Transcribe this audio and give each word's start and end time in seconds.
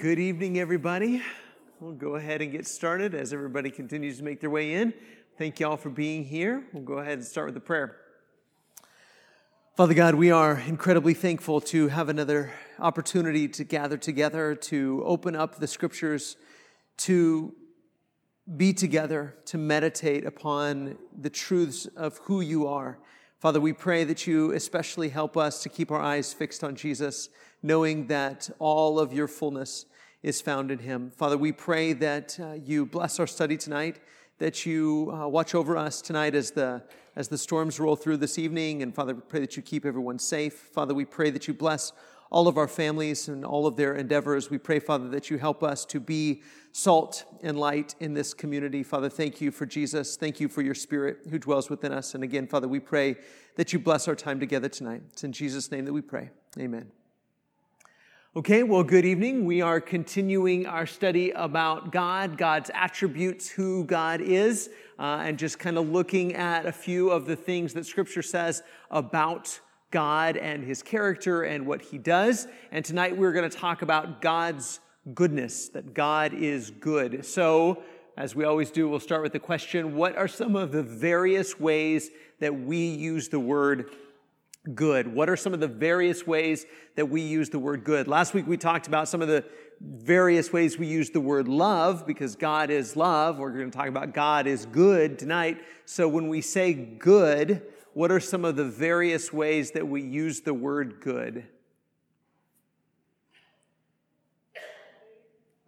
Good 0.00 0.18
evening, 0.18 0.58
everybody. 0.58 1.22
We'll 1.78 1.92
go 1.92 2.16
ahead 2.16 2.42
and 2.42 2.50
get 2.50 2.66
started 2.66 3.14
as 3.14 3.32
everybody 3.32 3.70
continues 3.70 4.18
to 4.18 4.24
make 4.24 4.40
their 4.40 4.50
way 4.50 4.74
in. 4.74 4.92
Thank 5.38 5.60
you 5.60 5.68
all 5.68 5.76
for 5.76 5.88
being 5.88 6.24
here. 6.24 6.64
We'll 6.72 6.82
go 6.82 6.94
ahead 6.94 7.18
and 7.18 7.24
start 7.24 7.46
with 7.46 7.54
the 7.54 7.60
prayer. 7.60 7.96
Father 9.76 9.94
God, 9.94 10.16
we 10.16 10.32
are 10.32 10.58
incredibly 10.58 11.14
thankful 11.14 11.60
to 11.60 11.86
have 11.86 12.08
another 12.08 12.52
opportunity 12.80 13.46
to 13.46 13.62
gather 13.62 13.96
together, 13.96 14.56
to 14.56 15.00
open 15.06 15.36
up 15.36 15.60
the 15.60 15.68
scriptures, 15.68 16.36
to 16.96 17.54
be 18.56 18.72
together, 18.72 19.36
to 19.44 19.58
meditate 19.58 20.26
upon 20.26 20.98
the 21.16 21.30
truths 21.30 21.86
of 21.96 22.18
who 22.24 22.40
you 22.40 22.66
are. 22.66 22.98
Father, 23.44 23.60
we 23.60 23.74
pray 23.74 24.04
that 24.04 24.26
you 24.26 24.52
especially 24.52 25.10
help 25.10 25.36
us 25.36 25.62
to 25.62 25.68
keep 25.68 25.90
our 25.90 26.00
eyes 26.00 26.32
fixed 26.32 26.64
on 26.64 26.74
Jesus 26.74 27.28
knowing 27.62 28.06
that 28.06 28.48
all 28.58 28.98
of 28.98 29.12
your 29.12 29.28
fullness 29.28 29.84
is 30.22 30.40
found 30.40 30.70
in 30.70 30.78
him. 30.78 31.10
Father, 31.10 31.36
we 31.36 31.52
pray 31.52 31.92
that 31.92 32.40
uh, 32.40 32.54
you 32.54 32.86
bless 32.86 33.20
our 33.20 33.26
study 33.26 33.58
tonight, 33.58 34.00
that 34.38 34.64
you 34.64 35.12
uh, 35.12 35.28
watch 35.28 35.54
over 35.54 35.76
us 35.76 36.00
tonight 36.00 36.34
as 36.34 36.52
the 36.52 36.84
as 37.16 37.28
the 37.28 37.36
storms 37.36 37.78
roll 37.78 37.96
through 37.96 38.16
this 38.16 38.38
evening. 38.38 38.82
And 38.82 38.94
Father, 38.94 39.14
we 39.14 39.20
pray 39.20 39.40
that 39.40 39.58
you 39.58 39.62
keep 39.62 39.84
everyone 39.84 40.18
safe. 40.18 40.54
Father, 40.54 40.94
we 40.94 41.04
pray 41.04 41.28
that 41.28 41.46
you 41.46 41.52
bless 41.52 41.92
all 42.30 42.48
of 42.48 42.56
our 42.56 42.68
families 42.68 43.28
and 43.28 43.44
all 43.44 43.66
of 43.66 43.76
their 43.76 43.94
endeavors. 43.94 44.50
We 44.50 44.58
pray, 44.58 44.80
Father, 44.80 45.08
that 45.10 45.30
you 45.30 45.38
help 45.38 45.62
us 45.62 45.84
to 45.86 46.00
be 46.00 46.42
salt 46.72 47.24
and 47.42 47.58
light 47.58 47.94
in 48.00 48.14
this 48.14 48.34
community. 48.34 48.82
Father, 48.82 49.08
thank 49.08 49.40
you 49.40 49.50
for 49.50 49.66
Jesus. 49.66 50.16
Thank 50.16 50.40
you 50.40 50.48
for 50.48 50.62
your 50.62 50.74
spirit 50.74 51.18
who 51.30 51.38
dwells 51.38 51.70
within 51.70 51.92
us. 51.92 52.14
And 52.14 52.24
again, 52.24 52.46
Father, 52.46 52.66
we 52.66 52.80
pray 52.80 53.16
that 53.56 53.72
you 53.72 53.78
bless 53.78 54.08
our 54.08 54.16
time 54.16 54.40
together 54.40 54.68
tonight. 54.68 55.02
It's 55.12 55.22
in 55.24 55.32
Jesus' 55.32 55.70
name 55.70 55.84
that 55.84 55.92
we 55.92 56.02
pray. 56.02 56.30
Amen. 56.58 56.90
Okay, 58.36 58.64
well, 58.64 58.82
good 58.82 59.04
evening. 59.04 59.44
We 59.44 59.62
are 59.62 59.80
continuing 59.80 60.66
our 60.66 60.86
study 60.86 61.30
about 61.30 61.92
God, 61.92 62.36
God's 62.36 62.68
attributes, 62.74 63.48
who 63.48 63.84
God 63.84 64.20
is, 64.20 64.70
uh, 64.98 65.22
and 65.24 65.38
just 65.38 65.60
kind 65.60 65.78
of 65.78 65.88
looking 65.88 66.34
at 66.34 66.66
a 66.66 66.72
few 66.72 67.10
of 67.10 67.26
the 67.26 67.36
things 67.36 67.74
that 67.74 67.86
Scripture 67.86 68.22
says 68.22 68.64
about 68.90 69.60
God 69.94 70.36
and 70.36 70.64
His 70.64 70.82
character 70.82 71.44
and 71.44 71.68
what 71.68 71.80
He 71.80 71.98
does. 71.98 72.48
And 72.72 72.84
tonight 72.84 73.16
we're 73.16 73.32
going 73.32 73.48
to 73.48 73.56
talk 73.56 73.80
about 73.80 74.20
God's 74.20 74.80
goodness, 75.14 75.68
that 75.68 75.94
God 75.94 76.34
is 76.34 76.72
good. 76.72 77.24
So, 77.24 77.80
as 78.16 78.34
we 78.34 78.44
always 78.44 78.72
do, 78.72 78.88
we'll 78.88 78.98
start 78.98 79.22
with 79.22 79.32
the 79.32 79.38
question 79.38 79.94
What 79.94 80.16
are 80.16 80.26
some 80.26 80.56
of 80.56 80.72
the 80.72 80.82
various 80.82 81.60
ways 81.60 82.10
that 82.40 82.52
we 82.52 82.78
use 82.78 83.28
the 83.28 83.38
word 83.38 83.88
good? 84.74 85.14
What 85.14 85.30
are 85.30 85.36
some 85.36 85.54
of 85.54 85.60
the 85.60 85.68
various 85.68 86.26
ways 86.26 86.66
that 86.96 87.08
we 87.08 87.20
use 87.20 87.48
the 87.50 87.60
word 87.60 87.84
good? 87.84 88.08
Last 88.08 88.34
week 88.34 88.48
we 88.48 88.56
talked 88.56 88.88
about 88.88 89.08
some 89.08 89.22
of 89.22 89.28
the 89.28 89.44
various 89.80 90.52
ways 90.52 90.76
we 90.76 90.88
use 90.88 91.10
the 91.10 91.20
word 91.20 91.46
love 91.46 92.04
because 92.04 92.34
God 92.34 92.68
is 92.68 92.96
love. 92.96 93.38
We're 93.38 93.52
going 93.52 93.70
to 93.70 93.76
talk 93.76 93.88
about 93.88 94.12
God 94.12 94.48
is 94.48 94.66
good 94.66 95.20
tonight. 95.20 95.58
So 95.84 96.08
when 96.08 96.28
we 96.28 96.40
say 96.40 96.72
good, 96.72 97.62
what 97.94 98.10
are 98.10 98.20
some 98.20 98.44
of 98.44 98.56
the 98.56 98.64
various 98.64 99.32
ways 99.32 99.70
that 99.70 99.88
we 99.88 100.02
use 100.02 100.40
the 100.40 100.54
word 100.54 101.00
good? 101.00 101.46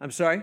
I'm 0.00 0.10
sorry? 0.10 0.42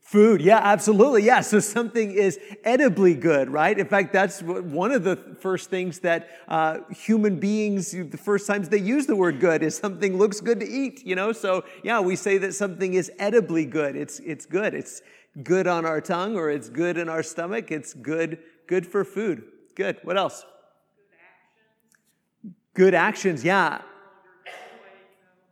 Food, 0.00 0.40
yeah, 0.40 0.60
absolutely. 0.62 1.24
Yeah, 1.24 1.40
so 1.40 1.58
something 1.58 2.12
is 2.12 2.38
edibly 2.64 3.14
good, 3.14 3.50
right? 3.50 3.76
In 3.76 3.86
fact, 3.86 4.12
that's 4.12 4.40
one 4.40 4.92
of 4.92 5.02
the 5.02 5.16
first 5.40 5.68
things 5.68 5.98
that 6.00 6.28
uh, 6.46 6.78
human 6.90 7.40
beings, 7.40 7.90
the 7.90 8.16
first 8.16 8.46
times 8.46 8.68
they 8.68 8.78
use 8.78 9.06
the 9.06 9.16
word 9.16 9.40
good, 9.40 9.64
is 9.64 9.76
something 9.76 10.16
looks 10.16 10.40
good 10.40 10.60
to 10.60 10.66
eat, 10.66 11.04
you 11.04 11.16
know? 11.16 11.32
So, 11.32 11.64
yeah, 11.82 12.00
we 12.00 12.14
say 12.14 12.38
that 12.38 12.54
something 12.54 12.94
is 12.94 13.10
edibly 13.18 13.64
good. 13.64 13.96
It's, 13.96 14.20
it's 14.20 14.46
good. 14.46 14.74
It's 14.74 15.02
good 15.42 15.66
on 15.66 15.84
our 15.84 16.00
tongue 16.00 16.36
or 16.36 16.50
it's 16.50 16.68
good 16.68 16.96
in 16.96 17.08
our 17.08 17.24
stomach. 17.24 17.72
It's 17.72 17.92
good, 17.92 18.38
good 18.68 18.86
for 18.86 19.04
food. 19.04 19.42
Good. 19.76 19.98
What 20.02 20.16
else? 20.16 20.44
Good 22.74 22.94
actions, 22.94 23.42
Good 23.42 23.44
actions. 23.44 23.44
yeah. 23.44 23.82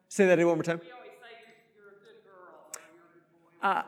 Say 0.08 0.26
that 0.26 0.38
one 0.38 0.56
more 0.56 0.62
time. 0.62 0.80
Uh, 3.62 3.82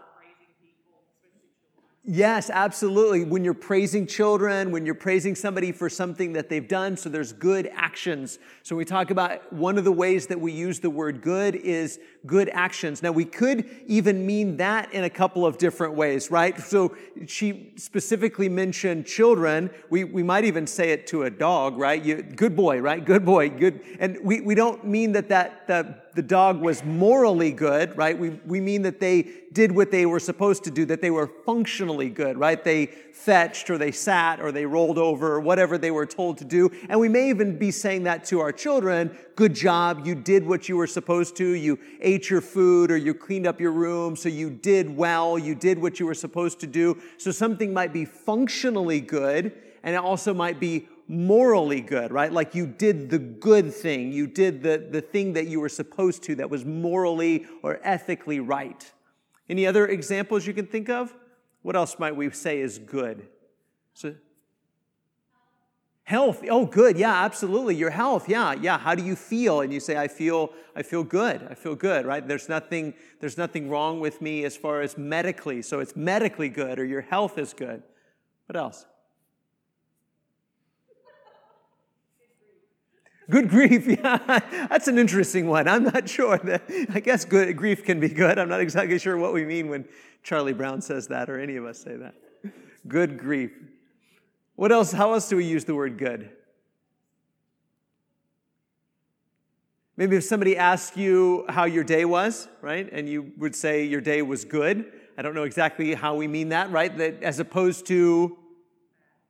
Yes, 2.08 2.50
absolutely. 2.50 3.24
When 3.24 3.42
you're 3.42 3.52
praising 3.52 4.06
children, 4.06 4.70
when 4.70 4.86
you're 4.86 4.94
praising 4.94 5.34
somebody 5.34 5.72
for 5.72 5.90
something 5.90 6.34
that 6.34 6.48
they've 6.48 6.68
done, 6.68 6.96
so 6.96 7.08
there's 7.08 7.32
good 7.32 7.68
actions. 7.74 8.38
So 8.62 8.76
we 8.76 8.84
talk 8.84 9.10
about 9.10 9.52
one 9.52 9.76
of 9.76 9.82
the 9.82 9.90
ways 9.90 10.28
that 10.28 10.40
we 10.40 10.52
use 10.52 10.78
the 10.78 10.88
word 10.88 11.20
good 11.20 11.56
is 11.56 11.98
good 12.26 12.48
actions. 12.52 13.02
Now 13.02 13.12
we 13.12 13.24
could 13.24 13.68
even 13.86 14.26
mean 14.26 14.56
that 14.58 14.92
in 14.92 15.04
a 15.04 15.10
couple 15.10 15.46
of 15.46 15.58
different 15.58 15.94
ways, 15.94 16.30
right? 16.30 16.58
So 16.60 16.96
she 17.26 17.72
specifically 17.76 18.48
mentioned 18.48 19.06
children. 19.06 19.70
We, 19.90 20.04
we 20.04 20.22
might 20.22 20.44
even 20.44 20.66
say 20.66 20.90
it 20.90 21.06
to 21.08 21.24
a 21.24 21.30
dog, 21.30 21.76
right? 21.76 22.02
You, 22.02 22.22
good 22.22 22.56
boy, 22.56 22.80
right? 22.80 23.04
Good 23.04 23.24
boy, 23.24 23.50
good. 23.50 23.80
And 23.98 24.18
we, 24.22 24.40
we 24.40 24.54
don't 24.54 24.84
mean 24.84 25.12
that 25.12 25.28
that, 25.28 25.66
that 25.68 26.06
the 26.16 26.22
dog 26.22 26.60
was 26.60 26.82
morally 26.82 27.52
good, 27.52 27.96
right? 27.96 28.18
We, 28.18 28.30
we 28.46 28.58
mean 28.58 28.82
that 28.82 29.00
they 29.00 29.30
did 29.52 29.70
what 29.70 29.90
they 29.90 30.06
were 30.06 30.18
supposed 30.18 30.64
to 30.64 30.70
do, 30.70 30.86
that 30.86 31.02
they 31.02 31.10
were 31.10 31.26
functionally 31.26 32.08
good, 32.08 32.38
right? 32.38 32.62
They 32.62 32.86
fetched 32.86 33.70
or 33.70 33.78
they 33.78 33.92
sat 33.92 34.40
or 34.40 34.50
they 34.50 34.64
rolled 34.64 34.98
over 34.98 35.32
or 35.32 35.40
whatever 35.40 35.76
they 35.78 35.90
were 35.90 36.06
told 36.06 36.38
to 36.38 36.44
do. 36.44 36.70
And 36.88 36.98
we 36.98 37.08
may 37.08 37.28
even 37.28 37.58
be 37.58 37.70
saying 37.70 38.04
that 38.04 38.24
to 38.26 38.40
our 38.40 38.52
children. 38.52 39.16
Good 39.34 39.54
job. 39.54 40.06
You 40.06 40.14
did 40.14 40.46
what 40.46 40.68
you 40.68 40.76
were 40.76 40.86
supposed 40.86 41.36
to. 41.36 41.46
You 41.46 41.78
ate 42.00 42.15
your 42.24 42.40
food 42.40 42.90
or 42.90 42.96
you 42.96 43.14
cleaned 43.14 43.46
up 43.46 43.60
your 43.60 43.72
room. 43.72 44.16
So 44.16 44.28
you 44.28 44.50
did 44.50 44.96
well. 44.96 45.38
You 45.38 45.54
did 45.54 45.80
what 45.80 46.00
you 46.00 46.06
were 46.06 46.14
supposed 46.14 46.60
to 46.60 46.66
do. 46.66 47.00
So 47.18 47.30
something 47.30 47.72
might 47.72 47.92
be 47.92 48.04
functionally 48.04 49.00
good 49.00 49.52
and 49.82 49.94
it 49.94 49.98
also 49.98 50.34
might 50.34 50.58
be 50.58 50.88
morally 51.08 51.80
good, 51.80 52.10
right? 52.10 52.32
Like 52.32 52.54
you 52.54 52.66
did 52.66 53.10
the 53.10 53.18
good 53.18 53.72
thing. 53.72 54.12
You 54.12 54.26
did 54.26 54.62
the, 54.62 54.88
the 54.90 55.00
thing 55.00 55.34
that 55.34 55.46
you 55.46 55.60
were 55.60 55.68
supposed 55.68 56.22
to 56.24 56.34
that 56.36 56.50
was 56.50 56.64
morally 56.64 57.46
or 57.62 57.78
ethically 57.82 58.40
right. 58.40 58.90
Any 59.48 59.66
other 59.66 59.86
examples 59.86 60.46
you 60.46 60.54
can 60.54 60.66
think 60.66 60.88
of? 60.88 61.14
What 61.62 61.76
else 61.76 61.98
might 61.98 62.16
we 62.16 62.30
say 62.30 62.60
is 62.60 62.78
good? 62.78 63.28
So, 63.94 64.14
health. 66.06 66.44
Oh, 66.48 66.64
good. 66.64 66.96
Yeah, 66.96 67.24
absolutely. 67.24 67.74
Your 67.74 67.90
health. 67.90 68.28
Yeah, 68.28 68.54
yeah. 68.54 68.78
How 68.78 68.94
do 68.94 69.04
you 69.04 69.16
feel? 69.16 69.60
And 69.60 69.72
you 69.72 69.80
say, 69.80 69.96
I 69.96 70.06
feel, 70.06 70.52
I 70.76 70.82
feel 70.82 71.02
good. 71.02 71.44
I 71.50 71.54
feel 71.54 71.74
good, 71.74 72.06
right? 72.06 72.26
There's 72.26 72.48
nothing, 72.48 72.94
there's 73.20 73.36
nothing 73.36 73.68
wrong 73.68 73.98
with 73.98 74.22
me 74.22 74.44
as 74.44 74.56
far 74.56 74.82
as 74.82 74.96
medically. 74.96 75.62
So 75.62 75.80
it's 75.80 75.96
medically 75.96 76.48
good 76.48 76.78
or 76.78 76.84
your 76.84 77.00
health 77.00 77.38
is 77.38 77.52
good. 77.52 77.82
What 78.46 78.56
else? 78.56 78.86
Good 83.28 83.50
grief, 83.50 83.86
yeah, 83.88 84.18
that's 84.68 84.86
an 84.86 84.98
interesting 84.98 85.48
one. 85.48 85.66
I'm 85.66 85.82
not 85.82 86.08
sure 86.08 86.38
that, 86.38 86.62
I 86.94 87.00
guess 87.00 87.24
good 87.24 87.56
grief 87.56 87.84
can 87.84 87.98
be 87.98 88.08
good. 88.08 88.38
I'm 88.38 88.48
not 88.48 88.60
exactly 88.60 89.00
sure 89.00 89.16
what 89.16 89.32
we 89.32 89.44
mean 89.44 89.68
when 89.68 89.84
Charlie 90.22 90.52
Brown 90.52 90.80
says 90.80 91.08
that 91.08 91.28
or 91.28 91.40
any 91.40 91.56
of 91.56 91.64
us 91.64 91.80
say 91.80 91.96
that. 91.96 92.14
Good 92.86 93.18
grief. 93.18 93.50
What 94.56 94.72
else, 94.72 94.90
how 94.90 95.12
else 95.12 95.28
do 95.28 95.36
we 95.36 95.44
use 95.44 95.64
the 95.64 95.74
word 95.74 95.98
good? 95.98 96.30
Maybe 99.98 100.16
if 100.16 100.24
somebody 100.24 100.56
asked 100.56 100.96
you 100.96 101.44
how 101.48 101.64
your 101.64 101.84
day 101.84 102.04
was, 102.04 102.48
right, 102.60 102.88
and 102.90 103.08
you 103.08 103.32
would 103.38 103.54
say 103.54 103.84
your 103.84 104.00
day 104.00 104.20
was 104.22 104.44
good. 104.44 104.92
I 105.16 105.22
don't 105.22 105.34
know 105.34 105.44
exactly 105.44 105.94
how 105.94 106.14
we 106.16 106.28
mean 106.28 106.50
that, 106.50 106.70
right? 106.70 106.94
That 106.96 107.22
as 107.22 107.38
opposed 107.38 107.86
to 107.86 108.36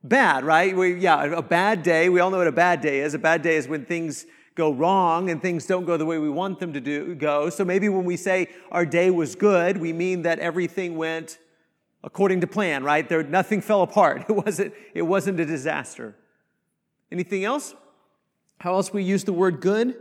bad, 0.03 0.43
right? 0.43 0.75
We, 0.75 0.95
yeah, 0.95 1.23
a 1.23 1.41
bad 1.41 1.83
day. 1.83 2.09
We 2.09 2.19
all 2.19 2.29
know 2.29 2.37
what 2.37 2.47
a 2.47 2.51
bad 2.51 2.81
day 2.81 2.99
is. 2.99 3.13
A 3.13 3.19
bad 3.19 3.41
day 3.41 3.55
is 3.55 3.67
when 3.67 3.85
things 3.85 4.25
go 4.55 4.73
wrong 4.73 5.29
and 5.29 5.41
things 5.41 5.65
don't 5.65 5.85
go 5.85 5.95
the 5.97 6.05
way 6.05 6.17
we 6.19 6.29
want 6.29 6.59
them 6.59 6.73
to 6.73 6.81
do, 6.81 7.15
go. 7.15 7.49
So 7.49 7.63
maybe 7.63 7.87
when 7.87 8.03
we 8.03 8.17
say 8.17 8.49
our 8.71 8.85
day 8.85 9.09
was 9.09 9.35
good, 9.35 9.77
we 9.77 9.93
mean 9.93 10.23
that 10.23 10.39
everything 10.39 10.97
went 10.97 11.37
according 12.07 12.39
to 12.39 12.47
plan, 12.47 12.85
right? 12.85 13.07
There, 13.09 13.21
nothing 13.21 13.59
fell 13.59 13.81
apart. 13.81 14.25
It 14.29 14.31
wasn't, 14.31 14.73
it 14.93 15.01
wasn't 15.01 15.39
a 15.41 15.45
disaster. 15.45 16.15
Anything 17.11 17.43
else? 17.43 17.75
How 18.59 18.75
else 18.75 18.93
we 18.93 19.03
use 19.03 19.25
the 19.25 19.33
word 19.33 19.59
good? 19.59 19.93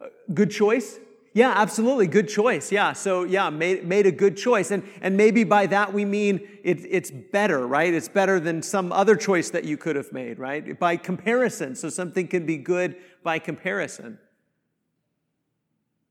Uh, 0.00 0.06
good 0.32 0.50
choice. 0.50 0.98
Yeah, 1.34 1.52
absolutely. 1.54 2.06
Good 2.06 2.28
choice. 2.28 2.72
Yeah. 2.72 2.94
So, 2.94 3.24
yeah, 3.24 3.50
made, 3.50 3.86
made 3.86 4.06
a 4.06 4.10
good 4.10 4.38
choice. 4.38 4.70
And, 4.70 4.82
and 5.02 5.18
maybe 5.18 5.44
by 5.44 5.66
that 5.66 5.92
we 5.92 6.06
mean 6.06 6.48
it, 6.64 6.78
it's 6.88 7.10
better, 7.10 7.66
right? 7.66 7.92
It's 7.92 8.08
better 8.08 8.40
than 8.40 8.62
some 8.62 8.90
other 8.90 9.16
choice 9.16 9.50
that 9.50 9.64
you 9.64 9.76
could 9.76 9.96
have 9.96 10.12
made, 10.12 10.38
right? 10.38 10.78
By 10.78 10.96
comparison. 10.96 11.74
So 11.74 11.90
something 11.90 12.26
can 12.26 12.46
be 12.46 12.56
good 12.56 12.96
by 13.22 13.38
comparison. 13.38 14.18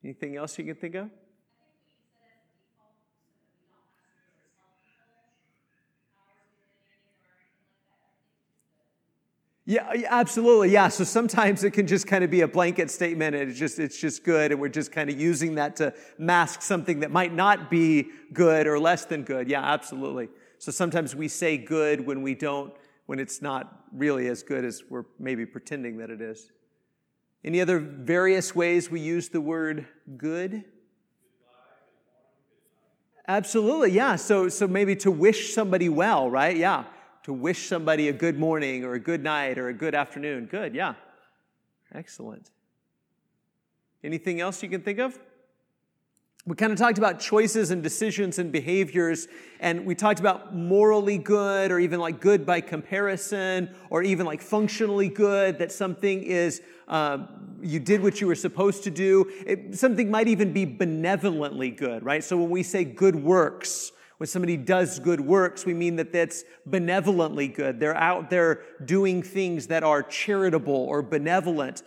Anything 0.03 0.37
else 0.37 0.59
you 0.59 0.65
can 0.65 0.75
think 0.75 0.95
of? 0.95 1.09
Yeah, 9.71 9.89
absolutely. 10.09 10.69
Yeah. 10.69 10.89
So 10.89 11.05
sometimes 11.05 11.63
it 11.63 11.71
can 11.71 11.87
just 11.87 12.05
kind 12.05 12.25
of 12.25 12.29
be 12.29 12.41
a 12.41 12.47
blanket 12.47 12.91
statement 12.91 13.37
and 13.37 13.49
it's 13.49 13.57
just, 13.57 13.79
it's 13.79 13.97
just 13.97 14.25
good. 14.25 14.51
And 14.51 14.59
we're 14.59 14.67
just 14.67 14.91
kind 14.91 15.09
of 15.09 15.17
using 15.17 15.55
that 15.55 15.77
to 15.77 15.93
mask 16.17 16.61
something 16.61 16.99
that 16.99 17.09
might 17.09 17.33
not 17.33 17.69
be 17.71 18.09
good 18.33 18.67
or 18.67 18.77
less 18.77 19.05
than 19.05 19.23
good. 19.23 19.47
Yeah, 19.49 19.63
absolutely. 19.63 20.27
So 20.57 20.73
sometimes 20.73 21.15
we 21.15 21.29
say 21.29 21.57
good 21.57 22.05
when 22.05 22.21
we 22.21 22.35
don't, 22.35 22.73
when 23.05 23.17
it's 23.17 23.41
not 23.41 23.85
really 23.93 24.27
as 24.27 24.43
good 24.43 24.65
as 24.65 24.83
we're 24.89 25.05
maybe 25.17 25.45
pretending 25.45 25.99
that 25.99 26.09
it 26.09 26.19
is. 26.19 26.51
Any 27.41 27.61
other 27.61 27.79
various 27.79 28.53
ways 28.53 28.91
we 28.91 28.99
use 28.99 29.29
the 29.29 29.39
word 29.39 29.87
good? 30.17 30.65
Absolutely, 33.25 33.91
yeah. 33.91 34.17
So, 34.17 34.49
so 34.49 34.67
maybe 34.67 34.97
to 34.97 35.11
wish 35.11 35.53
somebody 35.53 35.87
well, 35.87 36.29
right? 36.29 36.57
Yeah 36.57 36.83
to 37.23 37.33
wish 37.33 37.67
somebody 37.67 38.09
a 38.09 38.13
good 38.13 38.37
morning 38.37 38.83
or 38.83 38.93
a 38.93 38.99
good 38.99 39.23
night 39.23 39.57
or 39.57 39.67
a 39.67 39.73
good 39.73 39.95
afternoon. 39.95 40.45
Good, 40.45 40.73
yeah. 40.73 40.95
Excellent. 41.93 42.49
Anything 44.03 44.41
else 44.41 44.63
you 44.63 44.69
can 44.69 44.81
think 44.81 44.99
of? 44.99 45.19
We 46.47 46.55
kind 46.55 46.71
of 46.71 46.79
talked 46.79 46.97
about 46.97 47.19
choices 47.19 47.69
and 47.69 47.83
decisions 47.83 48.39
and 48.39 48.51
behaviors, 48.51 49.27
and 49.59 49.85
we 49.85 49.93
talked 49.93 50.19
about 50.19 50.55
morally 50.55 51.19
good 51.19 51.71
or 51.71 51.79
even 51.79 51.99
like 51.99 52.19
good 52.19 52.47
by 52.47 52.61
comparison 52.61 53.69
or 53.91 54.01
even 54.01 54.25
like 54.25 54.41
functionally 54.41 55.07
good, 55.07 55.59
that 55.59 55.71
something 55.71 56.23
is, 56.23 56.63
uh, 56.87 57.27
you 57.61 57.79
did 57.79 58.01
what 58.01 58.19
you 58.19 58.25
were 58.25 58.33
supposed 58.33 58.83
to 58.85 58.89
do. 58.89 59.31
It, 59.45 59.77
something 59.77 60.09
might 60.09 60.27
even 60.27 60.51
be 60.51 60.65
benevolently 60.65 61.69
good, 61.69 62.03
right? 62.03 62.23
So 62.23 62.37
when 62.37 62.49
we 62.49 62.63
say 62.63 62.85
good 62.85 63.15
works, 63.15 63.91
when 64.21 64.27
somebody 64.27 64.55
does 64.55 64.99
good 64.99 65.19
works, 65.19 65.65
we 65.65 65.73
mean 65.73 65.95
that 65.95 66.13
that's 66.13 66.43
benevolently 66.67 67.47
good. 67.47 67.79
They're 67.79 67.97
out 67.97 68.29
there 68.29 68.61
doing 68.85 69.23
things 69.23 69.65
that 69.65 69.83
are 69.83 70.03
charitable 70.03 70.75
or 70.75 71.01
benevolent, 71.01 71.81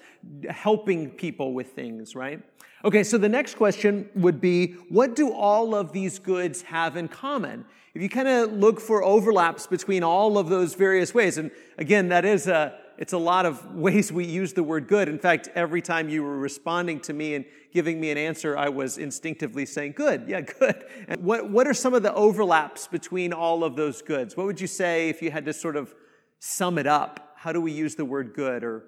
helping 0.50 1.10
people 1.10 1.52
with 1.54 1.68
things, 1.74 2.16
right? 2.16 2.42
Okay, 2.84 3.04
so 3.04 3.18
the 3.18 3.28
next 3.28 3.54
question 3.54 4.10
would 4.16 4.40
be 4.40 4.72
what 4.88 5.14
do 5.14 5.32
all 5.32 5.76
of 5.76 5.92
these 5.92 6.18
goods 6.18 6.62
have 6.62 6.96
in 6.96 7.06
common? 7.06 7.66
If 7.94 8.02
you 8.02 8.08
kind 8.08 8.26
of 8.26 8.52
look 8.52 8.80
for 8.80 9.04
overlaps 9.04 9.68
between 9.68 10.02
all 10.02 10.36
of 10.36 10.48
those 10.48 10.74
various 10.74 11.14
ways, 11.14 11.38
and 11.38 11.52
again, 11.78 12.08
that 12.08 12.24
is 12.24 12.48
a 12.48 12.76
it's 12.98 13.12
a 13.12 13.18
lot 13.18 13.46
of 13.46 13.74
ways 13.74 14.12
we 14.12 14.24
use 14.24 14.52
the 14.52 14.62
word 14.62 14.88
good. 14.88 15.08
In 15.08 15.18
fact, 15.18 15.48
every 15.54 15.82
time 15.82 16.08
you 16.08 16.22
were 16.22 16.38
responding 16.38 17.00
to 17.00 17.12
me 17.12 17.34
and 17.34 17.44
giving 17.72 18.00
me 18.00 18.10
an 18.10 18.18
answer, 18.18 18.56
I 18.56 18.68
was 18.68 18.98
instinctively 18.98 19.66
saying, 19.66 19.92
Good, 19.92 20.24
yeah, 20.28 20.40
good. 20.60 20.84
And 21.08 21.22
what, 21.22 21.50
what 21.50 21.66
are 21.66 21.74
some 21.74 21.94
of 21.94 22.02
the 22.02 22.14
overlaps 22.14 22.86
between 22.86 23.32
all 23.32 23.64
of 23.64 23.76
those 23.76 24.02
goods? 24.02 24.36
What 24.36 24.46
would 24.46 24.60
you 24.60 24.66
say 24.66 25.08
if 25.08 25.22
you 25.22 25.30
had 25.30 25.44
to 25.46 25.52
sort 25.52 25.76
of 25.76 25.94
sum 26.38 26.78
it 26.78 26.86
up? 26.86 27.34
How 27.36 27.52
do 27.52 27.60
we 27.60 27.72
use 27.72 27.94
the 27.94 28.04
word 28.04 28.32
good 28.34 28.64
or 28.64 28.84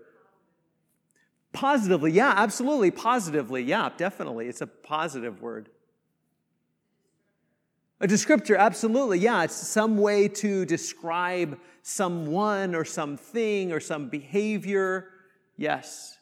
positively? 1.53 2.13
Yeah, 2.13 2.33
absolutely. 2.37 2.91
Positively. 2.91 3.63
Yeah, 3.63 3.91
definitely. 3.97 4.47
It's 4.49 4.61
a 4.61 4.67
positive 4.67 5.43
word. 5.43 5.69
A 7.99 8.07
descriptor, 8.07 8.59
absolutely. 8.59 9.19
Yeah, 9.19 9.45
it's 9.45 9.55
some 9.55 9.97
way 9.97 10.29
to 10.29 10.67
describe 10.67 11.59
someone 11.89 12.75
or 12.75 12.85
something 12.85 13.71
or 13.71 13.79
some 13.79 14.09
behavior. 14.09 15.09
Yes. 15.57 16.19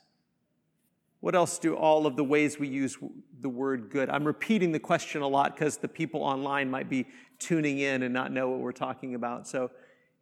What 1.20 1.34
else 1.34 1.58
do 1.58 1.74
all 1.74 2.06
of 2.06 2.16
the 2.16 2.22
ways 2.22 2.58
we 2.58 2.68
use 2.68 2.98
the 3.40 3.48
word 3.48 3.88
good? 3.88 4.10
I'm 4.10 4.26
repeating 4.26 4.72
the 4.72 4.78
question 4.78 5.22
a 5.22 5.26
lot 5.26 5.56
because 5.56 5.78
the 5.78 5.88
people 5.88 6.22
online 6.22 6.70
might 6.70 6.90
be 6.90 7.06
tuning 7.38 7.78
in 7.78 8.02
and 8.02 8.12
not 8.12 8.30
know 8.30 8.50
what 8.50 8.60
we're 8.60 8.72
talking 8.72 9.14
about. 9.14 9.48
So, 9.48 9.70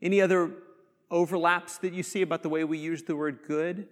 any 0.00 0.20
other 0.20 0.52
overlaps 1.10 1.78
that 1.78 1.92
you 1.92 2.04
see 2.04 2.22
about 2.22 2.44
the 2.44 2.48
way 2.48 2.62
we 2.62 2.78
use 2.78 3.02
the 3.02 3.16
word 3.16 3.40
good? 3.44 3.88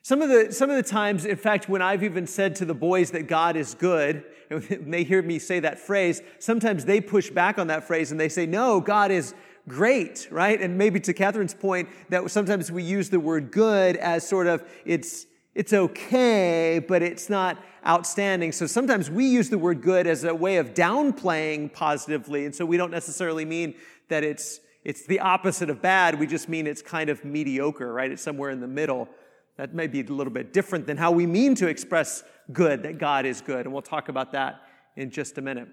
Some 0.00 0.22
of, 0.22 0.30
the, 0.30 0.50
some 0.50 0.70
of 0.70 0.76
the 0.76 0.82
times, 0.82 1.26
in 1.26 1.36
fact, 1.36 1.68
when 1.68 1.82
I've 1.82 2.02
even 2.02 2.26
said 2.26 2.56
to 2.56 2.64
the 2.64 2.74
boys 2.74 3.10
that 3.10 3.26
God 3.26 3.56
is 3.56 3.74
good, 3.74 4.24
and 4.50 4.92
they 4.92 5.04
hear 5.04 5.20
me 5.20 5.38
say 5.38 5.60
that 5.60 5.78
phrase, 5.78 6.22
sometimes 6.38 6.86
they 6.86 7.02
push 7.02 7.28
back 7.28 7.58
on 7.58 7.66
that 7.66 7.84
phrase 7.84 8.10
and 8.10 8.18
they 8.18 8.30
say, 8.30 8.46
no, 8.46 8.80
God 8.80 9.10
is 9.10 9.34
great, 9.68 10.28
right? 10.30 10.60
And 10.60 10.76
maybe 10.76 11.00
to 11.00 11.12
Catherine's 11.12 11.54
point, 11.54 11.88
that 12.10 12.30
sometimes 12.30 12.70
we 12.70 12.82
use 12.82 13.10
the 13.10 13.20
word 13.20 13.50
good 13.50 13.96
as 13.96 14.26
sort 14.26 14.46
of, 14.46 14.62
it's, 14.84 15.26
it's 15.54 15.72
okay, 15.72 16.84
but 16.86 17.02
it's 17.02 17.30
not 17.30 17.62
outstanding. 17.86 18.52
So 18.52 18.66
sometimes 18.66 19.10
we 19.10 19.26
use 19.26 19.50
the 19.50 19.58
word 19.58 19.82
good 19.82 20.06
as 20.06 20.24
a 20.24 20.34
way 20.34 20.56
of 20.56 20.74
downplaying 20.74 21.72
positively. 21.72 22.44
And 22.44 22.54
so 22.54 22.66
we 22.66 22.76
don't 22.76 22.90
necessarily 22.90 23.44
mean 23.44 23.74
that 24.08 24.24
it's, 24.24 24.60
it's 24.84 25.06
the 25.06 25.20
opposite 25.20 25.70
of 25.70 25.80
bad. 25.80 26.18
We 26.18 26.26
just 26.26 26.48
mean 26.48 26.66
it's 26.66 26.82
kind 26.82 27.08
of 27.08 27.24
mediocre, 27.24 27.92
right? 27.92 28.10
It's 28.10 28.22
somewhere 28.22 28.50
in 28.50 28.60
the 28.60 28.68
middle. 28.68 29.08
That 29.56 29.74
may 29.74 29.86
be 29.86 30.00
a 30.00 30.04
little 30.04 30.32
bit 30.32 30.52
different 30.52 30.86
than 30.86 30.96
how 30.96 31.12
we 31.12 31.26
mean 31.26 31.54
to 31.56 31.68
express 31.68 32.24
good, 32.52 32.82
that 32.82 32.98
God 32.98 33.24
is 33.24 33.40
good. 33.40 33.66
And 33.66 33.72
we'll 33.72 33.82
talk 33.82 34.08
about 34.08 34.32
that 34.32 34.62
in 34.96 35.10
just 35.10 35.38
a 35.38 35.42
minute. 35.42 35.68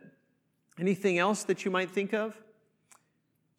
Anything 0.80 1.18
else 1.18 1.44
that 1.44 1.66
you 1.66 1.72
might 1.72 1.92
think 1.92 2.14
of? 2.14 2.36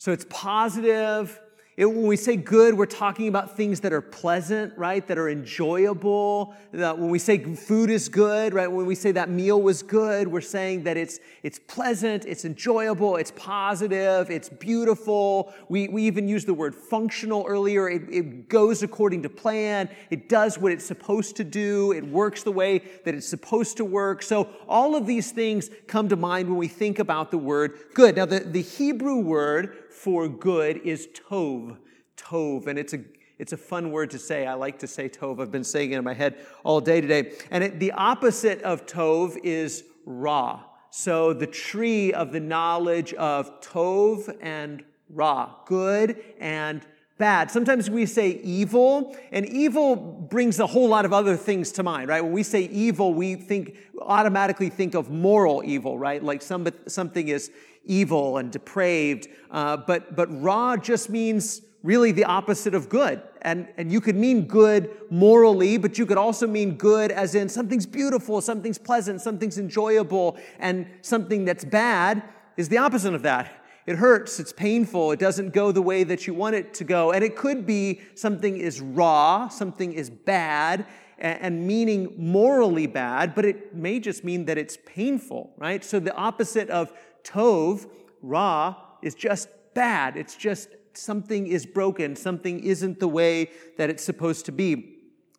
So 0.02 0.10
it's 0.10 0.26
positive, 0.28 1.40
it, 1.74 1.86
when 1.86 2.06
we 2.06 2.16
say 2.16 2.36
good, 2.36 2.74
we're 2.74 2.84
talking 2.84 3.28
about 3.28 3.56
things 3.56 3.80
that 3.80 3.94
are 3.94 4.02
pleasant, 4.02 4.76
right? 4.76 5.06
That 5.06 5.16
are 5.16 5.30
enjoyable. 5.30 6.54
That 6.72 6.98
when 6.98 7.08
we 7.08 7.18
say 7.18 7.38
food 7.54 7.88
is 7.88 8.10
good, 8.10 8.52
right? 8.52 8.70
When 8.70 8.84
we 8.84 8.94
say 8.94 9.12
that 9.12 9.30
meal 9.30 9.62
was 9.62 9.82
good, 9.82 10.28
we're 10.28 10.42
saying 10.42 10.84
that 10.84 10.98
it's, 10.98 11.18
it's 11.42 11.58
pleasant, 11.58 12.26
it's 12.26 12.44
enjoyable, 12.44 13.16
it's 13.16 13.32
positive, 13.36 14.30
it's 14.30 14.50
beautiful. 14.50 15.54
We, 15.70 15.88
we 15.88 16.02
even 16.02 16.28
used 16.28 16.46
the 16.46 16.52
word 16.52 16.74
functional 16.74 17.46
earlier. 17.48 17.88
It, 17.88 18.02
it 18.10 18.48
goes 18.50 18.82
according 18.82 19.22
to 19.22 19.30
plan. 19.30 19.88
It 20.10 20.28
does 20.28 20.58
what 20.58 20.72
it's 20.72 20.84
supposed 20.84 21.36
to 21.36 21.44
do. 21.44 21.92
It 21.92 22.06
works 22.06 22.42
the 22.42 22.52
way 22.52 22.82
that 23.06 23.14
it's 23.14 23.28
supposed 23.28 23.78
to 23.78 23.86
work. 23.86 24.22
So 24.22 24.50
all 24.68 24.94
of 24.94 25.06
these 25.06 25.32
things 25.32 25.70
come 25.86 26.10
to 26.10 26.16
mind 26.16 26.50
when 26.50 26.58
we 26.58 26.68
think 26.68 26.98
about 26.98 27.30
the 27.30 27.38
word 27.38 27.78
good. 27.94 28.16
Now, 28.16 28.26
the, 28.26 28.40
the 28.40 28.60
Hebrew 28.60 29.16
word 29.20 29.81
for 29.92 30.28
good 30.28 30.78
is 30.78 31.08
tov. 31.30 31.76
Tov. 32.16 32.66
And 32.66 32.78
it's 32.78 32.94
a 32.94 33.00
it's 33.38 33.52
a 33.52 33.56
fun 33.56 33.90
word 33.90 34.10
to 34.10 34.18
say. 34.18 34.46
I 34.46 34.54
like 34.54 34.78
to 34.80 34.86
say 34.86 35.08
tov. 35.08 35.40
I've 35.40 35.50
been 35.50 35.64
saying 35.64 35.92
it 35.92 35.98
in 35.98 36.04
my 36.04 36.14
head 36.14 36.36
all 36.64 36.80
day 36.80 37.00
today. 37.00 37.32
And 37.50 37.64
it, 37.64 37.80
the 37.80 37.92
opposite 37.92 38.62
of 38.62 38.86
tov 38.86 39.36
is 39.42 39.84
ra. 40.06 40.62
So 40.90 41.32
the 41.32 41.46
tree 41.46 42.12
of 42.12 42.32
the 42.32 42.40
knowledge 42.40 43.14
of 43.14 43.60
tov 43.60 44.36
and 44.40 44.84
ra, 45.08 45.56
good 45.66 46.22
and 46.38 46.86
bad. 47.18 47.50
Sometimes 47.50 47.88
we 47.88 48.06
say 48.06 48.40
evil, 48.42 49.16
and 49.30 49.46
evil 49.46 49.96
brings 49.96 50.58
a 50.58 50.66
whole 50.66 50.88
lot 50.88 51.04
of 51.04 51.12
other 51.12 51.36
things 51.36 51.72
to 51.72 51.82
mind, 51.82 52.08
right? 52.08 52.22
When 52.22 52.32
we 52.32 52.42
say 52.42 52.62
evil, 52.62 53.14
we 53.14 53.34
think 53.34 53.76
automatically 54.00 54.70
think 54.70 54.94
of 54.94 55.10
moral 55.10 55.62
evil, 55.64 55.98
right? 55.98 56.22
Like 56.22 56.42
some, 56.42 56.66
something 56.86 57.28
is 57.28 57.50
evil 57.84 58.38
and 58.38 58.50
depraved. 58.50 59.28
Uh, 59.50 59.76
but, 59.76 60.16
but 60.16 60.28
ra 60.42 60.76
just 60.76 61.10
means 61.10 61.62
really 61.82 62.12
the 62.12 62.24
opposite 62.24 62.74
of 62.74 62.88
good. 62.88 63.22
And, 63.42 63.68
and 63.76 63.90
you 63.90 64.00
could 64.00 64.14
mean 64.14 64.46
good 64.46 64.90
morally, 65.10 65.76
but 65.78 65.98
you 65.98 66.06
could 66.06 66.16
also 66.16 66.46
mean 66.46 66.76
good 66.76 67.10
as 67.10 67.34
in 67.34 67.48
something's 67.48 67.86
beautiful, 67.86 68.40
something's 68.40 68.78
pleasant, 68.78 69.20
something's 69.20 69.58
enjoyable, 69.58 70.36
and 70.60 70.86
something 71.02 71.44
that's 71.44 71.64
bad 71.64 72.22
is 72.56 72.68
the 72.68 72.78
opposite 72.78 73.14
of 73.14 73.22
that. 73.22 73.61
It 73.86 73.96
hurts, 73.96 74.38
it's 74.38 74.52
painful, 74.52 75.10
it 75.12 75.18
doesn't 75.18 75.52
go 75.52 75.72
the 75.72 75.82
way 75.82 76.04
that 76.04 76.26
you 76.26 76.34
want 76.34 76.54
it 76.54 76.72
to 76.74 76.84
go. 76.84 77.12
And 77.12 77.24
it 77.24 77.34
could 77.36 77.66
be 77.66 78.00
something 78.14 78.56
is 78.56 78.80
ra, 78.80 79.48
something 79.48 79.92
is 79.92 80.08
bad, 80.08 80.86
and 81.18 81.66
meaning 81.66 82.14
morally 82.16 82.86
bad, 82.86 83.34
but 83.34 83.44
it 83.44 83.74
may 83.74 84.00
just 84.00 84.24
mean 84.24 84.44
that 84.46 84.58
it's 84.58 84.76
painful, 84.86 85.52
right? 85.56 85.84
So 85.84 86.00
the 86.00 86.14
opposite 86.14 86.68
of 86.68 86.92
tov, 87.22 87.86
ra, 88.22 88.76
is 89.02 89.14
just 89.14 89.48
bad. 89.74 90.16
It's 90.16 90.36
just 90.36 90.68
something 90.94 91.46
is 91.46 91.64
broken, 91.64 92.16
something 92.16 92.60
isn't 92.60 93.00
the 93.00 93.08
way 93.08 93.50
that 93.78 93.88
it's 93.88 94.04
supposed 94.04 94.46
to 94.46 94.52
be. 94.52 94.91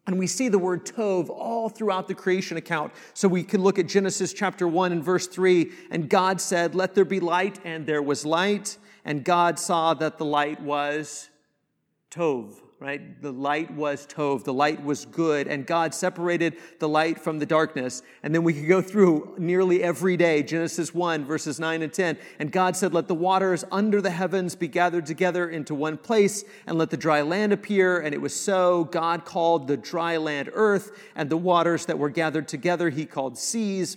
And 0.05 0.19
we 0.19 0.27
see 0.27 0.49
the 0.49 0.59
word 0.59 0.85
tov 0.85 1.29
all 1.29 1.69
throughout 1.69 2.07
the 2.07 2.15
creation 2.15 2.57
account. 2.57 2.91
So 3.13 3.27
we 3.27 3.43
can 3.43 3.61
look 3.61 3.79
at 3.79 3.87
Genesis 3.87 4.33
chapter 4.33 4.67
1 4.67 4.91
and 4.91 5.03
verse 5.03 5.27
3. 5.27 5.71
And 5.91 6.09
God 6.09 6.41
said, 6.41 6.75
Let 6.75 6.93
there 6.93 7.05
be 7.05 7.21
light, 7.21 7.59
and 7.63 7.85
there 7.85 8.01
was 8.01 8.25
light. 8.25 8.77
And 9.05 9.23
God 9.23 9.59
saw 9.59 9.93
that 9.95 10.17
the 10.17 10.25
light 10.25 10.61
was 10.61 11.29
tov 12.11 12.55
right? 12.83 13.21
The 13.21 13.31
light 13.31 13.71
was 13.71 14.05
Tov, 14.05 14.43
the 14.43 14.53
light 14.53 14.83
was 14.83 15.05
good, 15.05 15.47
and 15.47 15.65
God 15.65 15.95
separated 15.95 16.57
the 16.79 16.89
light 16.89 17.17
from 17.17 17.39
the 17.39 17.45
darkness. 17.45 18.01
And 18.23 18.35
then 18.35 18.43
we 18.43 18.53
could 18.53 18.67
go 18.67 18.81
through 18.81 19.35
nearly 19.37 19.81
every 19.81 20.17
day, 20.17 20.43
Genesis 20.43 20.93
1, 20.93 21.23
verses 21.23 21.61
9 21.61 21.81
and 21.81 21.93
10. 21.93 22.17
And 22.39 22.51
God 22.51 22.75
said, 22.75 22.93
Let 22.93 23.07
the 23.07 23.15
waters 23.15 23.63
under 23.71 24.01
the 24.01 24.09
heavens 24.09 24.53
be 24.53 24.67
gathered 24.67 25.05
together 25.05 25.49
into 25.49 25.73
one 25.73 25.97
place, 25.97 26.43
and 26.67 26.77
let 26.77 26.89
the 26.89 26.97
dry 26.97 27.21
land 27.21 27.53
appear. 27.53 28.01
And 28.01 28.13
it 28.13 28.19
was 28.19 28.37
so. 28.37 28.83
God 28.83 29.23
called 29.23 29.69
the 29.69 29.77
dry 29.77 30.17
land 30.17 30.49
earth, 30.51 30.91
and 31.15 31.29
the 31.29 31.37
waters 31.37 31.85
that 31.85 31.97
were 31.97 32.09
gathered 32.09 32.49
together 32.49 32.89
he 32.89 33.05
called 33.05 33.37
seas. 33.37 33.95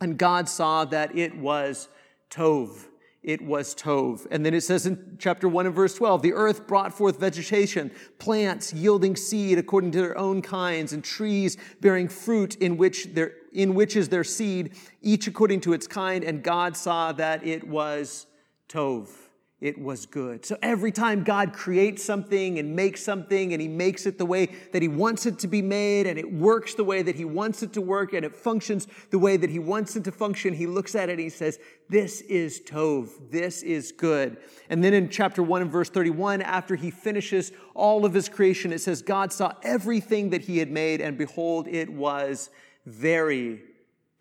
And 0.00 0.16
God 0.16 0.48
saw 0.48 0.84
that 0.84 1.18
it 1.18 1.36
was 1.36 1.88
Tov. 2.30 2.86
It 3.22 3.40
was 3.40 3.74
Tov. 3.74 4.26
And 4.30 4.44
then 4.44 4.54
it 4.54 4.62
says 4.62 4.86
in 4.86 5.16
chapter 5.18 5.48
1 5.48 5.66
and 5.66 5.74
verse 5.74 5.94
12, 5.94 6.22
the 6.22 6.32
earth 6.32 6.66
brought 6.66 6.92
forth 6.92 7.20
vegetation, 7.20 7.90
plants 8.18 8.72
yielding 8.72 9.14
seed 9.16 9.58
according 9.58 9.92
to 9.92 9.98
their 10.00 10.18
own 10.18 10.42
kinds, 10.42 10.92
and 10.92 11.04
trees 11.04 11.56
bearing 11.80 12.08
fruit 12.08 12.56
in 12.56 12.76
which, 12.76 13.14
there, 13.14 13.32
in 13.52 13.74
which 13.74 13.96
is 13.96 14.08
their 14.08 14.24
seed, 14.24 14.74
each 15.02 15.26
according 15.26 15.60
to 15.60 15.72
its 15.72 15.86
kind. 15.86 16.24
And 16.24 16.42
God 16.42 16.76
saw 16.76 17.12
that 17.12 17.46
it 17.46 17.66
was 17.66 18.26
Tov 18.68 19.21
it 19.62 19.78
was 19.78 20.06
good. 20.06 20.44
So 20.44 20.58
every 20.60 20.90
time 20.90 21.22
God 21.22 21.52
creates 21.52 22.04
something 22.04 22.58
and 22.58 22.74
makes 22.74 23.00
something 23.00 23.52
and 23.52 23.62
he 23.62 23.68
makes 23.68 24.06
it 24.06 24.18
the 24.18 24.26
way 24.26 24.46
that 24.72 24.82
he 24.82 24.88
wants 24.88 25.24
it 25.24 25.38
to 25.38 25.46
be 25.46 25.62
made 25.62 26.08
and 26.08 26.18
it 26.18 26.32
works 26.32 26.74
the 26.74 26.82
way 26.82 27.00
that 27.02 27.14
he 27.14 27.24
wants 27.24 27.62
it 27.62 27.72
to 27.74 27.80
work 27.80 28.12
and 28.12 28.24
it 28.26 28.34
functions 28.34 28.88
the 29.10 29.20
way 29.20 29.36
that 29.36 29.50
he 29.50 29.60
wants 29.60 29.94
it 29.94 30.02
to 30.02 30.10
function, 30.10 30.52
he 30.52 30.66
looks 30.66 30.96
at 30.96 31.08
it 31.08 31.12
and 31.12 31.20
he 31.20 31.28
says, 31.28 31.60
this 31.88 32.22
is 32.22 32.60
Tov. 32.60 33.10
This 33.30 33.62
is 33.62 33.92
good. 33.92 34.38
And 34.68 34.82
then 34.82 34.94
in 34.94 35.08
chapter 35.08 35.44
1 35.44 35.62
and 35.62 35.70
verse 35.70 35.88
31, 35.90 36.42
after 36.42 36.74
he 36.74 36.90
finishes 36.90 37.52
all 37.74 38.04
of 38.04 38.12
his 38.12 38.28
creation, 38.28 38.72
it 38.72 38.80
says, 38.80 39.00
God 39.00 39.32
saw 39.32 39.52
everything 39.62 40.30
that 40.30 40.42
he 40.42 40.58
had 40.58 40.72
made 40.72 41.00
and 41.00 41.16
behold, 41.16 41.68
it 41.68 41.88
was 41.88 42.50
very 42.84 43.62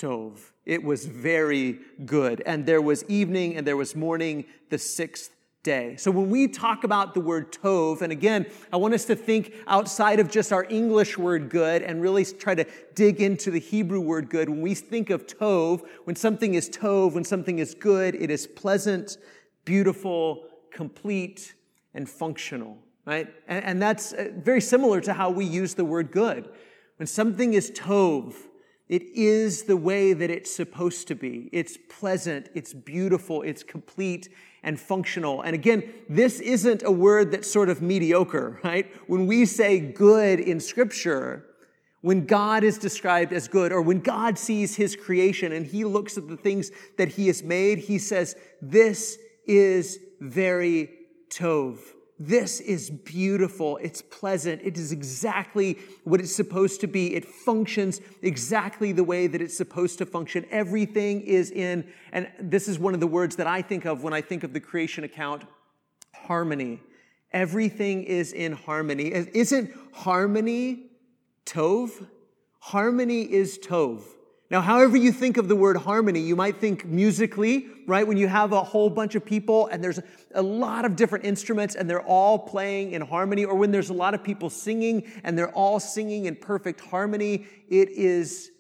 Tov. 0.02 0.52
It 0.66 0.84
was 0.84 1.06
very 1.06 1.80
good. 2.06 2.42
And 2.46 2.66
there 2.66 2.82
was 2.82 3.04
evening 3.08 3.56
and 3.56 3.68
there 3.68 3.78
was 3.78 3.96
morning 3.96 4.46
the 4.70 4.78
sixth 4.78 5.32
day. 5.64 5.96
So 5.98 6.10
when 6.10 6.30
we 6.30 6.48
talk 6.48 6.84
about 6.84 7.14
the 7.14 7.20
word 7.20 7.52
tov, 7.52 8.02
and 8.02 8.12
again, 8.12 8.48
I 8.74 8.78
want 8.78 8.96
us 8.96 9.06
to 9.06 9.16
think 9.16 9.54
outside 9.68 10.20
of 10.20 10.32
just 10.32 10.52
our 10.52 10.66
English 10.70 11.18
word 11.18 11.50
good 11.50 11.84
and 11.84 12.02
really 12.02 12.26
try 12.26 12.56
to 12.56 12.66
dig 12.96 13.22
into 13.22 13.52
the 13.52 13.60
Hebrew 13.60 14.02
word 14.02 14.30
good. 14.30 14.50
When 14.50 14.62
we 14.62 14.74
think 14.74 15.12
of 15.12 15.28
tov, 15.28 15.84
when 16.06 16.16
something 16.16 16.56
is 16.56 16.70
tov, 16.70 17.14
when 17.14 17.24
something 17.24 17.60
is 17.60 17.76
good, 17.76 18.16
it 18.16 18.32
is 18.32 18.48
pleasant, 18.48 19.18
beautiful, 19.66 20.46
complete, 20.72 21.54
and 21.94 22.10
functional, 22.10 22.78
right? 23.06 23.28
And, 23.48 23.64
and 23.64 23.82
that's 23.82 24.14
uh, 24.14 24.30
very 24.36 24.62
similar 24.62 25.00
to 25.02 25.14
how 25.14 25.30
we 25.30 25.46
use 25.46 25.76
the 25.76 25.86
word 25.86 26.12
good. 26.12 26.50
When 26.98 27.06
something 27.06 27.54
is 27.54 27.70
tov, 27.72 28.34
it 28.92 29.04
is 29.16 29.64
the 29.64 29.78
way 29.78 30.12
that 30.12 30.30
it's 30.30 30.54
supposed 30.54 31.08
to 31.08 31.16
be. 31.16 31.50
It's 31.54 31.78
pleasant, 31.88 32.50
it's 32.54 32.74
beautiful, 32.74 33.42
it's 33.42 33.64
complete 33.64 34.28
and 34.64 34.78
functional. 34.78 35.44
And 35.44 35.56
again, 35.56 35.94
this 36.10 36.42
isn't 36.42 36.84
a 36.84 36.92
word 36.92 37.32
that's 37.32 37.50
sort 37.50 37.70
of 37.70 37.82
mediocre, 37.82 38.60
right? 38.66 38.94
When 39.08 39.28
we 39.28 39.46
say 39.46 39.80
good 39.80 40.42
in 40.42 40.60
scripture, 40.60 41.46
when 42.02 42.26
God 42.26 42.66
is 42.66 42.78
described 42.78 43.32
as 43.32 43.48
good, 43.48 43.72
or 43.72 43.82
when 43.82 44.02
God 44.02 44.38
sees 44.38 44.76
his 44.76 44.98
creation 44.98 45.54
and 45.54 45.66
he 45.66 45.86
looks 45.86 46.18
at 46.18 46.28
the 46.28 46.36
things 46.36 46.70
that 46.98 47.08
he 47.08 47.28
has 47.28 47.42
made, 47.44 47.78
he 47.78 47.98
says, 47.98 48.36
This 48.62 49.18
is 49.48 50.00
very 50.20 50.90
Tov. 51.30 51.78
This 52.24 52.60
is 52.60 52.92
beautiful. 52.92 53.78
It's 53.78 54.04
pleasant. 54.04 54.62
It 54.64 54.78
is 54.78 54.92
exactly 54.92 55.80
what 56.04 56.20
it's 56.20 56.36
supposed 56.36 56.80
to 56.82 56.88
be. 56.88 57.16
It 57.16 57.26
functions 57.26 58.00
exactly 58.22 58.92
the 58.92 59.04
way 59.04 59.26
that 59.26 59.42
it's 59.42 59.58
supposed 59.58 59.98
to 59.98 60.06
function. 60.06 60.46
Everything 60.52 61.22
is 61.22 61.50
in, 61.50 61.92
and 62.12 62.30
this 62.40 62.68
is 62.68 62.78
one 62.78 62.94
of 62.94 63.00
the 63.00 63.08
words 63.08 63.38
that 63.38 63.48
I 63.48 63.64
think 63.64 63.86
of 63.86 64.04
when 64.04 64.14
I 64.14 64.22
think 64.22 64.44
of 64.44 64.54
the 64.54 64.60
creation 64.60 65.04
account 65.04 65.46
harmony. 66.14 66.80
Everything 67.34 68.04
is 68.04 68.34
in 68.34 68.54
harmony. 68.54 69.12
Isn't 69.12 69.74
harmony 69.92 70.92
Tov? 71.48 72.06
Harmony 72.60 73.24
is 73.24 73.58
Tov. 73.58 74.04
Now, 74.52 74.60
however 74.60 74.98
you 74.98 75.14
think 75.14 75.38
of 75.38 75.48
the 75.48 75.56
word 75.56 75.78
harmony, 75.78 76.20
you 76.20 76.36
might 76.36 76.58
think 76.58 76.84
musically, 76.84 77.68
right? 77.88 78.06
When 78.06 78.18
you 78.18 78.28
have 78.28 78.52
a 78.52 78.62
whole 78.62 78.90
bunch 78.90 79.16
of 79.16 79.24
people 79.24 79.68
and 79.68 79.82
there's 79.82 80.02
a 80.36 80.42
lot 80.42 80.84
of 80.84 80.98
different 80.98 81.24
instruments 81.24 81.76
and 81.76 81.90
they're 81.90 82.02
all 82.02 82.38
playing 82.38 82.92
in 82.92 83.02
harmony, 83.02 83.46
or 83.46 83.56
when 83.56 83.72
there's 83.72 83.92
a 83.92 83.94
lot 83.94 84.14
of 84.14 84.26
people 84.26 84.50
singing 84.50 85.10
and 85.24 85.38
they're 85.38 85.54
all 85.54 85.80
singing 85.80 86.26
in 86.26 86.36
perfect 86.36 86.82
harmony, 86.82 87.46
it 87.70 87.88
is 87.92 88.52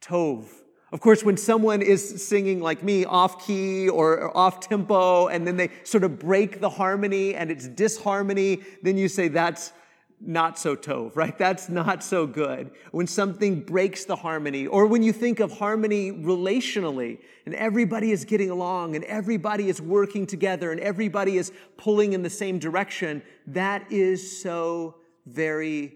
tov. 0.00 0.46
Of 0.90 1.00
course, 1.00 1.22
when 1.22 1.36
someone 1.36 1.82
is 1.82 2.26
singing 2.26 2.60
like 2.60 2.82
me 2.82 3.04
off 3.04 3.46
key 3.46 3.90
or 3.90 4.34
off 4.34 4.60
tempo 4.60 5.26
and 5.26 5.46
then 5.46 5.58
they 5.58 5.68
sort 5.84 6.02
of 6.02 6.18
break 6.18 6.62
the 6.62 6.70
harmony 6.70 7.34
and 7.34 7.50
it's 7.50 7.68
disharmony, 7.68 8.62
then 8.82 8.96
you 8.96 9.06
say 9.06 9.28
that's 9.28 9.74
not 10.20 10.58
so 10.58 10.74
tov, 10.76 11.14
right? 11.14 11.36
That's 11.46 11.68
not 11.68 12.02
so 12.02 12.26
good. 12.26 12.70
When 12.90 13.06
something 13.06 13.60
breaks 13.60 14.04
the 14.04 14.16
harmony, 14.16 14.66
or 14.66 14.86
when 14.86 15.02
you 15.02 15.12
think 15.12 15.40
of 15.40 15.52
harmony 15.52 16.12
relationally, 16.12 17.18
and 17.44 17.54
everybody 17.54 18.10
is 18.10 18.24
getting 18.24 18.50
along, 18.50 18.96
and 18.96 19.04
everybody 19.04 19.68
is 19.68 19.80
working 19.80 20.26
together, 20.26 20.72
and 20.72 20.80
everybody 20.80 21.36
is 21.36 21.52
pulling 21.76 22.12
in 22.12 22.22
the 22.22 22.30
same 22.30 22.58
direction, 22.58 23.22
that 23.46 23.90
is 23.90 24.40
so 24.42 24.96
very 25.26 25.94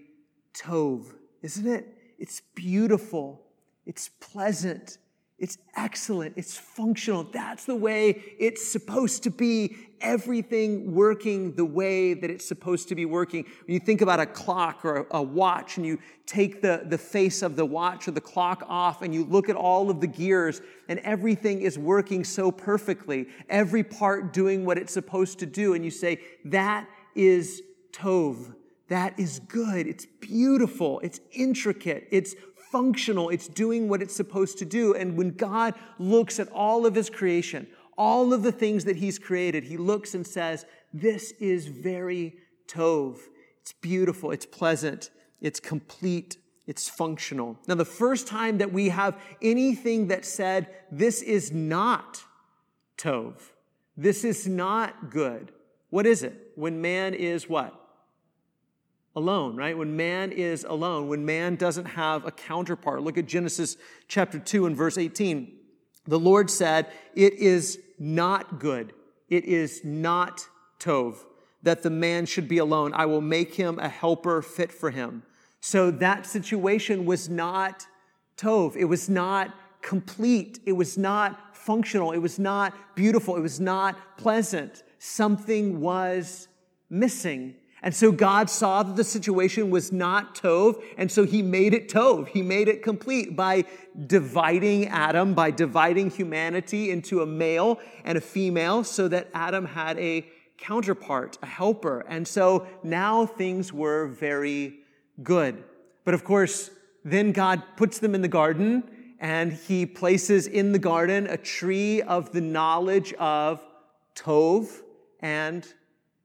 tov, 0.53 1.05
isn't 1.41 1.67
it? 1.67 1.87
It's 2.19 2.41
beautiful, 2.53 3.41
it's 3.85 4.09
pleasant, 4.19 4.97
it's 5.41 5.57
excellent. 5.75 6.35
It's 6.37 6.55
functional. 6.55 7.23
That's 7.23 7.65
the 7.65 7.75
way 7.75 8.21
it's 8.37 8.65
supposed 8.65 9.23
to 9.23 9.31
be. 9.31 9.75
Everything 9.99 10.93
working 10.93 11.53
the 11.53 11.65
way 11.65 12.13
that 12.13 12.29
it's 12.29 12.47
supposed 12.47 12.89
to 12.89 12.95
be 12.95 13.05
working. 13.05 13.43
When 13.65 13.73
you 13.73 13.79
think 13.79 14.01
about 14.01 14.19
a 14.19 14.25
clock 14.25 14.85
or 14.85 15.07
a, 15.11 15.21
watch 15.21 15.77
and 15.77 15.85
you 15.85 15.99
take 16.25 16.61
the, 16.61 16.83
the 16.85 16.97
face 16.97 17.41
of 17.41 17.55
the 17.55 17.65
watch 17.65 18.07
or 18.07 18.11
the 18.11 18.21
clock 18.21 18.63
off 18.67 19.01
and 19.01 19.13
you 19.13 19.25
look 19.25 19.49
at 19.49 19.55
all 19.55 19.89
of 19.89 19.99
the 19.99 20.07
gears 20.07 20.61
and 20.87 20.99
everything 20.99 21.61
is 21.61 21.77
working 21.77 22.23
so 22.23 22.51
perfectly, 22.51 23.27
every 23.49 23.83
part 23.83 24.33
doing 24.33 24.63
what 24.63 24.77
it's 24.77 24.93
supposed 24.93 25.39
to 25.39 25.45
do, 25.45 25.73
and 25.73 25.83
you 25.83 25.91
say, 25.91 26.19
that 26.45 26.87
is 27.15 27.61
Tov. 27.91 28.55
That 28.89 29.17
is 29.17 29.39
good. 29.39 29.87
It's 29.87 30.05
beautiful. 30.05 30.99
It's 30.99 31.21
intricate. 31.31 32.09
It's 32.11 32.35
functional, 32.71 33.29
it's 33.29 33.47
doing 33.47 33.89
what 33.89 34.01
it's 34.01 34.15
supposed 34.15 34.57
to 34.59 34.65
do. 34.65 34.93
And 34.93 35.17
when 35.17 35.31
God 35.31 35.75
looks 35.99 36.39
at 36.39 36.49
all 36.51 36.85
of 36.85 36.95
his 36.95 37.09
creation, 37.09 37.67
all 37.97 38.33
of 38.33 38.43
the 38.43 38.51
things 38.51 38.85
that 38.85 38.95
he's 38.95 39.19
created, 39.19 39.63
he 39.63 39.77
looks 39.77 40.15
and 40.15 40.25
says, 40.25 40.65
This 40.93 41.31
is 41.39 41.67
very 41.67 42.35
Tov. 42.67 43.19
It's 43.61 43.73
beautiful, 43.73 44.31
it's 44.31 44.45
pleasant, 44.45 45.11
it's 45.39 45.59
complete, 45.59 46.37
it's 46.65 46.89
functional. 46.89 47.59
Now, 47.67 47.75
the 47.75 47.85
first 47.85 48.27
time 48.27 48.57
that 48.59 48.73
we 48.73 48.89
have 48.89 49.19
anything 49.41 50.07
that 50.07 50.25
said, 50.25 50.67
This 50.91 51.21
is 51.21 51.51
not 51.51 52.23
Tov, 52.97 53.35
this 53.97 54.23
is 54.23 54.47
not 54.47 55.09
good, 55.09 55.51
what 55.91 56.05
is 56.05 56.23
it? 56.23 56.53
When 56.55 56.81
man 56.81 57.13
is 57.13 57.47
what? 57.47 57.80
Alone, 59.15 59.55
right? 59.55 59.77
When 59.77 59.95
man 59.95 60.31
is 60.31 60.63
alone, 60.63 61.07
when 61.07 61.25
man 61.25 61.55
doesn't 61.55 61.85
have 61.85 62.25
a 62.25 62.31
counterpart. 62.31 63.01
Look 63.01 63.17
at 63.17 63.25
Genesis 63.25 63.77
chapter 64.07 64.39
2 64.39 64.65
and 64.65 64.75
verse 64.75 64.97
18. 64.97 65.53
The 66.07 66.19
Lord 66.19 66.49
said, 66.49 66.87
It 67.15 67.33
is 67.33 67.79
not 67.99 68.59
good, 68.59 68.93
it 69.29 69.45
is 69.45 69.81
not 69.83 70.47
Tov 70.79 71.17
that 71.63 71.83
the 71.83 71.89
man 71.89 72.25
should 72.25 72.47
be 72.47 72.57
alone. 72.57 72.93
I 72.93 73.05
will 73.05 73.21
make 73.21 73.55
him 73.55 73.79
a 73.79 73.89
helper 73.89 74.41
fit 74.41 74.71
for 74.71 74.91
him. 74.91 75.23
So 75.59 75.91
that 75.91 76.25
situation 76.25 77.05
was 77.05 77.29
not 77.29 77.85
Tov. 78.37 78.75
It 78.75 78.85
was 78.85 79.09
not 79.09 79.53
complete. 79.81 80.59
It 80.65 80.71
was 80.71 80.97
not 80.97 81.55
functional. 81.55 82.11
It 82.11 82.17
was 82.17 82.39
not 82.39 82.73
beautiful. 82.95 83.35
It 83.35 83.41
was 83.41 83.59
not 83.59 84.17
pleasant. 84.17 84.83
Something 84.97 85.79
was 85.79 86.47
missing. 86.89 87.55
And 87.83 87.95
so 87.95 88.11
God 88.11 88.49
saw 88.49 88.83
that 88.83 88.95
the 88.95 89.03
situation 89.03 89.71
was 89.71 89.91
not 89.91 90.35
Tov, 90.35 90.83
and 90.97 91.11
so 91.11 91.25
he 91.25 91.41
made 91.41 91.73
it 91.73 91.89
Tov. 91.89 92.27
He 92.27 92.43
made 92.43 92.67
it 92.67 92.83
complete 92.83 93.35
by 93.35 93.65
dividing 94.05 94.87
Adam, 94.87 95.33
by 95.33 95.49
dividing 95.49 96.11
humanity 96.11 96.91
into 96.91 97.21
a 97.21 97.25
male 97.25 97.79
and 98.03 98.19
a 98.19 98.21
female, 98.21 98.83
so 98.83 99.07
that 99.07 99.29
Adam 99.33 99.65
had 99.65 99.97
a 99.97 100.27
counterpart, 100.59 101.39
a 101.41 101.47
helper. 101.47 102.05
And 102.07 102.27
so 102.27 102.67
now 102.83 103.25
things 103.25 103.73
were 103.73 104.07
very 104.07 104.81
good. 105.23 105.63
But 106.05 106.13
of 106.13 106.23
course, 106.23 106.69
then 107.03 107.31
God 107.31 107.63
puts 107.77 107.97
them 107.97 108.13
in 108.13 108.21
the 108.21 108.27
garden, 108.27 108.83
and 109.19 109.53
he 109.53 109.87
places 109.87 110.45
in 110.45 110.71
the 110.71 110.79
garden 110.79 111.25
a 111.25 111.37
tree 111.37 112.03
of 112.03 112.31
the 112.31 112.41
knowledge 112.41 113.13
of 113.13 113.59
Tov 114.15 114.81
and 115.19 115.67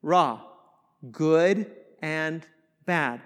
Ra 0.02 0.45
good 1.12 1.70
and 2.00 2.46
bad. 2.84 3.20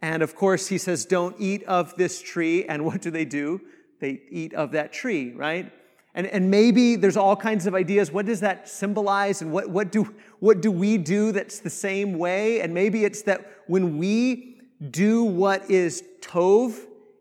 And 0.00 0.22
of 0.22 0.34
course, 0.34 0.66
he 0.66 0.78
says, 0.78 1.04
don't 1.04 1.36
eat 1.38 1.62
of 1.64 1.96
this 1.96 2.20
tree. 2.20 2.64
And 2.64 2.84
what 2.84 3.00
do 3.00 3.10
they 3.10 3.24
do? 3.24 3.60
They 4.00 4.20
eat 4.30 4.52
of 4.54 4.72
that 4.72 4.92
tree, 4.92 5.32
right? 5.32 5.72
And, 6.14 6.26
and 6.26 6.50
maybe 6.50 6.96
there's 6.96 7.16
all 7.16 7.36
kinds 7.36 7.66
of 7.66 7.74
ideas. 7.74 8.10
What 8.10 8.26
does 8.26 8.40
that 8.40 8.68
symbolize? 8.68 9.40
And 9.40 9.52
what, 9.52 9.70
what, 9.70 9.92
do, 9.92 10.14
what 10.40 10.60
do 10.60 10.70
we 10.70 10.98
do 10.98 11.32
that's 11.32 11.60
the 11.60 11.70
same 11.70 12.18
way? 12.18 12.60
And 12.60 12.74
maybe 12.74 13.04
it's 13.04 13.22
that 13.22 13.48
when 13.66 13.96
we 13.96 14.60
do 14.90 15.22
what 15.24 15.70
is 15.70 16.02
tov 16.20 16.78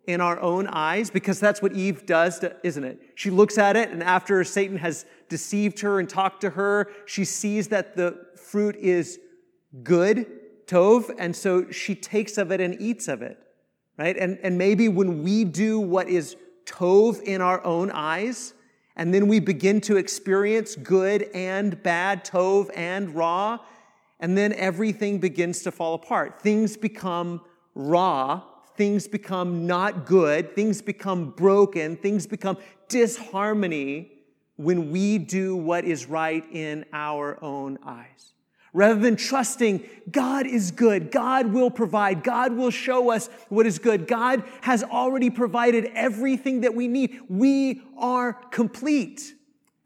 in 0.07 0.19
our 0.19 0.39
own 0.41 0.67
eyes 0.67 1.09
because 1.09 1.39
that's 1.39 1.61
what 1.61 1.73
Eve 1.73 2.05
does, 2.05 2.43
isn't 2.63 2.83
it? 2.83 2.99
She 3.15 3.29
looks 3.29 3.57
at 3.57 3.75
it, 3.75 3.89
and 3.89 4.01
after 4.01 4.43
Satan 4.43 4.77
has 4.77 5.05
deceived 5.29 5.79
her 5.81 5.99
and 5.99 6.09
talked 6.09 6.41
to 6.41 6.49
her, 6.49 6.91
she 7.05 7.23
sees 7.23 7.67
that 7.69 7.95
the 7.95 8.25
fruit 8.35 8.75
is 8.75 9.19
good, 9.83 10.25
tov, 10.65 11.13
and 11.17 11.35
so 11.35 11.69
she 11.71 11.95
takes 11.95 12.37
of 12.37 12.51
it 12.51 12.61
and 12.61 12.79
eats 12.79 13.07
of 13.07 13.21
it, 13.21 13.37
right? 13.97 14.17
And, 14.17 14.39
and 14.43 14.57
maybe 14.57 14.89
when 14.89 15.23
we 15.23 15.43
do 15.43 15.79
what 15.79 16.09
is 16.09 16.35
tov 16.65 17.21
in 17.23 17.41
our 17.41 17.63
own 17.63 17.91
eyes, 17.91 18.53
and 18.95 19.13
then 19.13 19.27
we 19.27 19.39
begin 19.39 19.81
to 19.81 19.97
experience 19.97 20.75
good 20.75 21.29
and 21.33 21.81
bad, 21.81 22.25
tov 22.25 22.69
and 22.75 23.15
ra, 23.15 23.59
and 24.19 24.37
then 24.37 24.53
everything 24.53 25.19
begins 25.19 25.63
to 25.63 25.71
fall 25.71 25.95
apart. 25.95 26.41
Things 26.41 26.77
become 26.77 27.41
ra, 27.73 28.43
things 28.77 29.07
become 29.07 29.65
not 29.65 30.05
good, 30.05 30.55
things 30.55 30.81
become 30.81 31.31
broken, 31.31 31.97
things 31.97 32.27
become 32.27 32.57
disharmony 32.87 34.11
when 34.57 34.91
we 34.91 35.17
do 35.17 35.55
what 35.55 35.85
is 35.85 36.07
right 36.07 36.45
in 36.51 36.85
our 36.93 37.43
own 37.43 37.79
eyes. 37.83 38.33
Rather 38.73 38.99
than 38.99 39.17
trusting 39.17 39.83
God 40.09 40.47
is 40.47 40.71
good, 40.71 41.11
God 41.11 41.47
will 41.47 41.69
provide, 41.69 42.23
God 42.23 42.53
will 42.53 42.71
show 42.71 43.11
us 43.11 43.29
what 43.49 43.65
is 43.65 43.79
good, 43.79 44.07
God 44.07 44.43
has 44.61 44.81
already 44.83 45.29
provided 45.29 45.91
everything 45.93 46.61
that 46.61 46.73
we 46.73 46.87
need. 46.87 47.19
We 47.27 47.81
are 47.97 48.33
complete. 48.33 49.33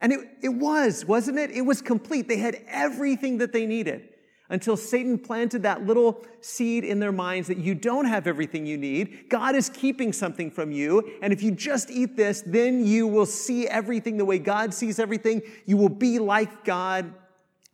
And 0.01 0.13
it, 0.13 0.19
it 0.43 0.49
was, 0.49 1.03
wasn't 1.03 1.39
it? 1.39 1.49
It 1.49 1.61
was 1.61 1.81
complete. 1.81 2.27
They 2.27 2.37
had 2.37 2.61
everything 2.67 3.39
that 3.39 3.53
they 3.53 3.65
needed 3.65 4.09
until 4.49 4.77
Satan 4.77 5.17
planted 5.17 5.63
that 5.63 5.85
little 5.85 6.23
seed 6.41 6.83
in 6.83 6.99
their 6.99 7.11
minds 7.11 7.47
that 7.47 7.57
you 7.57 7.73
don't 7.73 8.05
have 8.05 8.27
everything 8.27 8.67
you 8.67 8.77
need. 8.77 9.29
God 9.29 9.55
is 9.55 9.69
keeping 9.69 10.13
something 10.13 10.51
from 10.51 10.71
you. 10.71 11.11
And 11.23 11.33
if 11.33 11.41
you 11.41 11.51
just 11.51 11.89
eat 11.89 12.15
this, 12.15 12.43
then 12.45 12.85
you 12.85 13.07
will 13.07 13.25
see 13.25 13.67
everything 13.67 14.17
the 14.17 14.25
way 14.25 14.37
God 14.37 14.73
sees 14.73 14.99
everything. 14.99 15.41
You 15.65 15.77
will 15.77 15.89
be 15.89 16.19
like 16.19 16.63
God. 16.63 17.11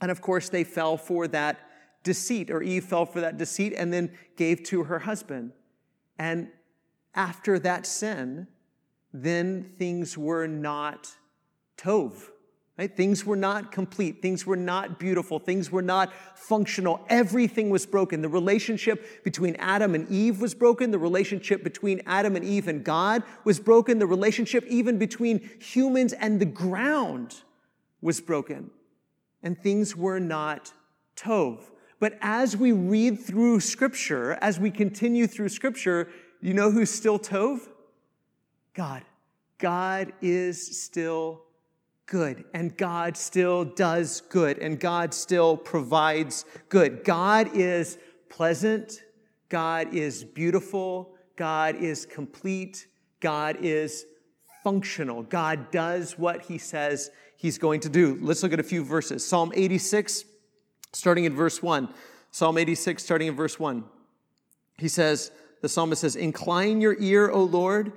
And 0.01 0.11
of 0.11 0.21
course, 0.21 0.49
they 0.49 0.63
fell 0.63 0.97
for 0.97 1.27
that 1.29 1.59
deceit, 2.03 2.49
or 2.49 2.63
Eve 2.63 2.83
fell 2.85 3.05
for 3.05 3.21
that 3.21 3.37
deceit 3.37 3.73
and 3.77 3.93
then 3.93 4.11
gave 4.35 4.63
to 4.63 4.83
her 4.85 4.99
husband. 4.99 5.53
And 6.17 6.49
after 7.13 7.59
that 7.59 7.85
sin, 7.85 8.47
then 9.13 9.73
things 9.77 10.17
were 10.17 10.47
not 10.47 11.09
tov. 11.77 12.29
Right? 12.77 12.95
Things 12.95 13.25
were 13.25 13.35
not 13.35 13.71
complete. 13.71 14.23
Things 14.23 14.47
were 14.47 14.55
not 14.55 14.97
beautiful. 14.97 15.37
Things 15.37 15.71
were 15.71 15.83
not 15.83 16.11
functional. 16.35 17.05
Everything 17.09 17.69
was 17.69 17.85
broken. 17.85 18.23
The 18.23 18.29
relationship 18.29 19.23
between 19.23 19.55
Adam 19.57 19.93
and 19.93 20.09
Eve 20.09 20.41
was 20.41 20.55
broken. 20.55 20.89
The 20.89 20.97
relationship 20.97 21.63
between 21.63 22.01
Adam 22.07 22.35
and 22.35 22.43
Eve 22.43 22.67
and 22.67 22.83
God 22.83 23.21
was 23.43 23.59
broken. 23.59 23.99
The 23.99 24.07
relationship 24.07 24.65
even 24.67 24.97
between 24.97 25.47
humans 25.59 26.13
and 26.13 26.39
the 26.39 26.45
ground 26.45 27.35
was 28.01 28.19
broken. 28.19 28.71
And 29.43 29.57
things 29.57 29.95
were 29.95 30.19
not 30.19 30.73
tov. 31.15 31.59
But 31.99 32.17
as 32.21 32.57
we 32.57 32.71
read 32.71 33.19
through 33.19 33.59
scripture, 33.59 34.37
as 34.41 34.59
we 34.59 34.71
continue 34.71 35.27
through 35.27 35.49
scripture, 35.49 36.09
you 36.41 36.53
know 36.53 36.71
who's 36.71 36.89
still 36.89 37.19
tov? 37.19 37.67
God. 38.73 39.03
God 39.57 40.13
is 40.21 40.81
still 40.81 41.43
good, 42.07 42.43
and 42.53 42.75
God 42.75 43.15
still 43.15 43.63
does 43.63 44.21
good, 44.21 44.57
and 44.57 44.79
God 44.79 45.13
still 45.13 45.55
provides 45.55 46.45
good. 46.67 47.03
God 47.03 47.51
is 47.53 47.99
pleasant, 48.27 49.03
God 49.49 49.93
is 49.93 50.23
beautiful, 50.23 51.15
God 51.35 51.75
is 51.75 52.05
complete, 52.05 52.87
God 53.19 53.57
is 53.61 54.05
functional. 54.63 55.23
God 55.23 55.71
does 55.71 56.17
what 56.17 56.41
he 56.43 56.57
says 56.57 57.11
he's 57.41 57.57
going 57.57 57.79
to 57.79 57.89
do. 57.89 58.19
Let's 58.21 58.43
look 58.43 58.53
at 58.53 58.59
a 58.59 58.63
few 58.63 58.83
verses. 58.83 59.27
Psalm 59.27 59.51
86, 59.55 60.25
starting 60.93 61.25
in 61.25 61.35
verse 61.35 61.63
1. 61.63 61.89
Psalm 62.29 62.57
86, 62.59 63.03
starting 63.03 63.29
in 63.29 63.35
verse 63.35 63.59
1. 63.59 63.83
He 64.77 64.87
says, 64.87 65.31
the 65.61 65.67
psalmist 65.67 66.01
says, 66.01 66.15
Incline 66.15 66.81
your 66.81 66.95
ear, 66.99 67.31
O 67.31 67.43
Lord, 67.43 67.93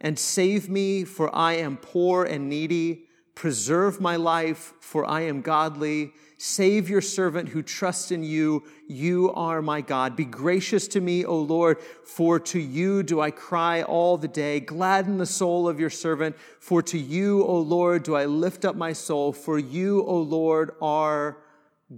and 0.00 0.16
save 0.16 0.68
me, 0.68 1.02
for 1.02 1.34
I 1.34 1.54
am 1.54 1.78
poor 1.78 2.24
and 2.24 2.48
needy. 2.48 3.05
Preserve 3.36 4.00
my 4.00 4.16
life, 4.16 4.72
for 4.80 5.04
I 5.04 5.20
am 5.20 5.42
godly. 5.42 6.14
Save 6.38 6.88
your 6.88 7.02
servant 7.02 7.50
who 7.50 7.62
trusts 7.62 8.10
in 8.10 8.24
you. 8.24 8.64
You 8.88 9.30
are 9.34 9.60
my 9.60 9.82
God. 9.82 10.16
Be 10.16 10.24
gracious 10.24 10.88
to 10.88 11.02
me, 11.02 11.22
O 11.26 11.38
Lord, 11.38 11.78
for 11.80 12.40
to 12.40 12.58
you 12.58 13.02
do 13.02 13.20
I 13.20 13.30
cry 13.30 13.82
all 13.82 14.16
the 14.16 14.26
day. 14.26 14.60
Gladden 14.60 15.18
the 15.18 15.26
soul 15.26 15.68
of 15.68 15.78
your 15.78 15.90
servant, 15.90 16.34
for 16.60 16.80
to 16.84 16.98
you, 16.98 17.44
O 17.44 17.58
Lord, 17.58 18.04
do 18.04 18.16
I 18.16 18.24
lift 18.24 18.64
up 18.64 18.74
my 18.74 18.94
soul. 18.94 19.34
For 19.34 19.58
you, 19.58 20.02
O 20.06 20.16
Lord, 20.16 20.70
are 20.80 21.36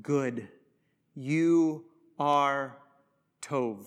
good. 0.03 0.49
You 1.15 1.85
are 2.19 2.77
Tov 3.41 3.87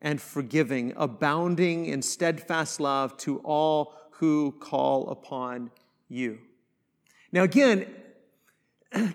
and 0.00 0.22
forgiving, 0.22 0.92
abounding 0.96 1.86
in 1.86 2.02
steadfast 2.02 2.78
love 2.78 3.16
to 3.16 3.38
all 3.38 3.94
who 4.12 4.52
call 4.60 5.08
upon 5.10 5.72
you. 6.08 6.38
Now, 7.32 7.42
again, 7.42 7.86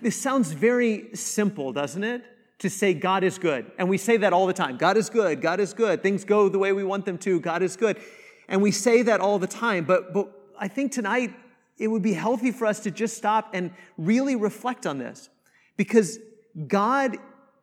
this 0.02 0.20
sounds 0.20 0.52
very 0.52 1.14
simple, 1.14 1.72
doesn't 1.72 2.02
it? 2.02 2.24
To 2.60 2.68
say 2.68 2.92
God 2.92 3.22
is 3.22 3.38
good. 3.38 3.70
And 3.78 3.88
we 3.88 3.98
say 3.98 4.16
that 4.16 4.32
all 4.32 4.46
the 4.46 4.52
time 4.52 4.76
God 4.76 4.96
is 4.96 5.08
good, 5.08 5.40
God 5.40 5.60
is 5.60 5.72
good. 5.72 6.02
Things 6.02 6.24
go 6.24 6.48
the 6.48 6.58
way 6.58 6.72
we 6.72 6.82
want 6.82 7.06
them 7.06 7.16
to, 7.18 7.40
God 7.40 7.62
is 7.62 7.76
good. 7.76 8.00
And 8.48 8.60
we 8.60 8.72
say 8.72 9.02
that 9.02 9.20
all 9.20 9.38
the 9.38 9.46
time. 9.46 9.84
But, 9.84 10.12
but 10.12 10.28
I 10.58 10.66
think 10.66 10.90
tonight 10.90 11.32
it 11.78 11.86
would 11.88 12.02
be 12.02 12.14
healthy 12.14 12.50
for 12.50 12.66
us 12.66 12.80
to 12.80 12.90
just 12.90 13.16
stop 13.16 13.50
and 13.54 13.70
really 13.96 14.34
reflect 14.34 14.86
on 14.86 14.98
this. 14.98 15.28
Because 15.76 16.18
God 16.66 17.16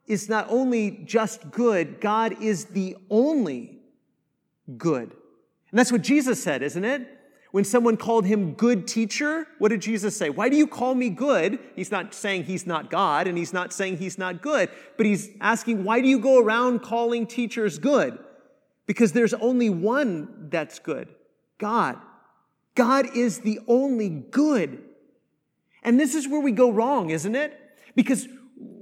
is 0.08 0.30
not 0.30 0.48
only 0.50 1.02
just 1.04 1.52
good, 1.52 2.00
God 2.00 2.41
is 2.41 2.65
the 2.65 2.96
only 3.10 3.80
good. 4.78 5.12
And 5.72 5.80
that's 5.80 5.91
what 5.91 6.04
Jesus 6.04 6.41
said, 6.41 6.63
isn't 6.63 6.86
it? 6.86 7.06
When 7.56 7.63
someone 7.63 7.96
called 7.96 8.26
him 8.26 8.52
good 8.52 8.86
teacher, 8.86 9.48
what 9.60 9.70
did 9.70 9.82
Jesus 9.82 10.18
say? 10.18 10.30
Why 10.30 10.50
do 10.50 10.58
you 10.58 10.68
call 10.68 10.94
me 10.94 11.10
good? 11.10 11.58
He's 11.74 11.89
not 11.89 12.13
saying 12.13 12.44
he's 12.44 12.68
not 12.68 12.89
God 12.91 13.28
and 13.28 13.38
he's 13.38 13.54
not 13.54 13.72
saying 13.72 13.96
he's 13.96 14.18
not 14.18 14.41
good, 14.41 14.70
but 14.98 15.06
he's 15.06 15.30
asking, 15.39 15.86
why 15.86 16.02
do 16.02 16.10
you 16.10 16.20
go 16.20 16.38
around 16.38 16.82
calling 16.82 17.26
teachers 17.26 17.80
good? 17.80 18.20
Because 18.88 19.13
there's 19.13 19.34
only 19.36 19.70
one 19.70 20.50
that's 20.50 20.80
good 20.80 21.08
God. 21.58 21.98
God 22.76 23.15
is 23.15 23.39
the 23.39 23.62
only 23.70 24.10
good. 24.10 24.84
And 25.82 25.98
this 25.98 26.13
is 26.13 26.28
where 26.28 26.41
we 26.41 26.52
go 26.52 26.70
wrong, 26.70 27.10
isn't 27.10 27.36
it? 27.38 27.58
Because 27.96 28.28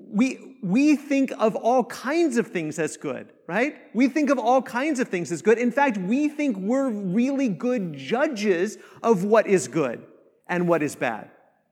we, 0.10 0.53
we 0.64 0.96
think 0.96 1.34
of 1.40 1.58
all 1.58 1.84
kinds 1.84 2.38
of 2.38 2.48
things 2.48 2.80
as 2.80 2.96
good, 2.96 3.34
right? 3.48 3.76
We 3.94 4.08
think 4.08 4.30
of 4.30 4.40
all 4.40 4.62
kinds 4.62 5.02
of 5.02 5.10
things 5.10 5.30
as 5.30 5.42
good. 5.42 5.58
In 5.58 5.74
fact, 5.74 5.98
we 5.98 6.30
think 6.30 6.56
we're 6.56 6.90
really 6.90 7.50
good 7.50 7.94
judges 7.94 8.78
of 9.04 9.26
what 9.26 9.46
is 9.46 9.68
good 9.68 10.02
and 10.48 10.66
what 10.66 10.82
is 10.82 10.96
bad, 10.96 11.30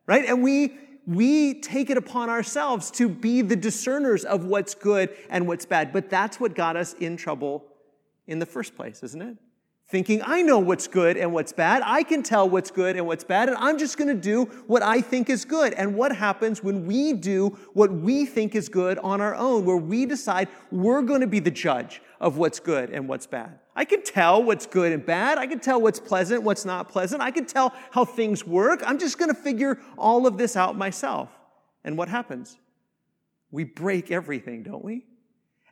right? 0.07 0.25
And 0.25 0.43
we, 0.43 0.77
we 1.07 1.61
take 1.61 1.89
it 1.89 1.95
upon 1.95 2.29
ourselves 2.29 2.91
to 2.91 3.07
be 3.07 3.41
the 3.41 3.55
discerners 3.55 4.25
of 4.25 4.43
what's 4.43 4.75
good 4.75 5.15
and 5.29 5.47
what's 5.47 5.65
bad. 5.65 5.93
But 5.93 6.09
that's 6.09 6.37
what 6.37 6.53
got 6.53 6.75
us 6.75 6.91
in 6.93 7.15
trouble 7.15 7.63
in 8.27 8.39
the 8.39 8.45
first 8.45 8.75
place, 8.75 9.03
isn't 9.03 9.21
it? 9.21 9.37
Thinking, 9.91 10.21
I 10.25 10.41
know 10.41 10.57
what's 10.57 10.87
good 10.87 11.17
and 11.17 11.33
what's 11.33 11.51
bad. 11.51 11.83
I 11.85 12.03
can 12.03 12.23
tell 12.23 12.49
what's 12.49 12.71
good 12.71 12.95
and 12.95 13.05
what's 13.05 13.25
bad, 13.25 13.49
and 13.49 13.57
I'm 13.57 13.77
just 13.77 13.97
going 13.97 14.07
to 14.07 14.19
do 14.19 14.45
what 14.65 14.81
I 14.81 15.01
think 15.01 15.29
is 15.29 15.43
good. 15.43 15.73
And 15.73 15.95
what 15.95 16.15
happens 16.15 16.63
when 16.63 16.87
we 16.87 17.11
do 17.11 17.49
what 17.73 17.91
we 17.91 18.25
think 18.25 18.55
is 18.55 18.69
good 18.69 18.97
on 18.99 19.19
our 19.19 19.35
own, 19.35 19.65
where 19.65 19.77
we 19.77 20.05
decide 20.05 20.47
we're 20.71 21.01
going 21.01 21.21
to 21.21 21.27
be 21.27 21.39
the 21.39 21.51
judge 21.51 22.01
of 22.21 22.37
what's 22.37 22.59
good 22.59 22.89
and 22.89 23.07
what's 23.09 23.27
bad? 23.27 23.59
I 23.75 23.83
can 23.83 24.01
tell 24.01 24.41
what's 24.41 24.65
good 24.65 24.93
and 24.93 25.05
bad. 25.05 25.37
I 25.37 25.45
can 25.45 25.59
tell 25.59 25.81
what's 25.81 25.99
pleasant, 25.99 26.43
what's 26.43 26.65
not 26.65 26.89
pleasant. 26.89 27.21
I 27.21 27.31
can 27.31 27.45
tell 27.45 27.73
how 27.91 28.05
things 28.05 28.47
work. 28.47 28.81
I'm 28.85 28.97
just 28.97 29.17
going 29.17 29.29
to 29.29 29.39
figure 29.39 29.79
all 29.97 30.25
of 30.25 30.37
this 30.37 30.55
out 30.55 30.77
myself. 30.77 31.29
And 31.83 31.97
what 31.97 32.07
happens? 32.07 32.57
We 33.51 33.65
break 33.65 34.11
everything, 34.11 34.63
don't 34.63 34.83
we? 34.83 35.05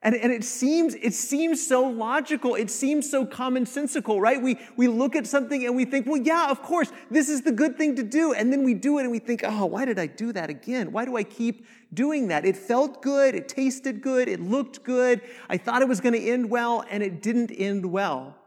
And, 0.02 0.16
and 0.16 0.32
it 0.32 0.46
seems 0.46 0.96
it 0.96 1.14
seems 1.14 1.66
so 1.66 1.86
logical. 1.86 2.56
It 2.56 2.72
seems 2.72 3.10
so 3.10 3.26
commonsensical, 3.26 4.22
right? 4.22 4.42
We 4.42 4.58
we 4.78 4.88
look 4.88 5.14
at 5.14 5.28
something 5.28 5.66
and 5.66 5.76
we 5.76 5.84
think, 5.84 6.08
well, 6.08 6.22
yeah, 6.22 6.50
of 6.50 6.62
course, 6.62 6.90
this 7.12 7.28
is 7.28 7.42
the 7.42 7.52
good 7.52 7.78
thing 7.78 7.98
to 7.98 8.04
do. 8.04 8.32
And 8.32 8.52
then 8.52 8.64
we 8.64 8.74
do 8.74 8.98
it 9.00 9.02
and 9.02 9.12
we 9.12 9.20
think, 9.20 9.42
oh, 9.44 9.66
why 9.66 9.84
did 9.84 10.00
I 10.00 10.08
do 10.08 10.32
that 10.32 10.50
again? 10.50 10.94
Why 10.94 11.04
do 11.04 11.18
I 11.18 11.24
keep 11.24 11.66
doing 11.94 12.30
that? 12.30 12.46
It 12.46 12.56
felt 12.56 13.02
good, 13.02 13.36
it 13.36 13.50
tasted 13.50 14.02
good, 14.02 14.30
it 14.30 14.40
looked 14.40 14.84
good. 14.84 15.20
I 15.50 15.58
thought 15.58 15.82
it 15.82 15.88
was 15.90 16.00
going 16.00 16.14
to 16.14 16.30
end 16.30 16.50
well, 16.50 16.86
and 16.90 17.04
it 17.04 17.22
didn't 17.22 17.52
end 17.52 17.86
well. 17.86 18.38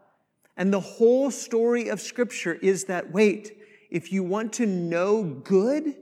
And 0.56 0.72
the 0.72 0.80
whole 0.80 1.30
story 1.30 1.88
of 1.88 2.00
Scripture 2.00 2.54
is 2.54 2.84
that 2.84 3.12
wait, 3.12 3.58
if 3.90 4.10
you 4.10 4.22
want 4.22 4.54
to 4.54 4.64
know 4.64 5.22
good, 5.22 5.96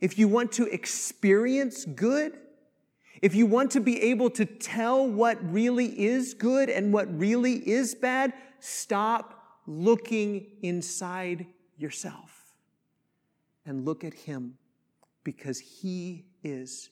if 0.00 0.18
you 0.18 0.26
want 0.26 0.50
to 0.52 0.66
experience 0.66 1.84
good, 1.84 2.36
If 3.26 3.34
you 3.34 3.44
want 3.44 3.72
to 3.72 3.80
be 3.80 4.00
able 4.02 4.30
to 4.30 4.44
tell 4.44 5.04
what 5.04 5.36
really 5.52 5.86
is 6.00 6.32
good 6.32 6.70
and 6.70 6.92
what 6.92 7.12
really 7.18 7.54
is 7.54 7.92
bad, 7.92 8.32
stop 8.60 9.58
looking 9.66 10.46
inside 10.62 11.44
yourself 11.76 12.54
and 13.64 13.84
look 13.84 14.04
at 14.04 14.14
Him 14.14 14.58
because 15.24 15.58
He 15.58 16.26
is 16.44 16.90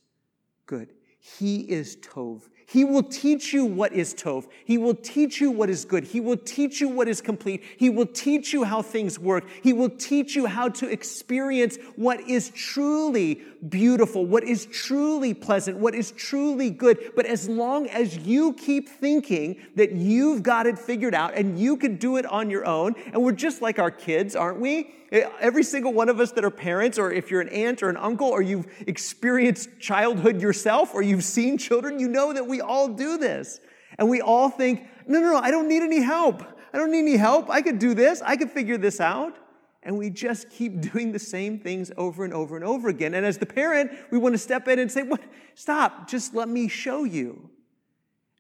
good. 0.67 0.93
He 1.21 1.61
is 1.61 1.99
Tov. 1.99 2.49
He 2.67 2.85
will 2.85 3.03
teach 3.03 3.53
you 3.53 3.65
what 3.65 3.93
is 3.93 4.15
Tov. 4.15 4.47
He 4.65 4.79
will 4.79 4.95
teach 4.95 5.41
you 5.41 5.51
what 5.51 5.69
is 5.69 5.85
good. 5.85 6.05
He 6.05 6.21
will 6.21 6.37
teach 6.37 6.81
you 6.81 6.89
what 6.89 7.09
is 7.09 7.21
complete. 7.21 7.63
He 7.77 7.91
will 7.91 8.07
teach 8.07 8.53
you 8.53 8.65
how 8.65 8.83
things 8.83 9.19
work. 9.19 9.45
He 9.63 9.73
will 9.73 9.91
teach 9.91 10.35
you 10.35 10.47
how 10.47 10.69
to 10.71 10.89
experience 10.89 11.77
what 11.97 12.21
is 12.21 12.51
truly 12.51 13.43
beautiful, 13.69 14.25
what 14.27 14.45
is 14.45 14.67
truly 14.67 15.35
pleasant, 15.35 15.79
what 15.79 15.95
is 15.95 16.11
truly 16.13 16.71
good. 16.71 17.13
But 17.15 17.27
as 17.27 17.49
long 17.49 17.89
as 17.89 18.19
you 18.19 18.55
keep 18.55 18.89
thinking 18.89 19.57
that 19.77 19.93
you've 19.93 20.43
got 20.43 20.67
it 20.67 20.79
figured 20.79 21.15
out 21.15 21.35
and 21.35 21.59
you 21.59 21.77
can 21.77 21.97
do 21.97 22.17
it 22.17 22.27
on 22.27 22.51
your 22.51 22.67
own, 22.67 22.95
and 23.13 23.23
we're 23.23 23.33
just 23.33 23.63
like 23.63 23.79
our 23.79 23.91
kids, 23.91 24.35
aren't 24.35 24.61
we? 24.61 24.95
Eh, 25.15 25.31
every 25.39 25.63
single 25.63 25.93
one 25.93 26.09
of 26.09 26.19
us 26.19 26.33
that 26.33 26.45
are 26.45 26.51
parents, 26.51 26.99
or 26.99 27.13
if 27.13 27.31
you're 27.31 27.41
an 27.41 27.49
aunt 27.51 27.85
or 27.85 27.89
an 27.89 27.97
uncle, 27.97 28.27
or 28.27 28.43
you've 28.43 28.67
experienced 28.89 29.69
childhood 29.79 30.43
yourself, 30.43 30.93
or 30.93 31.03
you've 31.03 31.23
seen 31.23 31.57
children, 31.57 32.01
you 32.01 32.09
know 32.09 32.33
that 32.33 32.45
we 32.45 32.61
all 32.61 32.89
do 32.89 33.17
this. 33.17 33.61
And 33.97 34.11
we 34.11 34.21
all 34.21 34.51
think, 34.51 34.89
no, 35.07 35.21
no, 35.21 35.31
no, 35.31 35.39
I 35.39 35.53
don't 35.53 35.69
need 35.69 35.85
any 35.85 36.03
help. 36.03 36.43
I 36.73 36.79
don't 36.79 36.91
need 36.91 37.03
any 37.03 37.17
help. 37.17 37.49
I 37.49 37.63
could 37.63 37.79
do 37.79 37.95
this. 37.95 38.23
I 38.23 38.37
could 38.37 38.51
figure 38.51 38.77
this 38.77 38.99
out. 39.01 39.37
And 39.85 39.97
we 39.97 40.11
just 40.11 40.51
keep 40.51 40.81
doing 40.93 41.13
the 41.13 41.21
same 41.21 41.61
things 41.61 41.93
over 41.97 42.25
and 42.25 42.35
over 42.35 42.57
and 42.57 42.65
over 42.65 42.89
again. 42.89 43.15
And 43.15 43.25
as 43.25 43.39
the 43.39 43.47
parent, 43.47 43.93
we 44.11 44.19
want 44.19 44.35
to 44.35 44.39
step 44.39 44.67
in 44.67 44.81
and 44.81 44.91
say, 44.91 45.05
what? 45.05 45.21
Stop. 45.55 46.09
Just 46.09 46.35
let 46.35 46.49
me 46.49 46.67
show 46.67 47.05
you. 47.05 47.51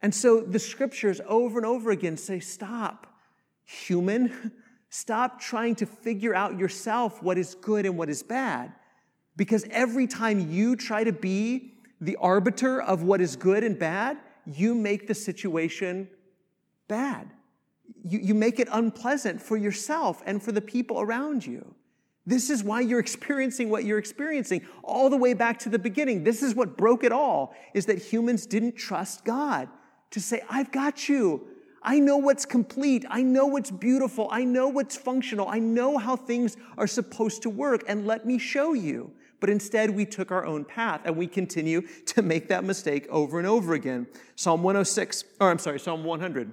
And 0.02 0.12
so 0.12 0.40
the 0.40 0.58
scriptures 0.58 1.20
over 1.28 1.56
and 1.56 1.66
over 1.66 1.92
again 1.92 2.16
say, 2.16 2.40
stop, 2.40 3.06
human. 3.64 4.50
Stop 4.96 5.40
trying 5.40 5.74
to 5.74 5.86
figure 5.86 6.36
out 6.36 6.56
yourself 6.56 7.20
what 7.20 7.36
is 7.36 7.56
good 7.56 7.84
and 7.84 7.98
what 7.98 8.08
is 8.08 8.22
bad. 8.22 8.72
Because 9.36 9.66
every 9.72 10.06
time 10.06 10.52
you 10.52 10.76
try 10.76 11.02
to 11.02 11.10
be 11.10 11.72
the 12.00 12.14
arbiter 12.20 12.80
of 12.80 13.02
what 13.02 13.20
is 13.20 13.34
good 13.34 13.64
and 13.64 13.76
bad, 13.76 14.18
you 14.46 14.72
make 14.72 15.08
the 15.08 15.14
situation 15.14 16.08
bad. 16.86 17.28
You, 18.04 18.20
you 18.20 18.34
make 18.34 18.60
it 18.60 18.68
unpleasant 18.70 19.42
for 19.42 19.56
yourself 19.56 20.22
and 20.26 20.40
for 20.40 20.52
the 20.52 20.60
people 20.60 21.00
around 21.00 21.44
you. 21.44 21.74
This 22.24 22.48
is 22.48 22.62
why 22.62 22.80
you're 22.80 23.00
experiencing 23.00 23.70
what 23.70 23.82
you're 23.82 23.98
experiencing 23.98 24.64
all 24.84 25.10
the 25.10 25.16
way 25.16 25.34
back 25.34 25.58
to 25.60 25.68
the 25.68 25.78
beginning. 25.80 26.22
This 26.22 26.40
is 26.40 26.54
what 26.54 26.76
broke 26.76 27.02
it 27.02 27.10
all 27.10 27.52
is 27.74 27.86
that 27.86 27.98
humans 27.98 28.46
didn't 28.46 28.76
trust 28.76 29.24
God 29.24 29.68
to 30.12 30.20
say, 30.20 30.42
I've 30.48 30.70
got 30.70 31.08
you. 31.08 31.48
I 31.84 31.98
know 31.98 32.16
what's 32.16 32.46
complete. 32.46 33.04
I 33.10 33.22
know 33.22 33.46
what's 33.46 33.70
beautiful. 33.70 34.28
I 34.30 34.44
know 34.44 34.68
what's 34.68 34.96
functional. 34.96 35.48
I 35.48 35.58
know 35.58 35.98
how 35.98 36.16
things 36.16 36.56
are 36.78 36.86
supposed 36.86 37.42
to 37.42 37.50
work, 37.50 37.84
and 37.86 38.06
let 38.06 38.24
me 38.24 38.38
show 38.38 38.72
you. 38.72 39.12
But 39.40 39.50
instead, 39.50 39.90
we 39.90 40.06
took 40.06 40.30
our 40.32 40.46
own 40.46 40.64
path, 40.64 41.02
and 41.04 41.16
we 41.16 41.26
continue 41.26 41.82
to 42.06 42.22
make 42.22 42.48
that 42.48 42.64
mistake 42.64 43.06
over 43.10 43.38
and 43.38 43.46
over 43.46 43.74
again. 43.74 44.06
Psalm 44.34 44.62
106, 44.62 45.24
or 45.40 45.50
I'm 45.50 45.58
sorry, 45.58 45.78
Psalm 45.78 46.04
100. 46.04 46.52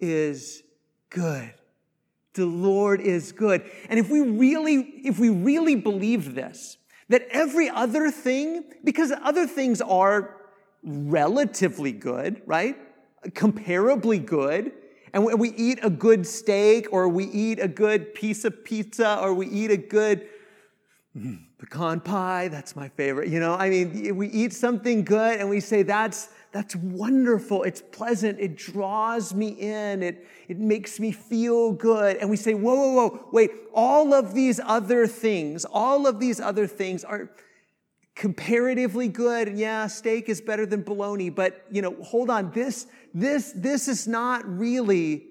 is 0.00 0.62
good. 1.10 1.52
The 2.34 2.46
Lord 2.46 3.00
is 3.00 3.32
good. 3.32 3.62
And 3.88 3.98
if 3.98 4.08
we 4.10 4.20
really, 4.20 4.76
if 5.04 5.18
we 5.18 5.28
really 5.28 5.74
believe 5.74 6.34
this, 6.34 6.76
that 7.08 7.26
every 7.30 7.68
other 7.68 8.10
thing, 8.10 8.64
because 8.84 9.12
other 9.22 9.46
things 9.46 9.80
are 9.80 10.36
relatively 10.82 11.92
good, 11.92 12.42
right? 12.46 12.76
Comparably 13.30 14.24
good. 14.24 14.72
And 15.12 15.24
when 15.24 15.38
we 15.38 15.50
eat 15.54 15.78
a 15.82 15.90
good 15.90 16.26
steak, 16.26 16.92
or 16.92 17.08
we 17.08 17.24
eat 17.24 17.58
a 17.58 17.68
good 17.68 18.14
piece 18.14 18.44
of 18.44 18.64
pizza, 18.64 19.18
or 19.20 19.32
we 19.32 19.48
eat 19.48 19.70
a 19.70 19.76
good 19.76 20.28
mm, 21.16 21.40
pecan 21.58 22.00
pie. 22.00 22.48
That's 22.48 22.76
my 22.76 22.88
favorite. 22.88 23.28
You 23.28 23.40
know, 23.40 23.54
I 23.54 23.70
mean, 23.70 24.16
we 24.16 24.28
eat 24.28 24.52
something 24.52 25.04
good 25.04 25.40
and 25.40 25.50
we 25.50 25.60
say, 25.60 25.82
that's, 25.82 26.28
that's 26.58 26.74
wonderful. 26.74 27.62
It's 27.62 27.80
pleasant. 27.80 28.40
It 28.40 28.56
draws 28.56 29.32
me 29.32 29.50
in. 29.50 30.02
It, 30.02 30.26
it 30.48 30.58
makes 30.58 30.98
me 30.98 31.12
feel 31.12 31.70
good. 31.70 32.16
And 32.16 32.28
we 32.28 32.36
say, 32.36 32.52
whoa, 32.52 32.74
whoa, 32.74 32.94
whoa, 32.94 33.28
wait, 33.30 33.52
all 33.72 34.12
of 34.12 34.34
these 34.34 34.58
other 34.64 35.06
things, 35.06 35.64
all 35.64 36.08
of 36.08 36.18
these 36.18 36.40
other 36.40 36.66
things 36.66 37.04
are 37.04 37.30
comparatively 38.16 39.06
good. 39.06 39.56
Yeah, 39.56 39.86
steak 39.86 40.28
is 40.28 40.40
better 40.40 40.66
than 40.66 40.82
bologna, 40.82 41.30
but 41.30 41.64
you 41.70 41.80
know, 41.80 41.94
hold 42.02 42.28
on. 42.28 42.50
This, 42.50 42.88
this, 43.14 43.52
this 43.54 43.86
is 43.86 44.08
not 44.08 44.44
really 44.44 45.28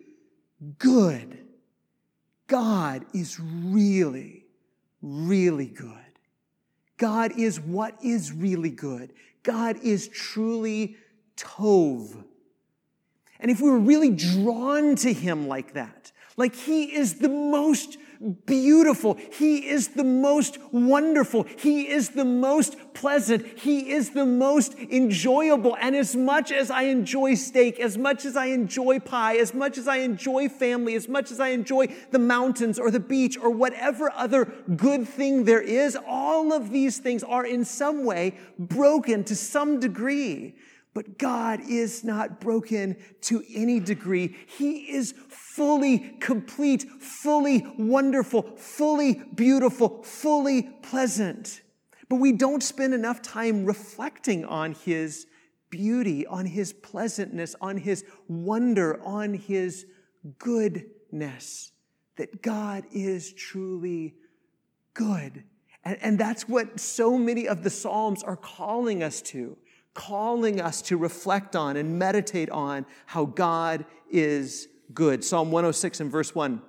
good. 0.80 1.40
God 2.48 3.04
is 3.14 3.38
really, 3.38 4.46
really 5.02 5.68
good. 5.68 5.92
God 6.96 7.38
is 7.38 7.60
what 7.60 7.96
is 8.02 8.32
really 8.32 8.72
good. 8.72 9.12
God 9.44 9.78
is 9.84 10.08
truly 10.08 10.96
Tov. 11.38 12.24
And 13.40 13.52
if 13.52 13.62
we 13.62 13.70
were 13.70 13.80
really 13.80 14.10
drawn 14.10 14.96
to 14.98 15.14
him 15.14 15.48
like 15.48 15.74
that, 15.74 16.12
like 16.36 16.56
he 16.56 16.96
is 16.96 17.16
the 17.16 17.30
most 17.30 17.98
beautiful. 18.46 19.18
He 19.34 19.68
is 19.68 19.90
the 19.90 20.04
most 20.04 20.58
wonderful. 20.72 21.44
He 21.44 21.88
is 21.88 22.10
the 22.10 22.26
most 22.26 22.94
pleasant. 22.94 23.60
He 23.60 23.92
is 23.92 24.12
the 24.12 24.26
most 24.26 24.76
enjoyable. 24.76 25.78
And 25.80 25.96
as 25.96 26.16
much 26.16 26.52
as 26.52 26.72
I 26.72 26.84
enjoy 26.84 27.36
steak, 27.36 27.80
as 27.80 27.98
much 27.98 28.26
as 28.26 28.36
I 28.36 28.48
enjoy 28.48 29.00
pie, 29.00 29.38
as 29.38 29.54
much 29.54 29.78
as 29.78 29.88
I 29.88 29.98
enjoy 29.98 30.50
family, 30.50 30.96
as 30.96 31.08
much 31.08 31.32
as 31.32 31.40
I 31.40 31.50
enjoy 31.50 31.88
the 32.12 32.20
mountains 32.20 32.80
or 32.80 32.92
the 32.92 33.00
beach 33.00 33.38
or 33.38 33.50
whatever 33.50 34.12
other 34.12 34.46
good 34.76 35.08
thing 35.08 35.44
there 35.44 35.62
is, 35.62 35.98
all 36.08 36.54
of 36.54 36.72
these 36.72 36.98
things 36.98 37.24
are 37.24 37.46
in 37.46 37.66
some 37.66 38.04
way 38.04 38.38
broken 38.58 39.24
to 39.26 39.36
some 39.36 39.80
degree. 39.80 40.56
But 40.98 41.20
God 41.20 41.60
is 41.70 42.04
not 42.04 42.40
broken 42.40 42.98
to 43.22 43.44
any 43.54 43.80
degree. 43.80 44.36
He 44.48 44.90
is 44.90 45.14
fully 45.30 46.00
complete, 46.20 46.90
fully 47.00 47.68
wonderful, 47.78 48.56
fully 48.58 49.22
beautiful, 49.36 50.02
fully 50.02 50.64
pleasant. 50.82 51.62
But 52.10 52.16
we 52.16 52.32
don't 52.32 52.64
spend 52.64 52.96
enough 52.96 53.22
time 53.22 53.64
reflecting 53.64 54.44
on 54.44 54.74
His 54.74 55.28
beauty, 55.70 56.26
on 56.26 56.48
His 56.48 56.74
pleasantness, 56.74 57.56
on 57.62 57.78
His 57.78 58.04
wonder, 58.28 59.00
on 59.04 59.36
His 59.36 59.86
goodness. 60.40 61.74
That 62.16 62.42
God 62.42 62.86
is 62.92 63.34
truly 63.34 64.16
good. 64.96 65.44
And, 65.86 66.00
and 66.02 66.20
that's 66.20 66.50
what 66.50 66.80
so 66.80 67.20
many 67.20 67.48
of 67.48 67.64
the 67.64 67.70
Psalms 67.70 68.24
are 68.24 68.36
calling 68.36 69.04
us 69.04 69.22
to 69.22 69.58
calling 69.98 70.62
us 70.62 70.84
to 70.84 70.96
reflect 70.96 71.56
on 71.56 71.76
and 71.76 71.98
meditate 71.98 72.52
on 72.52 72.86
how 73.08 73.26
God 73.26 73.84
is 74.12 74.68
good. 74.94 75.24
Psalm 75.24 75.52
106 75.52 76.00
and 76.00 76.12
verse 76.12 76.36
1. 76.36 76.62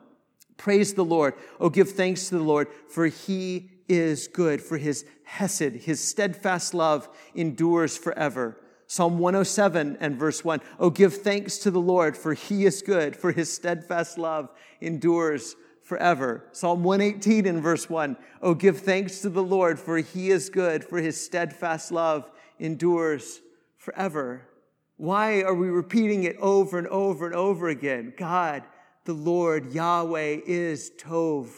Praise 0.56 0.94
the 0.94 1.04
Lord. 1.04 1.34
Oh, 1.60 1.68
give 1.68 1.90
thanks 1.90 2.30
to 2.30 2.38
the 2.38 2.42
Lord, 2.42 2.68
for 2.88 3.06
he 3.06 3.70
is 3.86 4.28
good, 4.28 4.62
for 4.62 4.78
his 4.78 5.04
hesed, 5.24 5.74
his 5.74 6.02
steadfast 6.02 6.72
love 6.72 7.08
endures 7.34 7.98
forever. 7.98 8.56
Psalm 8.86 9.18
107 9.18 9.98
and 10.00 10.16
verse 10.16 10.42
1. 10.42 10.60
Oh, 10.80 10.88
give 10.88 11.18
thanks 11.18 11.58
to 11.58 11.70
the 11.70 11.80
Lord, 11.80 12.16
for 12.16 12.32
he 12.32 12.64
is 12.64 12.80
good, 12.80 13.14
for 13.14 13.30
his 13.30 13.52
steadfast 13.52 14.16
love 14.16 14.48
endures 14.80 15.54
forever. 15.82 16.44
Psalm 16.52 16.82
118 16.82 17.46
and 17.46 17.62
verse 17.62 17.90
1. 17.90 18.16
Oh, 18.40 18.54
give 18.54 18.78
thanks 18.80 19.20
to 19.20 19.28
the 19.28 19.42
Lord, 19.42 19.78
for 19.78 19.98
he 19.98 20.30
is 20.30 20.48
good, 20.48 20.82
for 20.82 20.98
his 20.98 21.22
steadfast 21.22 21.92
love 21.92 22.30
endures 22.58 23.40
forever. 23.76 24.48
Why 24.96 25.42
are 25.42 25.54
we 25.54 25.68
repeating 25.68 26.24
it 26.24 26.36
over 26.38 26.78
and 26.78 26.88
over 26.88 27.26
and 27.26 27.34
over 27.34 27.68
again? 27.68 28.12
God, 28.16 28.64
the 29.04 29.12
Lord, 29.12 29.72
Yahweh 29.72 30.40
is 30.46 30.90
Tov. 30.98 31.50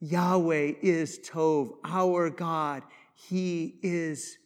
Yahweh 0.00 0.72
is 0.82 1.18
Tov. 1.18 1.72
Our 1.84 2.30
God, 2.30 2.82
He 3.14 3.74
is 3.82 4.38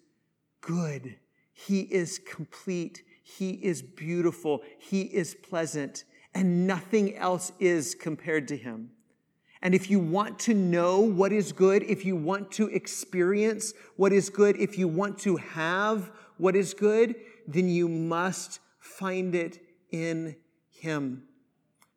good. 0.61 1.17
He 1.53 1.81
is 1.81 2.19
complete. 2.19 3.03
He 3.23 3.51
is 3.51 3.83
beautiful. 3.83 4.63
He 4.79 5.03
is 5.03 5.35
pleasant. 5.35 6.05
And 6.35 6.67
nothing 6.67 7.17
else 7.17 7.53
is 7.59 7.95
compared 7.95 8.49
to 8.49 8.57
him. 8.57 8.91
And 9.62 9.75
if 9.75 9.90
you 9.90 10.01
want 10.01 10.38
to 10.40 10.55
know 10.55 11.01
what 11.01 11.33
is 11.33 11.53
good, 11.53 11.83
if 11.83 12.05
you 12.05 12.16
want 12.16 12.51
to 12.53 12.68
experience 12.68 13.75
what 13.96 14.12
is 14.12 14.31
good, 14.31 14.57
if 14.57 14.79
you 14.79 14.88
want 14.88 15.18
to 15.20 15.37
have 15.37 16.11
what 16.38 16.57
is 16.57 16.73
good, 16.73 17.14
then 17.46 17.68
you 17.68 17.88
must 17.88 18.61
find 18.79 19.35
it 19.35 19.61
in 19.90 20.37
Him. 20.70 21.25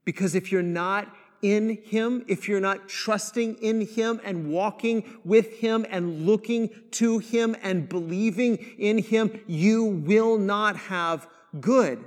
Because 0.03 0.35
if 0.35 0.51
you're 0.51 0.61
not 0.61 1.15
in 1.41 1.77
Him, 1.85 2.25
if 2.27 2.49
you're 2.49 2.59
not 2.59 2.89
trusting 2.89 3.55
in 3.55 3.87
Him 3.87 4.19
and 4.25 4.49
walking 4.49 5.19
with 5.23 5.59
Him 5.59 5.85
and 5.89 6.25
looking 6.25 6.69
to 6.91 7.19
Him 7.19 7.55
and 7.61 7.87
believing 7.87 8.57
in 8.77 8.97
Him, 8.97 9.39
you 9.47 9.85
will 9.85 10.37
not 10.37 10.75
have 10.75 11.27
good. 11.61 12.03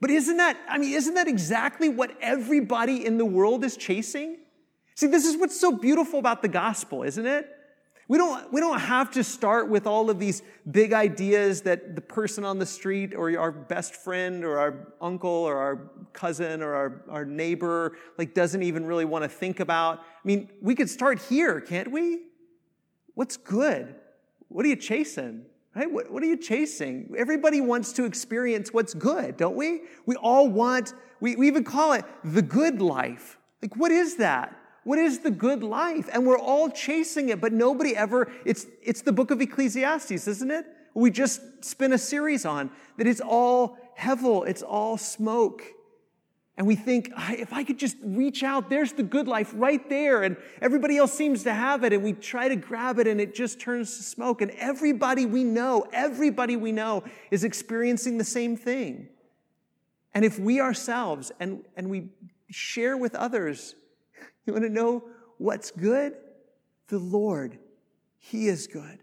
But 0.00 0.10
isn't 0.10 0.36
that, 0.36 0.58
I 0.68 0.76
mean, 0.76 0.92
isn't 0.92 1.14
that 1.14 1.28
exactly 1.28 1.88
what 1.88 2.12
everybody 2.20 3.06
in 3.06 3.16
the 3.16 3.24
world 3.24 3.64
is 3.64 3.76
chasing? 3.76 4.36
See, 4.98 5.06
this 5.06 5.24
is 5.24 5.36
what's 5.36 5.60
so 5.60 5.70
beautiful 5.70 6.18
about 6.18 6.42
the 6.42 6.48
gospel, 6.48 7.04
isn't 7.04 7.24
it? 7.24 7.48
We 8.08 8.18
don't, 8.18 8.52
we 8.52 8.60
don't 8.60 8.80
have 8.80 9.12
to 9.12 9.22
start 9.22 9.68
with 9.68 9.86
all 9.86 10.10
of 10.10 10.18
these 10.18 10.42
big 10.68 10.92
ideas 10.92 11.62
that 11.62 11.94
the 11.94 12.00
person 12.00 12.44
on 12.44 12.58
the 12.58 12.66
street 12.66 13.14
or 13.14 13.38
our 13.38 13.52
best 13.52 13.94
friend 13.94 14.44
or 14.44 14.58
our 14.58 14.88
uncle 15.00 15.30
or 15.30 15.56
our 15.56 15.90
cousin 16.12 16.62
or 16.62 16.74
our, 16.74 17.02
our 17.10 17.24
neighbor 17.24 17.96
like 18.18 18.34
doesn't 18.34 18.64
even 18.64 18.84
really 18.86 19.04
want 19.04 19.22
to 19.22 19.28
think 19.28 19.60
about. 19.60 20.00
I 20.00 20.02
mean, 20.24 20.48
we 20.60 20.74
could 20.74 20.90
start 20.90 21.20
here, 21.20 21.60
can't 21.60 21.92
we? 21.92 22.22
What's 23.14 23.36
good? 23.36 23.94
What 24.48 24.66
are 24.66 24.68
you 24.68 24.74
chasing? 24.74 25.44
Right? 25.76 25.88
What, 25.88 26.10
what 26.10 26.24
are 26.24 26.26
you 26.26 26.38
chasing? 26.38 27.14
Everybody 27.16 27.60
wants 27.60 27.92
to 27.92 28.04
experience 28.04 28.72
what's 28.72 28.94
good, 28.94 29.36
don't 29.36 29.54
we? 29.54 29.82
We 30.06 30.16
all 30.16 30.48
want, 30.48 30.92
we, 31.20 31.36
we 31.36 31.46
even 31.46 31.62
call 31.62 31.92
it 31.92 32.04
the 32.24 32.42
good 32.42 32.82
life. 32.82 33.38
Like, 33.62 33.76
what 33.76 33.92
is 33.92 34.16
that? 34.16 34.57
What 34.88 34.98
is 34.98 35.18
the 35.18 35.30
good 35.30 35.62
life? 35.62 36.08
And 36.14 36.26
we're 36.26 36.38
all 36.38 36.70
chasing 36.70 37.28
it, 37.28 37.42
but 37.42 37.52
nobody 37.52 37.94
ever, 37.94 38.32
it's, 38.46 38.64
it's 38.82 39.02
the 39.02 39.12
book 39.12 39.30
of 39.30 39.38
Ecclesiastes, 39.38 40.26
isn't 40.26 40.50
it? 40.50 40.64
We 40.94 41.10
just 41.10 41.42
spin 41.62 41.92
a 41.92 41.98
series 41.98 42.46
on 42.46 42.70
that 42.96 43.06
it's 43.06 43.20
all 43.20 43.76
hevel, 43.98 44.48
it's 44.48 44.62
all 44.62 44.96
smoke. 44.96 45.62
And 46.56 46.66
we 46.66 46.74
think, 46.74 47.12
if 47.32 47.52
I 47.52 47.64
could 47.64 47.78
just 47.78 47.98
reach 48.02 48.42
out, 48.42 48.70
there's 48.70 48.94
the 48.94 49.02
good 49.02 49.28
life 49.28 49.52
right 49.54 49.86
there. 49.90 50.22
And 50.22 50.38
everybody 50.62 50.96
else 50.96 51.12
seems 51.12 51.42
to 51.42 51.52
have 51.52 51.84
it. 51.84 51.92
And 51.92 52.02
we 52.02 52.14
try 52.14 52.48
to 52.48 52.56
grab 52.56 52.98
it 52.98 53.06
and 53.06 53.20
it 53.20 53.34
just 53.34 53.60
turns 53.60 53.94
to 53.98 54.02
smoke. 54.02 54.40
And 54.40 54.50
everybody 54.52 55.26
we 55.26 55.44
know, 55.44 55.86
everybody 55.92 56.56
we 56.56 56.72
know 56.72 57.04
is 57.30 57.44
experiencing 57.44 58.16
the 58.16 58.24
same 58.24 58.56
thing. 58.56 59.10
And 60.14 60.24
if 60.24 60.38
we 60.38 60.62
ourselves 60.62 61.30
and, 61.38 61.62
and 61.76 61.90
we 61.90 62.08
share 62.48 62.96
with 62.96 63.14
others 63.14 63.74
you 64.48 64.54
want 64.54 64.64
to 64.64 64.70
know 64.70 65.04
what's 65.36 65.70
good? 65.70 66.16
The 66.88 66.98
Lord, 66.98 67.58
He 68.18 68.48
is 68.48 68.66
good. 68.66 68.98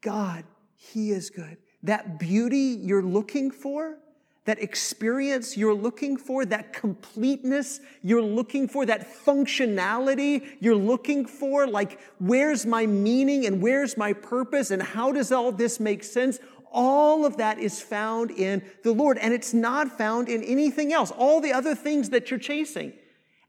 God, 0.00 0.44
He 0.74 1.12
is 1.12 1.30
good. 1.30 1.58
That 1.82 2.18
beauty 2.18 2.76
you're 2.80 3.02
looking 3.02 3.50
for, 3.50 3.98
that 4.46 4.62
experience 4.62 5.56
you're 5.56 5.74
looking 5.74 6.16
for, 6.16 6.44
that 6.46 6.72
completeness 6.72 7.80
you're 8.02 8.22
looking 8.22 8.66
for, 8.66 8.86
that 8.86 9.06
functionality 9.24 10.44
you're 10.60 10.74
looking 10.74 11.26
for, 11.26 11.66
like 11.66 12.00
where's 12.18 12.64
my 12.66 12.86
meaning 12.86 13.46
and 13.46 13.62
where's 13.62 13.96
my 13.96 14.12
purpose 14.12 14.70
and 14.70 14.82
how 14.82 15.12
does 15.12 15.30
all 15.30 15.52
this 15.52 15.78
make 15.78 16.02
sense? 16.02 16.38
All 16.72 17.26
of 17.26 17.36
that 17.36 17.58
is 17.58 17.82
found 17.82 18.30
in 18.30 18.62
the 18.82 18.92
Lord 18.92 19.18
and 19.18 19.34
it's 19.34 19.52
not 19.52 19.96
found 19.98 20.28
in 20.28 20.42
anything 20.42 20.92
else. 20.92 21.10
All 21.10 21.40
the 21.40 21.52
other 21.52 21.74
things 21.74 22.10
that 22.10 22.30
you're 22.30 22.40
chasing. 22.40 22.92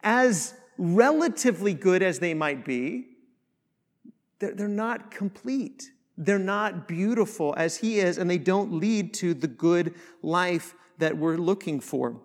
As 0.03 0.53
relatively 0.81 1.75
good 1.75 2.01
as 2.01 2.17
they 2.17 2.33
might 2.33 2.65
be, 2.65 3.05
they're, 4.39 4.55
they're 4.55 4.67
not 4.67 5.11
complete. 5.11 5.91
They're 6.17 6.39
not 6.39 6.87
beautiful 6.87 7.53
as 7.55 7.77
He 7.77 7.99
is, 7.99 8.17
and 8.17 8.29
they 8.29 8.39
don't 8.39 8.73
lead 8.73 9.13
to 9.15 9.35
the 9.35 9.47
good 9.47 9.93
life 10.23 10.73
that 10.97 11.15
we're 11.15 11.37
looking 11.37 11.79
for. 11.79 12.19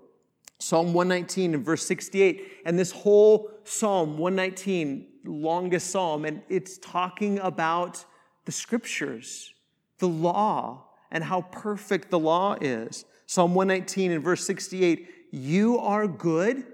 Psalm 0.59 0.95
119 0.95 1.53
and 1.53 1.65
verse 1.65 1.85
68, 1.87 2.63
and 2.65 2.79
this 2.79 2.91
whole 2.91 3.51
Psalm 3.65 4.17
119, 4.17 5.07
longest 5.27 5.91
psalm, 5.91 6.25
and 6.25 6.41
it's 6.49 6.79
talking 6.79 7.39
about 7.41 8.03
the 8.47 8.53
scriptures, 8.53 9.53
the 9.99 10.09
law, 10.09 10.85
and 11.11 11.23
how 11.23 11.43
perfect 11.43 12.11
the 12.11 12.19
law 12.19 12.57
is. 12.61 13.05
Psalm 13.27 13.55
119 13.55 14.13
and 14.13 14.25
verse 14.25 14.47
68, 14.47 15.09
you 15.31 15.79
are 15.79 16.07
good 16.07 16.65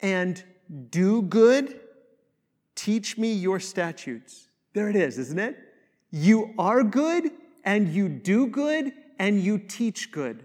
and 0.00 0.44
do 0.90 1.22
good, 1.22 1.80
teach 2.74 3.18
me 3.18 3.32
your 3.32 3.60
statutes. 3.60 4.48
There 4.72 4.88
it 4.88 4.96
is, 4.96 5.18
isn't 5.18 5.38
it? 5.38 5.56
You 6.10 6.54
are 6.58 6.82
good 6.82 7.30
and 7.64 7.88
you 7.88 8.08
do 8.08 8.46
good 8.46 8.92
and 9.18 9.40
you 9.40 9.58
teach 9.58 10.12
good. 10.12 10.44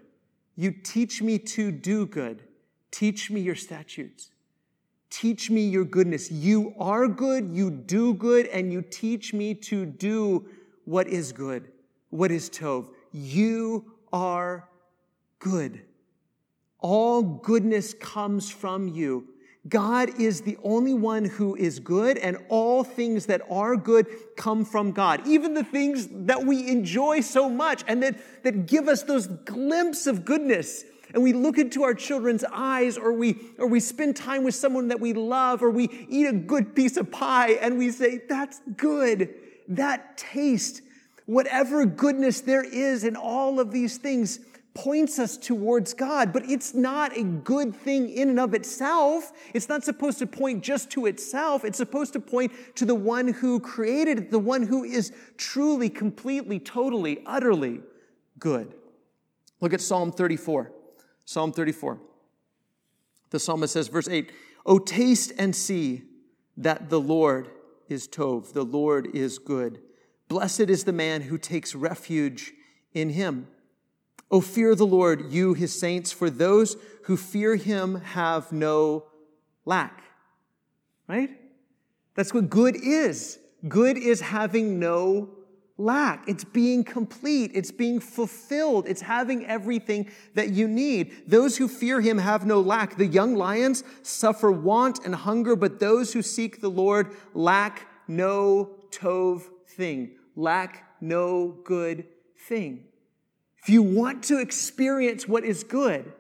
You 0.56 0.72
teach 0.72 1.22
me 1.22 1.40
to 1.40 1.72
do 1.72 2.06
good. 2.06 2.44
Teach 2.92 3.32
me 3.32 3.42
your 3.42 3.56
statutes. 3.56 4.32
Teach 5.10 5.50
me 5.50 5.68
your 5.68 5.84
goodness. 5.84 6.32
You 6.32 6.74
are 6.80 7.08
good, 7.08 7.50
you 7.50 7.70
do 7.70 8.14
good, 8.14 8.48
and 8.48 8.72
you 8.72 8.82
teach 8.82 9.34
me 9.34 9.54
to 9.56 9.86
do 9.86 10.48
what 10.86 11.08
is 11.08 11.32
good, 11.32 11.70
what 12.10 12.32
is 12.32 12.50
Tov. 12.50 12.88
You 13.12 13.92
are 14.14 14.70
good. 15.40 15.82
All 16.80 17.22
goodness 17.22 17.94
comes 17.94 18.50
from 18.50 18.88
you. 18.88 19.28
God 19.70 20.20
is 20.20 20.42
the 20.42 20.58
only 20.64 20.94
one 20.94 21.24
who 21.24 21.56
is 21.56 21.80
good, 21.80 22.18
and 22.18 22.38
all 22.50 22.84
things 22.84 23.28
that 23.28 23.42
are 23.50 23.76
good 23.76 24.08
come 24.36 24.66
from 24.66 24.92
God. 24.92 25.28
Even 25.28 25.54
the 25.54 25.64
things 25.64 26.08
that 26.12 26.46
we 26.46 26.68
enjoy 26.68 27.22
so 27.22 27.48
much 27.48 27.84
and 27.88 28.02
that, 28.02 28.16
that 28.44 28.66
give 28.66 28.88
us 28.88 29.04
those 29.04 29.28
glimpses 29.28 30.08
of 30.08 30.26
goodness. 30.26 30.84
And 31.14 31.22
we 31.22 31.34
look 31.34 31.60
into 31.60 31.84
our 31.84 31.94
children's 31.94 32.44
eyes, 32.52 32.98
or 32.98 33.14
we, 33.14 33.38
or 33.60 33.68
we 33.68 33.80
spend 33.80 34.16
time 34.16 34.44
with 34.44 34.56
someone 34.56 34.88
that 34.88 35.00
we 35.00 35.14
love, 35.14 35.62
or 35.62 35.70
we 35.70 35.90
eat 36.10 36.26
a 36.26 36.34
good 36.34 36.76
piece 36.76 36.98
of 36.98 37.12
pie 37.12 37.52
and 37.52 37.78
we 37.78 37.92
say, 37.92 38.22
That's 38.28 38.62
good. 38.78 39.30
That 39.68 40.18
taste, 40.18 40.82
whatever 41.28 41.86
goodness 41.86 42.42
there 42.42 42.64
is 42.64 43.04
in 43.04 43.16
all 43.16 43.60
of 43.60 43.72
these 43.72 43.98
things, 43.98 44.40
points 44.74 45.20
us 45.20 45.38
towards 45.38 45.94
God, 45.94 46.32
but 46.32 46.50
it's 46.50 46.74
not 46.74 47.16
a 47.18 47.24
good 47.24 47.76
thing 47.76 48.10
in 48.10 48.30
and 48.30 48.40
of 48.40 48.54
itself. 48.54 49.32
It's 49.54 49.68
not 49.68 49.84
supposed 49.84 50.20
to 50.20 50.28
point 50.28 50.64
just 50.64 50.90
to 50.92 51.08
itself. 51.08 51.66
It's 51.66 51.78
supposed 51.78 52.14
to 52.14 52.20
point 52.20 52.54
to 52.76 52.86
the 52.86 52.96
one 52.96 53.28
who 53.28 53.60
created 53.60 54.18
it, 54.18 54.32
the 54.32 54.40
one 54.40 54.64
who 54.64 54.84
is 54.84 55.12
truly, 55.38 55.90
completely, 55.90 56.60
totally, 56.60 57.22
utterly 57.26 57.82
good. 58.40 58.74
Look 59.60 59.74
at 59.74 59.82
Psalm 59.82 60.12
34. 60.12 60.72
Psalm 61.26 61.52
34. 61.52 62.00
The 63.30 63.40
psalmist 63.40 63.74
says, 63.74 63.88
verse 63.88 64.08
8, 64.08 64.32
Oh, 64.66 64.80
taste 64.80 65.34
and 65.38 65.56
see 65.56 66.04
that 66.58 66.90
the 66.90 67.00
Lord 67.00 67.50
is 67.90 68.08
Tov, 68.08 68.54
the 68.54 68.64
Lord 68.64 69.08
is 69.14 69.38
good. 69.40 69.80
Blessed 70.28 70.62
is 70.62 70.84
the 70.84 70.94
man 70.94 71.22
who 71.22 71.38
takes 71.38 71.76
refuge 71.76 72.54
in 72.94 73.10
him. 73.10 73.48
O 74.32 74.40
fear 74.40 74.74
the 74.76 74.86
Lord, 74.86 75.32
you 75.32 75.54
his 75.54 75.78
saints, 75.78 76.12
for 76.12 76.30
those 76.30 76.78
who 77.04 77.18
fear 77.18 77.58
him 77.58 77.96
have 78.02 78.52
no 78.52 79.06
lack. 79.66 80.02
Right? 81.08 81.32
That's 82.16 82.34
what 82.34 82.50
good 82.50 82.76
is. 82.76 83.38
Good 83.68 83.98
is 83.98 84.22
having 84.22 84.80
no 84.80 85.30
lack. 85.78 86.28
It's 86.30 86.44
being 86.44 86.84
complete. 86.84 87.52
It's 87.54 87.72
being 87.72 88.00
fulfilled. 88.00 88.86
It's 88.88 89.02
having 89.02 89.46
everything 89.46 90.10
that 90.36 90.52
you 90.52 90.68
need. 90.68 91.24
Those 91.28 91.58
who 91.58 91.68
fear 91.68 92.00
him 92.00 92.18
have 92.18 92.46
no 92.46 92.62
lack. 92.62 92.98
The 92.98 93.08
young 93.08 93.36
lions 93.36 93.84
suffer 94.02 94.52
want 94.52 95.06
and 95.06 95.14
hunger, 95.14 95.56
but 95.56 95.80
those 95.80 96.14
who 96.14 96.22
seek 96.22 96.62
the 96.62 96.70
Lord 96.70 97.16
lack 97.34 97.88
no 98.08 98.72
tov 98.92 99.44
thing, 99.68 100.12
lack 100.36 101.02
no 101.02 101.58
good 101.64 102.06
thing. 102.38 102.86
If 103.62 103.70
you 103.70 103.84
want 103.84 104.24
to 104.24 104.40
experience 104.40 105.28
what 105.28 105.44
is 105.44 105.64
good, 105.64 106.12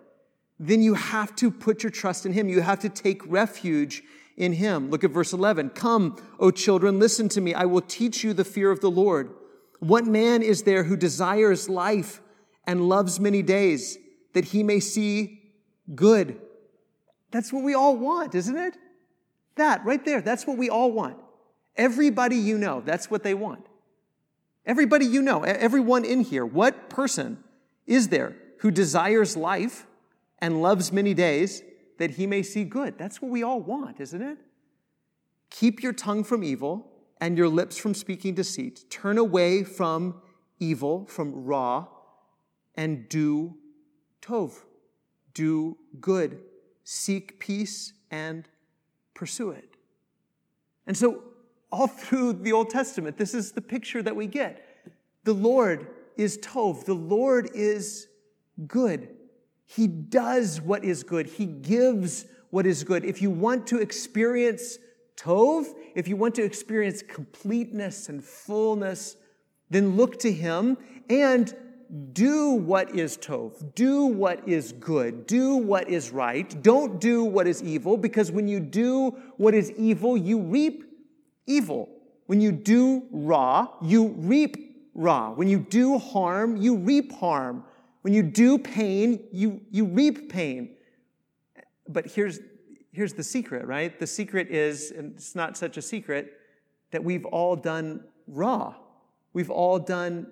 then 0.59 0.81
you 0.81 0.93
have 0.93 1.35
to 1.37 1.49
put 1.49 1.81
your 1.81 1.89
trust 1.89 2.25
in 2.25 2.33
Him. 2.33 2.47
You 2.47 2.61
have 2.61 2.79
to 2.79 2.89
take 2.89 3.21
refuge 3.25 4.03
in 4.37 4.53
Him. 4.53 4.91
Look 4.91 5.03
at 5.03 5.11
verse 5.11 5.33
11. 5.33 5.71
Come, 5.71 6.21
O 6.39 6.51
children, 6.51 6.99
listen 6.99 7.29
to 7.29 7.41
me. 7.41 7.53
I 7.55 7.65
will 7.65 7.81
teach 7.81 8.23
you 8.23 8.33
the 8.33 8.43
fear 8.43 8.69
of 8.69 8.79
the 8.79 8.91
Lord. 8.91 9.31
What 9.79 10.05
man 10.05 10.43
is 10.43 10.63
there 10.63 10.83
who 10.83 10.95
desires 10.95 11.67
life 11.67 12.21
and 12.67 12.87
loves 12.87 13.19
many 13.19 13.41
days 13.41 13.97
that 14.33 14.45
he 14.45 14.61
may 14.61 14.79
see 14.79 15.41
good? 15.95 16.39
That's 17.31 17.51
what 17.51 17.63
we 17.63 17.73
all 17.73 17.97
want, 17.97 18.35
isn't 18.35 18.57
it? 18.57 18.77
That 19.55 19.83
right 19.83 20.03
there, 20.05 20.21
that's 20.21 20.45
what 20.45 20.57
we 20.57 20.69
all 20.69 20.91
want. 20.91 21.17
Everybody 21.75 22.35
you 22.35 22.59
know, 22.59 22.81
that's 22.85 23.09
what 23.09 23.23
they 23.23 23.33
want. 23.33 23.65
Everybody 24.65 25.05
you 25.05 25.21
know, 25.21 25.43
everyone 25.43 26.05
in 26.05 26.21
here, 26.21 26.45
what 26.45 26.89
person 26.89 27.43
is 27.87 28.09
there 28.09 28.35
who 28.59 28.69
desires 28.71 29.35
life 29.35 29.87
and 30.39 30.61
loves 30.61 30.91
many 30.91 31.13
days 31.13 31.63
that 31.97 32.11
he 32.11 32.27
may 32.27 32.43
see 32.43 32.63
good? 32.63 32.97
That's 32.97 33.21
what 33.21 33.31
we 33.31 33.43
all 33.43 33.59
want, 33.59 33.99
isn't 33.99 34.21
it? 34.21 34.37
Keep 35.49 35.81
your 35.81 35.93
tongue 35.93 36.23
from 36.23 36.43
evil 36.43 36.91
and 37.19 37.37
your 37.37 37.49
lips 37.49 37.77
from 37.77 37.93
speaking 37.93 38.33
deceit. 38.33 38.85
Turn 38.89 39.17
away 39.17 39.63
from 39.63 40.21
evil, 40.59 41.05
from 41.05 41.45
ra, 41.45 41.87
and 42.75 43.09
do 43.09 43.55
tov. 44.21 44.53
Do 45.33 45.77
good. 45.99 46.39
Seek 46.83 47.39
peace 47.39 47.93
and 48.09 48.47
pursue 49.13 49.51
it. 49.51 49.75
And 50.87 50.97
so, 50.97 51.23
all 51.71 51.87
through 51.87 52.33
the 52.33 52.51
Old 52.51 52.69
Testament, 52.69 53.17
this 53.17 53.33
is 53.33 53.51
the 53.51 53.61
picture 53.61 54.01
that 54.01 54.15
we 54.15 54.27
get. 54.27 54.65
The 55.23 55.33
Lord 55.33 55.87
is 56.17 56.37
Tov, 56.39 56.85
the 56.85 56.93
Lord 56.93 57.49
is 57.53 58.07
good. 58.67 59.09
He 59.65 59.87
does 59.87 60.59
what 60.59 60.83
is 60.83 61.03
good, 61.03 61.27
He 61.27 61.45
gives 61.45 62.25
what 62.49 62.65
is 62.65 62.83
good. 62.83 63.05
If 63.05 63.21
you 63.21 63.29
want 63.29 63.67
to 63.67 63.79
experience 63.79 64.77
Tov, 65.15 65.65
if 65.95 66.07
you 66.07 66.17
want 66.17 66.35
to 66.35 66.43
experience 66.43 67.01
completeness 67.01 68.09
and 68.09 68.23
fullness, 68.23 69.15
then 69.69 69.95
look 69.95 70.19
to 70.19 70.31
Him 70.31 70.77
and 71.09 71.55
do 72.13 72.51
what 72.51 72.95
is 72.95 73.17
Tov. 73.17 73.75
Do 73.75 74.05
what 74.05 74.47
is 74.47 74.71
good. 74.73 75.27
Do 75.27 75.55
what 75.55 75.89
is 75.89 76.11
right. 76.11 76.61
Don't 76.61 76.99
do 76.99 77.23
what 77.23 77.47
is 77.47 77.61
evil, 77.63 77.97
because 77.97 78.31
when 78.31 78.47
you 78.47 78.59
do 78.59 79.11
what 79.37 79.53
is 79.53 79.71
evil, 79.71 80.17
you 80.17 80.39
reap 80.39 80.90
evil. 81.47 81.89
When 82.27 82.41
you 82.41 82.51
do 82.51 83.03
ra, 83.11 83.67
you 83.81 84.09
reap 84.17 84.89
ra. 84.93 85.31
When 85.31 85.47
you 85.47 85.59
do 85.59 85.97
harm, 85.97 86.57
you 86.57 86.77
reap 86.77 87.11
harm. 87.13 87.63
When 88.01 88.13
you 88.13 88.23
do 88.23 88.57
pain, 88.57 89.27
you, 89.31 89.61
you 89.69 89.85
reap 89.85 90.31
pain. 90.31 90.75
But 91.87 92.07
here's, 92.07 92.39
here's 92.91 93.13
the 93.13 93.23
secret, 93.23 93.65
right? 93.67 93.99
The 93.99 94.07
secret 94.07 94.49
is, 94.49 94.91
and 94.91 95.13
it's 95.13 95.35
not 95.35 95.57
such 95.57 95.77
a 95.77 95.81
secret, 95.81 96.33
that 96.91 97.03
we've 97.03 97.25
all 97.25 97.55
done 97.55 98.03
ra. 98.27 98.75
We've 99.33 99.51
all 99.51 99.79
done 99.79 100.27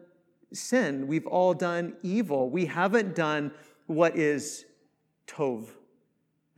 sin. 0.54 1.08
We've 1.08 1.28
all 1.28 1.54
done 1.54 1.96
evil. 2.02 2.50
We 2.50 2.66
haven't 2.66 3.16
done 3.16 3.52
what 3.88 4.18
is 4.18 4.66
tov. 5.28 5.68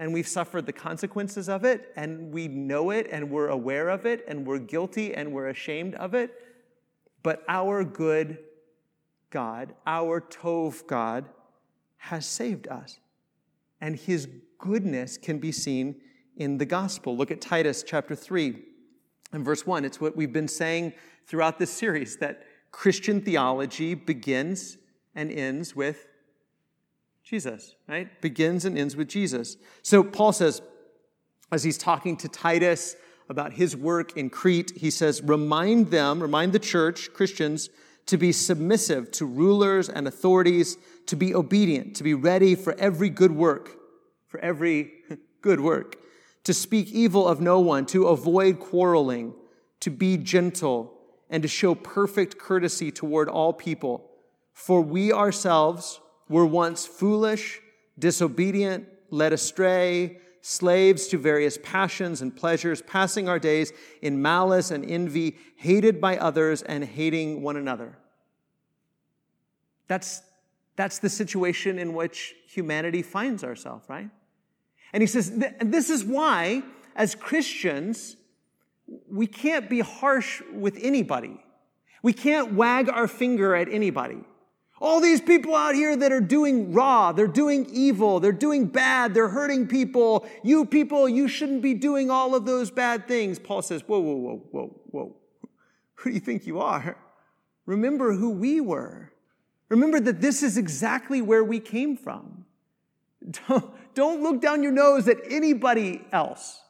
And 0.02 0.12
we've 0.12 0.28
suffered 0.28 0.66
the 0.66 0.74
consequences 0.74 1.48
of 1.48 1.64
it, 1.64 1.92
and 1.96 2.34
we 2.34 2.48
know 2.48 2.90
it, 2.90 3.08
and 3.12 3.30
we're 3.30 3.50
aware 3.50 3.88
of 3.88 4.08
it, 4.08 4.26
and 4.28 4.48
we're 4.48 4.58
guilty, 4.58 5.14
and 5.14 5.32
we're 5.32 5.50
ashamed 5.50 5.94
of 5.94 6.16
it. 6.16 6.34
But 7.22 7.44
our 7.48 7.84
good 7.84 8.40
God, 9.30 9.76
our 9.86 10.20
Tov 10.20 10.88
God, 10.88 11.26
has 11.98 12.26
saved 12.26 12.68
us. 12.68 13.00
And 13.80 13.96
his 13.96 14.28
goodness 14.58 15.18
can 15.18 15.38
be 15.38 15.52
seen 15.52 16.02
in 16.36 16.58
the 16.58 16.66
gospel. 16.66 17.16
Look 17.16 17.30
at 17.30 17.40
Titus 17.40 17.84
chapter 17.86 18.16
3 18.16 18.60
and 19.34 19.46
verse 19.46 19.68
1. 19.68 19.86
It's 19.86 20.02
what 20.02 20.18
we've 20.18 20.34
been 20.34 20.48
saying 20.48 20.94
throughout 21.28 21.60
this 21.60 21.70
series 21.72 22.18
that 22.18 22.42
Christian 22.72 23.22
theology 23.22 23.94
begins 23.94 24.80
and 25.14 25.32
ends 25.32 25.76
with 25.76 26.08
Jesus, 27.24 27.76
right? 27.88 28.22
Begins 28.22 28.66
and 28.66 28.78
ends 28.78 28.96
with 28.96 29.08
Jesus. 29.08 29.58
So 29.84 30.04
Paul 30.04 30.34
says, 30.34 30.62
as 31.52 31.64
he's 31.64 31.78
talking 31.78 32.18
to 32.18 32.28
Titus 32.28 32.96
about 33.30 33.54
his 33.54 33.76
work 33.76 34.18
in 34.18 34.30
Crete, 34.30 34.74
he 34.76 34.90
says, 34.90 35.22
remind 35.22 35.92
them, 35.92 36.22
remind 36.22 36.54
the 36.54 36.60
church, 36.60 37.14
Christians, 37.14 37.70
to 38.08 38.18
be 38.18 38.32
submissive 38.32 39.12
to 39.12 39.26
rulers 39.26 39.88
and 39.88 40.08
authorities, 40.08 40.78
to 41.06 41.16
be 41.16 41.34
obedient, 41.34 41.96
to 41.96 42.04
be 42.04 42.14
ready 42.14 42.56
for 42.56 42.74
every 42.78 43.10
good 43.10 43.32
work, 43.32 43.78
for 44.28 44.40
every 44.40 44.92
good 45.42 45.60
work, 45.60 45.98
to 46.44 46.54
speak 46.54 46.92
evil 46.92 47.28
of 47.28 47.40
no 47.40 47.60
one, 47.60 47.86
to 47.86 48.08
avoid 48.08 48.60
quarreling, 48.60 49.34
to 49.80 49.90
be 49.90 50.18
gentle, 50.18 50.94
and 51.30 51.44
to 51.44 51.48
show 51.48 51.76
perfect 51.76 52.38
courtesy 52.38 52.92
toward 52.92 53.30
all 53.30 53.54
people. 53.54 54.10
For 54.54 54.82
we 54.82 55.14
ourselves 55.14 56.02
were 56.32 56.46
once 56.46 56.88
foolish, 56.88 57.60
disobedient, 58.00 58.88
led 59.12 59.34
astray, 59.34 60.17
slaves 60.41 61.08
to 61.08 61.17
various 61.17 61.60
passions 61.62 62.22
and 62.22 62.36
pleasures, 62.36 62.82
passing 62.82 63.30
our 63.30 63.38
days 63.38 63.72
in 64.02 64.22
malice 64.22 64.72
and 64.72 64.89
envy, 64.89 65.38
hated 65.58 66.02
by 66.02 66.17
others 66.17 66.63
and 66.63 66.84
hating 66.84 67.44
one 67.44 67.58
another. 67.58 67.98
That's, 69.88 70.22
that's 70.78 71.00
the 71.00 71.10
situation 71.10 71.78
in 71.78 71.94
which 71.94 72.34
humanity 72.48 73.02
finds 73.02 73.44
ourselves, 73.44 73.88
right? 73.89 74.10
And 74.94 75.04
he 75.04 75.08
says, 75.08 75.32
this 75.62 75.89
is 75.89 76.04
why, 76.04 76.63
as 76.96 77.13
Christians, 77.13 78.15
we 79.10 79.28
can't 79.28 79.70
be 79.70 79.82
harsh 79.82 80.41
with 80.52 80.78
anybody. 80.82 81.44
We 82.02 82.13
can't 82.13 82.54
wag 82.54 82.89
our 82.89 83.08
finger 83.08 83.54
at 83.54 83.70
anybody. 83.70 84.24
All 84.82 85.00
these 85.00 85.22
people 85.22 85.56
out 85.56 85.76
here 85.76 85.96
that 85.96 86.12
are 86.12 86.20
doing 86.20 86.74
ra, 86.74 87.12
they're 87.12 87.28
doing 87.28 87.67
evil, 87.72 88.20
they're 88.20 88.32
doing 88.32 88.65
bad, 88.65 89.13
they're 89.13 89.30
hurting 89.30 89.67
people. 89.67 90.26
You 90.44 90.65
people, 90.65 91.08
you 91.08 91.28
shouldn't 91.28 91.62
be 91.62 91.76
doing 91.76 92.10
all 92.10 92.34
of 92.34 92.46
those 92.46 92.72
bad 92.72 93.08
things. 93.08 93.38
Paul 93.38 93.62
says, 93.62 93.84
Whoa, 93.86 94.00
whoa, 94.00 94.15
whoa, 94.15 94.38
whoa, 94.52 94.82
whoa. 94.88 95.15
Who 95.96 96.10
do 96.10 96.15
you 96.15 96.20
think 96.20 96.48
you 96.48 96.60
are? 96.60 96.98
Remember 97.67 98.13
who 98.13 98.32
we 98.32 98.60
were. 98.60 99.12
Remember 99.70 100.00
that 100.00 100.20
this 100.20 100.41
is 100.41 100.58
exactly 100.58 101.22
where 101.22 101.44
we 101.44 101.60
came 101.60 101.96
from. 101.96 102.46
Don't, 103.48 103.72
don't 103.94 104.24
look 104.24 104.41
down 104.41 104.63
your 104.63 104.72
nose 104.72 105.08
at 105.08 105.17
anybody 105.30 106.02
else. 106.12 106.61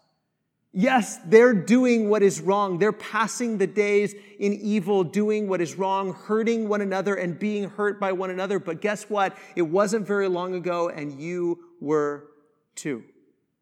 Yes, 0.74 1.20
they're 1.26 1.54
doing 1.54 2.08
what 2.10 2.24
is 2.24 2.40
wrong. 2.40 2.80
They're 2.80 2.94
passing 2.94 3.58
the 3.58 3.68
days 3.68 4.16
in 4.40 4.54
evil, 4.54 5.04
doing 5.04 5.50
what 5.50 5.60
is 5.60 5.76
wrong, 5.76 6.14
hurting 6.14 6.70
one 6.70 6.80
another 6.80 7.16
and 7.16 7.38
being 7.38 7.70
hurt 7.70 8.00
by 8.00 8.14
one 8.14 8.30
another. 8.30 8.58
But 8.58 8.80
guess 8.80 9.10
what? 9.10 9.38
It 9.58 9.64
wasn't 9.64 10.08
very 10.08 10.30
long 10.30 10.56
ago, 10.56 10.88
and 10.88 11.20
you 11.20 11.60
were 11.82 12.28
too. 12.76 13.04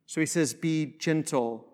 So 0.05 0.21
he 0.21 0.27
says, 0.27 0.53
Be 0.53 0.97
gentle, 0.99 1.65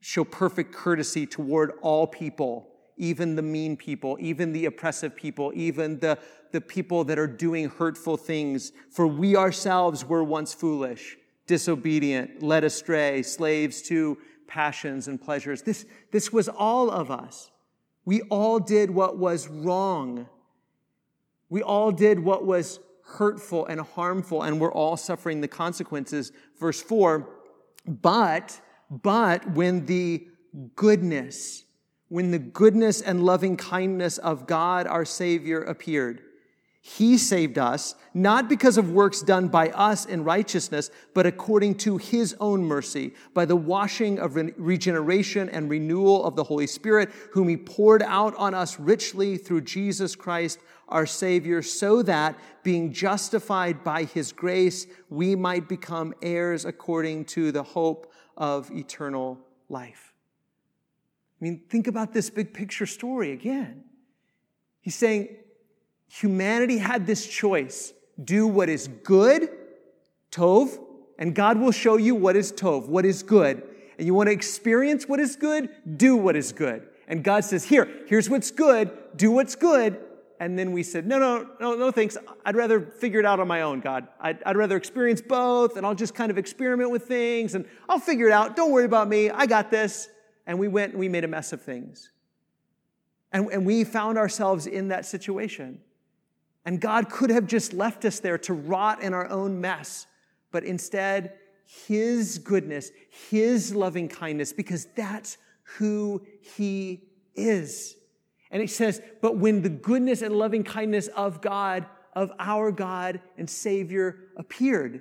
show 0.00 0.24
perfect 0.24 0.74
courtesy 0.74 1.26
toward 1.26 1.72
all 1.80 2.06
people, 2.06 2.68
even 2.98 3.34
the 3.34 3.42
mean 3.42 3.78
people, 3.78 4.18
even 4.20 4.52
the 4.52 4.66
oppressive 4.66 5.16
people, 5.16 5.52
even 5.54 5.98
the, 6.00 6.18
the 6.52 6.60
people 6.60 7.02
that 7.04 7.18
are 7.18 7.26
doing 7.26 7.70
hurtful 7.70 8.18
things. 8.18 8.72
For 8.90 9.06
we 9.06 9.36
ourselves 9.36 10.04
were 10.04 10.22
once 10.22 10.52
foolish, 10.52 11.16
disobedient, 11.46 12.42
led 12.42 12.62
astray, 12.62 13.22
slaves 13.22 13.80
to 13.82 14.18
passions 14.46 15.08
and 15.08 15.20
pleasures. 15.20 15.62
This, 15.62 15.86
this 16.12 16.32
was 16.32 16.48
all 16.48 16.90
of 16.90 17.10
us. 17.10 17.50
We 18.04 18.22
all 18.22 18.58
did 18.58 18.90
what 18.90 19.18
was 19.18 19.48
wrong. 19.48 20.28
We 21.48 21.62
all 21.62 21.92
did 21.92 22.20
what 22.20 22.46
was 22.46 22.80
hurtful 23.04 23.66
and 23.66 23.80
harmful, 23.80 24.42
and 24.42 24.60
we're 24.60 24.72
all 24.72 24.96
suffering 24.96 25.40
the 25.40 25.48
consequences. 25.48 26.32
Verse 26.58 26.82
4 26.82 27.28
But, 27.86 28.60
but 28.90 29.48
when 29.50 29.86
the 29.86 30.26
goodness, 30.74 31.64
when 32.08 32.30
the 32.30 32.38
goodness 32.38 33.00
and 33.00 33.24
loving 33.24 33.56
kindness 33.56 34.18
of 34.18 34.46
God 34.46 34.86
our 34.86 35.04
Savior 35.04 35.62
appeared, 35.62 36.22
he 36.88 37.18
saved 37.18 37.58
us, 37.58 37.96
not 38.14 38.48
because 38.48 38.78
of 38.78 38.92
works 38.92 39.20
done 39.20 39.48
by 39.48 39.70
us 39.70 40.06
in 40.06 40.22
righteousness, 40.22 40.88
but 41.14 41.26
according 41.26 41.74
to 41.78 41.96
His 41.96 42.36
own 42.38 42.62
mercy, 42.62 43.12
by 43.34 43.44
the 43.44 43.56
washing 43.56 44.20
of 44.20 44.36
re- 44.36 44.54
regeneration 44.56 45.48
and 45.48 45.68
renewal 45.68 46.24
of 46.24 46.36
the 46.36 46.44
Holy 46.44 46.68
Spirit, 46.68 47.10
whom 47.32 47.48
He 47.48 47.56
poured 47.56 48.04
out 48.04 48.36
on 48.36 48.54
us 48.54 48.78
richly 48.78 49.36
through 49.36 49.62
Jesus 49.62 50.14
Christ, 50.14 50.60
our 50.88 51.06
Savior, 51.06 51.60
so 51.60 52.02
that, 52.02 52.38
being 52.62 52.92
justified 52.92 53.82
by 53.82 54.04
His 54.04 54.30
grace, 54.30 54.86
we 55.10 55.34
might 55.34 55.68
become 55.68 56.14
heirs 56.22 56.64
according 56.64 57.24
to 57.24 57.50
the 57.50 57.64
hope 57.64 58.12
of 58.36 58.70
eternal 58.70 59.40
life. 59.68 60.14
I 61.40 61.44
mean, 61.44 61.62
think 61.68 61.88
about 61.88 62.12
this 62.12 62.30
big 62.30 62.54
picture 62.54 62.86
story 62.86 63.32
again. 63.32 63.82
He's 64.80 64.94
saying, 64.94 65.36
humanity 66.08 66.78
had 66.78 67.06
this 67.06 67.26
choice 67.26 67.92
do 68.22 68.46
what 68.46 68.68
is 68.68 68.88
good, 68.88 69.50
Tov, 70.30 70.78
and 71.18 71.34
God 71.34 71.58
will 71.58 71.72
show 71.72 71.96
you 71.96 72.14
what 72.14 72.36
is 72.36 72.52
Tov, 72.52 72.88
what 72.88 73.04
is 73.04 73.22
good. 73.22 73.62
And 73.98 74.06
you 74.06 74.14
want 74.14 74.28
to 74.28 74.32
experience 74.32 75.06
what 75.06 75.20
is 75.20 75.36
good, 75.36 75.68
do 75.96 76.16
what 76.16 76.36
is 76.36 76.52
good. 76.52 76.86
And 77.08 77.22
God 77.22 77.44
says, 77.44 77.64
Here, 77.64 77.88
here's 78.06 78.28
what's 78.28 78.50
good, 78.50 78.90
do 79.16 79.30
what's 79.30 79.54
good. 79.54 80.00
And 80.38 80.58
then 80.58 80.72
we 80.72 80.82
said, 80.82 81.06
No, 81.06 81.18
no, 81.18 81.48
no, 81.60 81.74
no, 81.74 81.90
thanks. 81.90 82.16
I'd 82.44 82.56
rather 82.56 82.80
figure 82.80 83.20
it 83.20 83.26
out 83.26 83.40
on 83.40 83.48
my 83.48 83.62
own, 83.62 83.80
God. 83.80 84.08
I'd, 84.20 84.42
I'd 84.44 84.56
rather 84.56 84.76
experience 84.76 85.22
both, 85.22 85.76
and 85.76 85.86
I'll 85.86 85.94
just 85.94 86.14
kind 86.14 86.30
of 86.30 86.38
experiment 86.38 86.90
with 86.90 87.04
things, 87.04 87.54
and 87.54 87.64
I'll 87.88 87.98
figure 87.98 88.26
it 88.26 88.32
out. 88.32 88.56
Don't 88.56 88.72
worry 88.72 88.84
about 88.84 89.08
me. 89.08 89.30
I 89.30 89.46
got 89.46 89.70
this. 89.70 90.08
And 90.46 90.58
we 90.58 90.68
went 90.68 90.92
and 90.92 91.00
we 91.00 91.08
made 91.08 91.24
a 91.24 91.28
mess 91.28 91.52
of 91.52 91.62
things. 91.62 92.10
And, 93.32 93.48
and 93.48 93.66
we 93.66 93.82
found 93.82 94.16
ourselves 94.16 94.66
in 94.66 94.88
that 94.88 95.04
situation. 95.04 95.80
And 96.66 96.80
God 96.80 97.08
could 97.08 97.30
have 97.30 97.46
just 97.46 97.72
left 97.72 98.04
us 98.04 98.18
there 98.18 98.38
to 98.38 98.52
rot 98.52 99.00
in 99.00 99.14
our 99.14 99.30
own 99.30 99.60
mess, 99.60 100.08
but 100.50 100.64
instead, 100.64 101.34
His 101.86 102.38
goodness, 102.38 102.90
His 103.30 103.72
loving 103.72 104.08
kindness, 104.08 104.52
because 104.52 104.86
that's 104.96 105.38
who 105.78 106.26
He 106.40 107.04
is. 107.36 107.94
And 108.50 108.60
He 108.60 108.66
says, 108.66 109.00
But 109.22 109.38
when 109.38 109.62
the 109.62 109.68
goodness 109.68 110.22
and 110.22 110.34
loving 110.34 110.64
kindness 110.64 111.06
of 111.08 111.40
God, 111.40 111.86
of 112.14 112.32
our 112.40 112.72
God 112.72 113.20
and 113.38 113.48
Savior 113.48 114.16
appeared, 114.36 115.00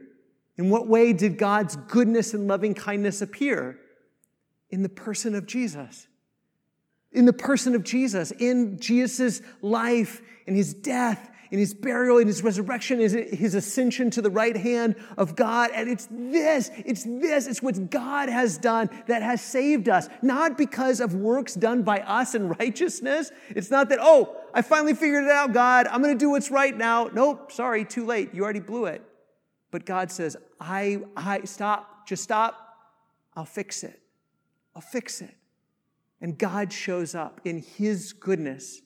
in 0.57 0.69
what 0.69 0.87
way 0.87 1.13
did 1.13 1.37
God's 1.37 1.75
goodness 1.75 2.35
and 2.35 2.47
loving 2.47 2.75
kindness 2.75 3.23
appear? 3.23 3.79
In 4.69 4.83
the 4.83 4.89
person 4.89 5.33
of 5.33 5.47
Jesus. 5.47 6.07
In 7.11 7.25
the 7.25 7.33
person 7.33 7.73
of 7.73 7.83
Jesus, 7.83 8.31
in 8.31 8.77
Jesus' 8.79 9.41
life, 9.61 10.21
in 10.45 10.55
his 10.55 10.73
death, 10.73 11.31
in 11.51 11.59
his 11.59 11.73
burial, 11.73 12.17
in 12.17 12.27
his 12.27 12.43
resurrection, 12.43 12.99
is 12.99 13.13
it 13.13 13.33
his 13.33 13.55
ascension 13.55 14.09
to 14.11 14.21
the 14.21 14.29
right 14.29 14.55
hand 14.55 14.95
of 15.17 15.35
God. 15.35 15.71
And 15.73 15.89
it's 15.89 16.07
this, 16.11 16.71
it's 16.77 17.03
this, 17.03 17.47
it's 17.47 17.61
what 17.61 17.89
God 17.89 18.29
has 18.29 18.57
done 18.57 18.89
that 19.07 19.21
has 19.21 19.41
saved 19.41 19.89
us. 19.89 20.07
Not 20.21 20.57
because 20.57 20.99
of 20.99 21.13
works 21.13 21.53
done 21.53 21.83
by 21.83 21.99
us 21.99 22.35
in 22.35 22.49
righteousness. 22.49 23.31
It's 23.49 23.71
not 23.71 23.89
that, 23.89 23.99
oh, 24.01 24.35
I 24.53 24.61
finally 24.61 24.93
figured 24.93 25.25
it 25.25 25.31
out, 25.31 25.53
God. 25.53 25.87
I'm 25.87 26.01
going 26.01 26.15
to 26.15 26.19
do 26.19 26.29
what's 26.29 26.51
right 26.51 26.75
now. 26.75 27.09
Nope, 27.13 27.51
sorry, 27.51 27.85
too 27.85 28.05
late. 28.05 28.33
You 28.33 28.43
already 28.43 28.59
blew 28.59 28.85
it. 28.85 29.01
But 29.71 29.85
God 29.85 30.11
says, 30.11 30.37
I, 30.59 30.99
I, 31.17 31.41
stop, 31.43 32.07
just 32.07 32.23
stop. 32.23 32.61
I'll 33.35 33.45
fix 33.45 33.83
it. 33.83 33.99
I'll 34.75 34.81
fix 34.81 35.21
it. 35.21 35.35
And 36.21 36.37
God 36.37 36.71
shows 36.71 37.13
up 37.13 37.41
in 37.43 37.61
His 37.77 38.13
goodness 38.13 38.81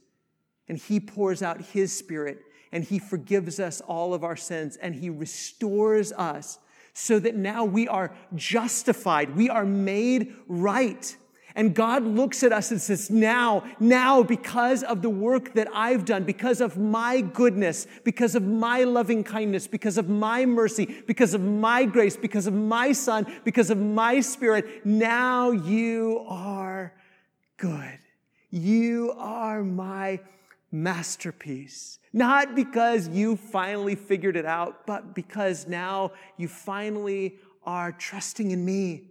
and 0.67 0.77
He 0.77 0.99
pours 0.99 1.41
out 1.41 1.61
His 1.61 1.95
Spirit 1.95 2.41
and 2.71 2.83
He 2.83 2.99
forgives 2.99 3.59
us 3.59 3.81
all 3.81 4.13
of 4.13 4.23
our 4.23 4.35
sins 4.35 4.77
and 4.77 4.95
He 4.95 5.09
restores 5.09 6.11
us 6.13 6.59
so 6.93 7.19
that 7.19 7.35
now 7.35 7.63
we 7.65 7.87
are 7.87 8.13
justified. 8.35 9.35
We 9.35 9.49
are 9.49 9.65
made 9.65 10.33
right. 10.47 11.15
And 11.55 11.73
God 11.73 12.03
looks 12.03 12.43
at 12.43 12.53
us 12.53 12.71
and 12.71 12.79
says, 12.79 13.09
now, 13.09 13.63
now, 13.79 14.21
because 14.23 14.83
of 14.83 15.01
the 15.01 15.09
work 15.09 15.53
that 15.55 15.67
I've 15.73 16.05
done, 16.05 16.23
because 16.23 16.61
of 16.61 16.77
my 16.77 17.21
goodness, 17.21 17.87
because 18.03 18.35
of 18.35 18.43
my 18.43 18.83
loving 18.83 19.23
kindness, 19.23 19.67
because 19.67 19.97
of 19.97 20.07
my 20.09 20.45
mercy, 20.45 21.03
because 21.07 21.33
of 21.33 21.41
my 21.41 21.85
grace, 21.85 22.15
because 22.15 22.47
of 22.47 22.53
my 22.53 22.91
Son, 22.91 23.25
because 23.43 23.69
of 23.71 23.77
my 23.77 24.21
Spirit, 24.21 24.85
now 24.85 25.51
you 25.51 26.23
are 26.29 26.93
good. 27.57 27.99
You 28.51 29.13
are 29.17 29.63
my 29.63 30.19
masterpiece. 30.71 31.98
Not 32.11 32.55
because 32.55 33.07
you 33.07 33.35
finally 33.35 33.95
figured 33.95 34.35
it 34.35 34.45
out, 34.45 34.85
but 34.87 35.13
because 35.13 35.67
now 35.67 36.11
you 36.37 36.47
finally 36.47 37.37
are 37.63 37.91
trusting 37.91 38.51
in 38.51 38.65
me 38.65 39.03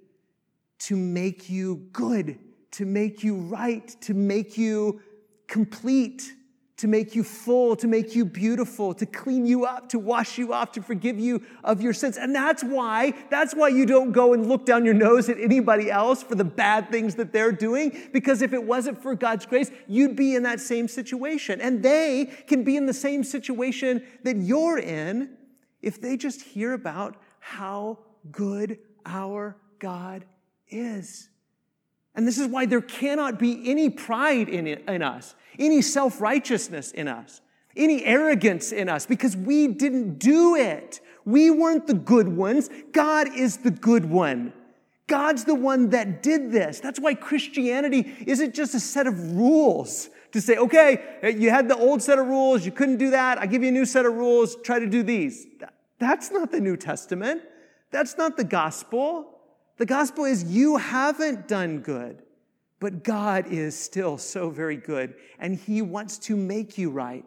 to 0.81 0.97
make 0.97 1.49
you 1.49 1.77
good, 1.93 2.39
to 2.73 2.85
make 2.85 3.23
you 3.23 3.37
right, 3.37 3.89
to 4.01 4.15
make 4.15 4.59
you 4.59 5.01
complete 5.47 6.35
to 6.79 6.87
make 6.87 7.15
you 7.17 7.25
full, 7.25 7.75
to 7.75 7.89
make 7.89 8.15
you 8.15 8.25
beautiful, 8.25 8.95
to 8.95 9.05
clean 9.05 9.45
you 9.45 9.65
up, 9.65 9.89
to 9.89 9.99
wash 9.99 10.39
you 10.39 10.53
off, 10.53 10.71
to 10.73 10.81
forgive 10.81 11.19
you 11.19 11.43
of 11.65 11.83
your 11.83 11.93
sins. 11.93 12.17
And 12.17 12.33
that's 12.35 12.63
why, 12.63 13.13
that's 13.31 13.53
why 13.53 13.69
you 13.69 13.85
don't 13.85 14.13
go 14.13 14.33
and 14.33 14.47
look 14.47 14.65
down 14.65 14.85
your 14.85 14.95
nose 14.95 15.29
at 15.29 15.39
anybody 15.41 15.91
else 15.91 16.23
for 16.23 16.37
the 16.37 16.45
bad 16.45 16.91
things 16.91 17.17
that 17.17 17.33
they're 17.33 17.53
doing. 17.53 18.09
Because 18.13 18.43
if 18.43 18.53
it 18.53 18.63
wasn't 18.63 19.03
for 19.03 19.17
God's 19.17 19.45
grace, 19.45 19.73
you'd 19.89 20.15
be 20.15 20.37
in 20.37 20.45
that 20.45 20.61
same 20.61 20.87
situation. 20.87 21.61
And 21.61 21.83
they 21.83 22.27
can 22.47 22.63
be 22.63 22.77
in 22.77 22.87
the 22.87 22.95
same 22.95 23.25
situation 23.25 24.05
that 24.23 24.37
you're 24.37 24.79
in 24.79 25.37
if 25.83 26.01
they 26.01 26.17
just 26.17 26.43
hear 26.43 26.75
about 26.75 27.17
how 27.41 27.99
good 28.31 28.79
our 29.05 29.57
God 29.81 30.25
is. 30.69 31.29
And 32.15 32.27
this 32.27 32.39
is 32.39 32.47
why 32.47 32.67
there 32.67 32.81
cannot 32.81 33.39
be 33.39 33.69
any 33.69 33.91
pride 33.91 34.49
in, 34.49 34.69
it, 34.69 34.85
in 34.89 35.03
us 35.03 35.35
any 35.59 35.83
self 35.83 36.21
righteousness 36.21 36.93
in 36.93 37.09
us, 37.09 37.41
any 37.77 38.05
arrogance 38.05 38.73
in 38.73 38.89
us, 38.89 39.07
because 39.07 39.37
we 39.37 39.69
didn't 39.69 40.19
do 40.19 40.57
it. 40.57 41.01
We 41.25 41.51
weren't 41.51 41.87
the 41.87 41.95
good 41.95 42.29
ones. 42.29 42.71
God 42.93 43.29
is 43.37 43.59
the 43.59 43.71
good 43.71 44.05
one. 44.07 44.53
God's 45.09 45.45
the 45.45 45.55
one 45.55 45.91
that 45.91 46.23
did 46.23 46.53
this. 46.53 46.81
That's 46.81 47.01
why 47.01 47.15
Christianity 47.15 48.15
isn't 48.27 48.55
just 48.55 48.75
a 48.75 48.81
set 48.81 49.07
of 49.07 49.37
rules 49.37 50.11
to 50.33 50.41
say, 50.41 50.57
okay, 50.57 51.35
you 51.37 51.51
had 51.51 51.69
the 51.69 51.77
old 51.77 52.03
set 52.03 52.19
of 52.19 52.27
rules, 52.27 52.65
you 52.65 52.73
couldn't 52.73 52.99
do 52.99 53.11
that, 53.11 53.39
I 53.39 53.47
give 53.47 53.63
you 53.63 53.71
a 53.71 53.73
new 53.73 53.87
set 53.87 54.05
of 54.05 54.15
rules, 54.15 54.57
try 54.63 54.79
to 54.79 54.87
do 54.87 55.03
these. 55.03 55.47
That's 55.99 56.31
not 56.31 56.53
the 56.53 56.61
New 56.61 56.77
Testament. 56.77 57.43
That's 57.91 58.19
not 58.19 58.37
the 58.37 58.45
gospel. 58.45 59.39
The 59.79 59.87
gospel 59.87 60.25
is 60.25 60.45
you 60.45 60.77
haven't 60.77 61.49
done 61.49 61.81
good. 61.81 62.23
But 62.81 63.03
God 63.03 63.47
is 63.49 63.79
still 63.79 64.19
so 64.19 64.51
very 64.51 64.77
good, 64.77 65.15
and 65.39 65.57
He 65.57 65.83
wants 65.83 66.19
to 66.19 66.37
make 66.37 66.79
you 66.79 66.91
right. 66.91 67.25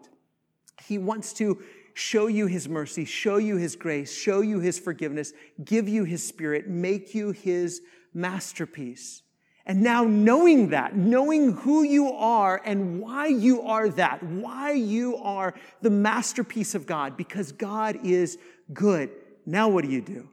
He 0.86 0.98
wants 0.98 1.34
to 1.34 1.62
show 1.94 2.28
you 2.28 2.48
His 2.48 2.70
mercy, 2.70 3.06
show 3.06 3.38
you 3.38 3.58
His 3.58 3.76
grace, 3.76 4.16
show 4.16 4.42
you 4.42 4.60
His 4.60 4.80
forgiveness, 4.80 5.34
give 5.64 5.90
you 5.90 6.06
His 6.06 6.26
Spirit, 6.26 6.70
make 6.70 7.14
you 7.14 7.32
His 7.32 7.82
masterpiece. 8.14 9.24
And 9.66 9.84
now, 9.84 10.06
knowing 10.06 10.70
that, 10.70 10.96
knowing 10.96 11.52
who 11.52 11.84
you 11.84 12.12
are 12.14 12.60
and 12.66 13.00
why 13.00 13.28
you 13.28 13.62
are 13.62 13.90
that, 13.90 14.24
why 14.24 14.72
you 14.72 15.18
are 15.18 15.54
the 15.82 15.92
masterpiece 15.92 16.74
of 16.74 16.88
God, 16.88 17.16
because 17.16 17.52
God 17.52 18.00
is 18.04 18.38
good. 18.74 19.12
Now, 19.46 19.70
what 19.70 19.84
do 19.84 19.92
you 19.92 20.02
do? 20.02 20.30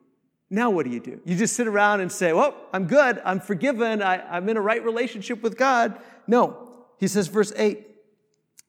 Now, 0.50 0.70
what 0.70 0.86
do 0.86 0.90
you 0.92 1.00
do? 1.00 1.20
You 1.24 1.36
just 1.36 1.54
sit 1.54 1.66
around 1.66 2.00
and 2.00 2.10
say, 2.10 2.32
Well, 2.32 2.54
I'm 2.72 2.86
good. 2.86 3.20
I'm 3.24 3.40
forgiven. 3.40 4.02
I, 4.02 4.36
am 4.36 4.48
in 4.48 4.56
a 4.56 4.60
right 4.60 4.82
relationship 4.82 5.42
with 5.42 5.58
God. 5.58 5.98
No. 6.26 6.68
He 6.98 7.06
says, 7.06 7.28
verse 7.28 7.52
8, 7.56 7.86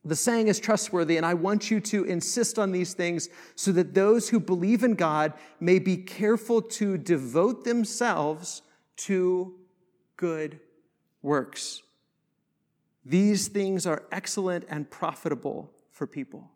the 0.05 0.15
saying 0.15 0.47
is 0.47 0.59
trustworthy, 0.59 1.17
and 1.17 1.25
I 1.25 1.33
want 1.33 1.69
you 1.69 1.79
to 1.81 2.03
insist 2.05 2.57
on 2.57 2.71
these 2.71 2.93
things 2.93 3.27
so 3.55 3.71
that 3.73 3.93
those 3.93 4.29
who 4.29 4.39
believe 4.39 4.83
in 4.83 4.95
God 4.95 5.33
may 5.59 5.79
be 5.79 5.97
careful 5.97 6.61
to 6.61 6.97
devote 6.97 7.63
themselves 7.63 8.61
to 8.97 9.55
good 10.15 10.59
works. 11.21 11.81
These 13.03 13.47
things 13.47 13.85
are 13.85 14.03
excellent 14.11 14.65
and 14.69 14.89
profitable 14.89 15.71
for 15.91 16.05
people. 16.05 16.51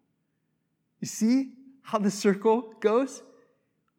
You 0.99 1.07
see 1.07 1.53
how 1.81 1.97
the 1.97 2.11
circle 2.11 2.73
goes? 2.79 3.23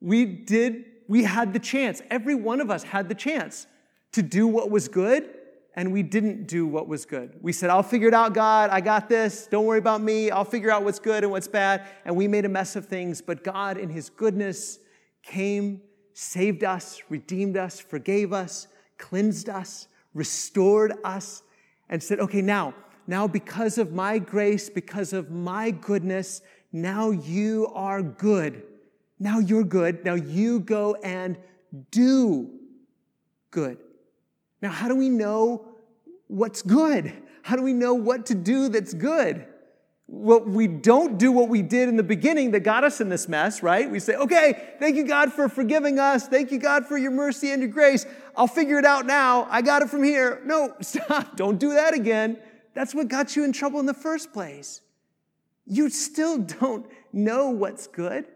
We 0.01 0.25
did 0.25 0.85
we 1.09 1.25
had 1.25 1.53
the 1.53 1.59
chance. 1.59 2.03
Every 2.11 2.35
one 2.35 2.61
of 2.61 2.71
us 2.71 2.83
had 2.83 3.09
the 3.09 3.15
chance 3.15 3.67
to 4.13 4.23
do 4.23 4.47
what 4.47 4.71
was 4.71 4.89
good, 4.89 5.29
and 5.77 5.93
we 5.93 6.03
didn't 6.03 6.47
do 6.47 6.67
what 6.67 6.87
was 6.87 7.05
good. 7.05 7.37
We 7.43 7.53
said, 7.53 7.69
I'll 7.69 7.83
figure 7.83 8.09
it 8.09 8.15
out, 8.15 8.33
God. 8.33 8.71
I 8.71 8.81
got 8.81 9.09
this. 9.09 9.49
Don't 9.51 9.67
worry 9.67 9.79
about 9.79 10.01
me. 10.01 10.31
I'll 10.31 10.45
figure 10.45 10.71
out 10.71 10.85
what's 10.85 11.01
good 11.01 11.25
and 11.25 11.33
what's 11.33 11.49
bad. 11.49 11.87
And 12.05 12.15
we 12.17 12.29
made 12.29 12.45
a 12.45 12.49
mess 12.49 12.77
of 12.77 12.87
things, 12.87 13.21
but 13.21 13.43
God, 13.43 13.77
in 13.77 13.91
His 13.91 14.09
goodness, 14.09 14.79
came, 15.23 15.81
saved 16.13 16.63
us, 16.63 17.03
redeemed 17.09 17.57
us, 17.57 17.81
forgave 17.81 18.33
us, 18.33 18.69
cleansed 18.99 19.49
us, 19.49 19.89
restored 20.15 20.95
us, 21.03 21.43
and 21.89 22.03
said, 22.03 22.21
okay, 22.21 22.41
now, 22.41 22.75
now 23.07 23.27
because 23.27 23.79
of 23.79 23.93
my 23.93 24.19
grace, 24.19 24.71
because 24.71 25.13
of 25.13 25.31
my 25.31 25.71
goodness, 25.71 26.41
now 26.73 27.11
you 27.11 27.71
are 27.75 28.03
good. 28.03 28.63
Now 29.19 29.39
you're 29.39 29.65
good. 29.65 30.05
Now 30.05 30.15
you 30.15 30.61
go 30.61 30.95
and 30.97 31.37
do 31.91 32.51
good. 33.51 33.79
Now, 34.61 34.71
how 34.71 34.89
do 34.89 34.97
we 34.97 35.09
know 35.09 35.67
what's 36.27 36.63
good? 36.63 37.13
How 37.43 37.57
do 37.57 37.63
we 37.63 37.73
know 37.73 37.95
what 37.95 38.27
to 38.27 38.35
do 38.35 38.69
that's 38.69 38.95
good? 38.95 39.47
Well, 40.07 40.41
we 40.41 40.67
don't 40.67 41.19
do 41.19 41.33
what 41.33 41.49
we 41.49 41.63
did 41.63 41.89
in 41.89 41.97
the 41.97 42.03
beginning 42.03 42.51
that 42.53 42.61
got 42.61 42.85
us 42.85 43.01
in 43.01 43.09
this 43.09 43.29
mess, 43.29 43.63
right? 43.63 43.91
We 43.91 44.01
say, 44.01 44.15
okay, 44.17 44.75
thank 44.79 44.97
you, 44.97 45.07
God, 45.07 45.33
for 45.33 45.49
forgiving 45.49 45.99
us. 45.99 46.29
Thank 46.29 46.51
you, 46.51 46.59
God, 46.59 46.87
for 46.87 46.99
your 46.99 47.11
mercy 47.11 47.51
and 47.53 47.63
your 47.63 47.71
grace. 47.71 48.07
I'll 48.37 48.47
figure 48.47 48.79
it 48.79 48.85
out 48.85 49.07
now. 49.07 49.47
I 49.51 49.63
got 49.63 49.83
it 49.83 49.89
from 49.89 50.03
here. 50.03 50.41
No, 50.45 50.75
stop. 50.81 51.37
Don't 51.37 51.59
do 51.59 51.75
that 51.75 51.95
again. 51.95 52.39
That's 52.75 52.95
what 52.95 53.09
got 53.09 53.37
you 53.37 53.45
in 53.45 53.53
trouble 53.53 53.81
in 53.81 53.87
the 53.87 53.95
first 53.95 54.33
place. 54.33 54.81
You 55.67 55.89
still 55.89 56.39
don't 56.39 56.87
know 57.13 57.51
what's 57.51 57.87
good 57.87 58.27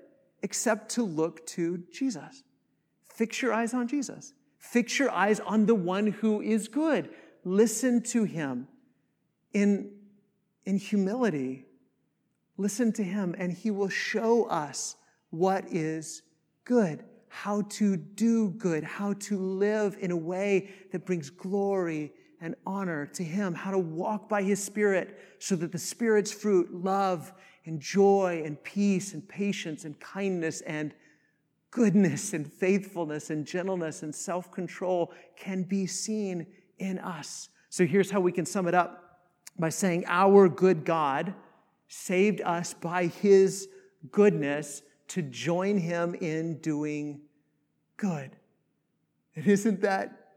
except 0.43 0.91
to 0.91 1.03
look 1.03 1.47
to 1.47 1.82
Jesus. 1.93 2.43
Fix 3.09 3.43
your 3.43 3.53
eyes 3.53 3.74
on 3.74 3.89
Jesus. 3.89 4.32
Fix 4.59 4.99
your 4.99 5.11
eyes 5.11 5.41
on 5.41 5.66
the 5.66 5.74
one 5.74 6.07
who 6.07 6.41
is 6.41 6.68
good. 6.68 7.11
Listen 7.45 8.03
to 8.03 8.24
him 8.24 8.68
in, 9.53 9.91
in 10.64 10.78
humility. 10.78 11.64
Listen 12.57 12.93
to 12.93 13.03
him, 13.03 13.34
and 13.39 13.53
he 13.53 13.70
will 13.70 13.89
show 13.89 14.45
us 14.45 14.97
what 15.30 15.64
is 15.72 16.22
good, 16.64 17.05
how 17.28 17.62
to 17.62 17.97
do 17.97 18.51
good, 18.51 18.84
how 18.84 19.12
to 19.14 19.39
live 19.39 19.97
in 20.01 20.11
a 20.11 20.16
way 20.16 20.70
that 20.93 21.07
brings 21.07 21.30
glory 21.30 22.12
and 22.41 22.55
honor 22.66 23.07
to 23.07 23.24
Him, 23.24 23.55
how 23.55 23.70
to 23.70 23.78
walk 23.78 24.28
by 24.28 24.43
His 24.43 24.62
Spirit 24.62 25.18
so 25.39 25.57
that 25.57 25.72
the 25.72 25.78
Spirit's 25.78 26.32
fruit, 26.32 26.72
love 26.72 27.32
and 27.68 27.80
joy 27.80 28.42
and 28.44 28.60
peace 28.64 29.12
and 29.12 29.28
patience 29.28 29.84
and 29.84 30.00
kindness 30.00 30.62
and 30.62 30.94
goodness 31.70 32.32
and 32.32 32.50
faithfulness 32.50 33.28
and 33.28 33.46
gentleness 33.46 34.02
and 34.02 34.14
self 34.14 34.50
control 34.50 35.12
can 35.36 35.62
be 35.62 35.86
seen 35.86 36.46
in 36.78 36.98
us. 36.98 37.50
So 37.68 37.84
here's 37.84 38.10
how 38.10 38.20
we 38.20 38.32
can 38.32 38.46
sum 38.46 38.66
it 38.68 38.74
up 38.74 39.20
by 39.58 39.68
saying, 39.68 40.04
Our 40.06 40.48
good 40.48 40.86
God 40.86 41.34
saved 41.88 42.40
us 42.40 42.72
by 42.72 43.06
His 43.06 43.68
goodness 44.10 44.82
to 45.08 45.20
join 45.20 45.76
Him 45.76 46.14
in 46.14 46.58
doing 46.58 47.20
good. 47.98 48.30
And 49.36 49.46
isn't 49.46 49.82
that 49.82 50.30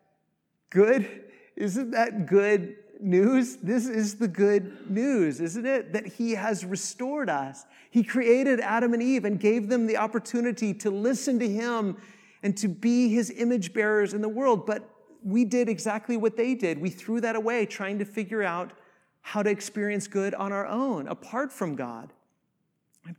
good? 0.69 1.23
Isn't 1.55 1.91
that 1.91 2.25
good 2.25 2.75
news? 3.01 3.57
This 3.57 3.87
is 3.87 4.15
the 4.15 4.27
good 4.27 4.89
news, 4.89 5.39
isn't 5.39 5.65
it? 5.65 5.93
That 5.93 6.07
He 6.07 6.31
has 6.31 6.65
restored 6.65 7.29
us. 7.29 7.65
He 7.89 8.03
created 8.03 8.59
Adam 8.59 8.93
and 8.93 9.01
Eve 9.01 9.25
and 9.25 9.39
gave 9.39 9.67
them 9.67 9.87
the 9.87 9.97
opportunity 9.97 10.73
to 10.75 10.89
listen 10.89 11.39
to 11.39 11.47
Him 11.47 11.97
and 12.43 12.55
to 12.57 12.67
be 12.67 13.09
His 13.09 13.31
image 13.31 13.73
bearers 13.73 14.13
in 14.13 14.21
the 14.21 14.29
world. 14.29 14.65
But 14.65 14.89
we 15.23 15.45
did 15.45 15.69
exactly 15.69 16.17
what 16.17 16.35
they 16.37 16.55
did. 16.55 16.79
We 16.79 16.89
threw 16.89 17.21
that 17.21 17.35
away, 17.35 17.65
trying 17.65 17.99
to 17.99 18.05
figure 18.05 18.43
out 18.43 18.73
how 19.21 19.43
to 19.43 19.49
experience 19.49 20.07
good 20.07 20.33
on 20.33 20.51
our 20.51 20.65
own, 20.65 21.07
apart 21.07 21.51
from 21.51 21.75
God. 21.75 22.11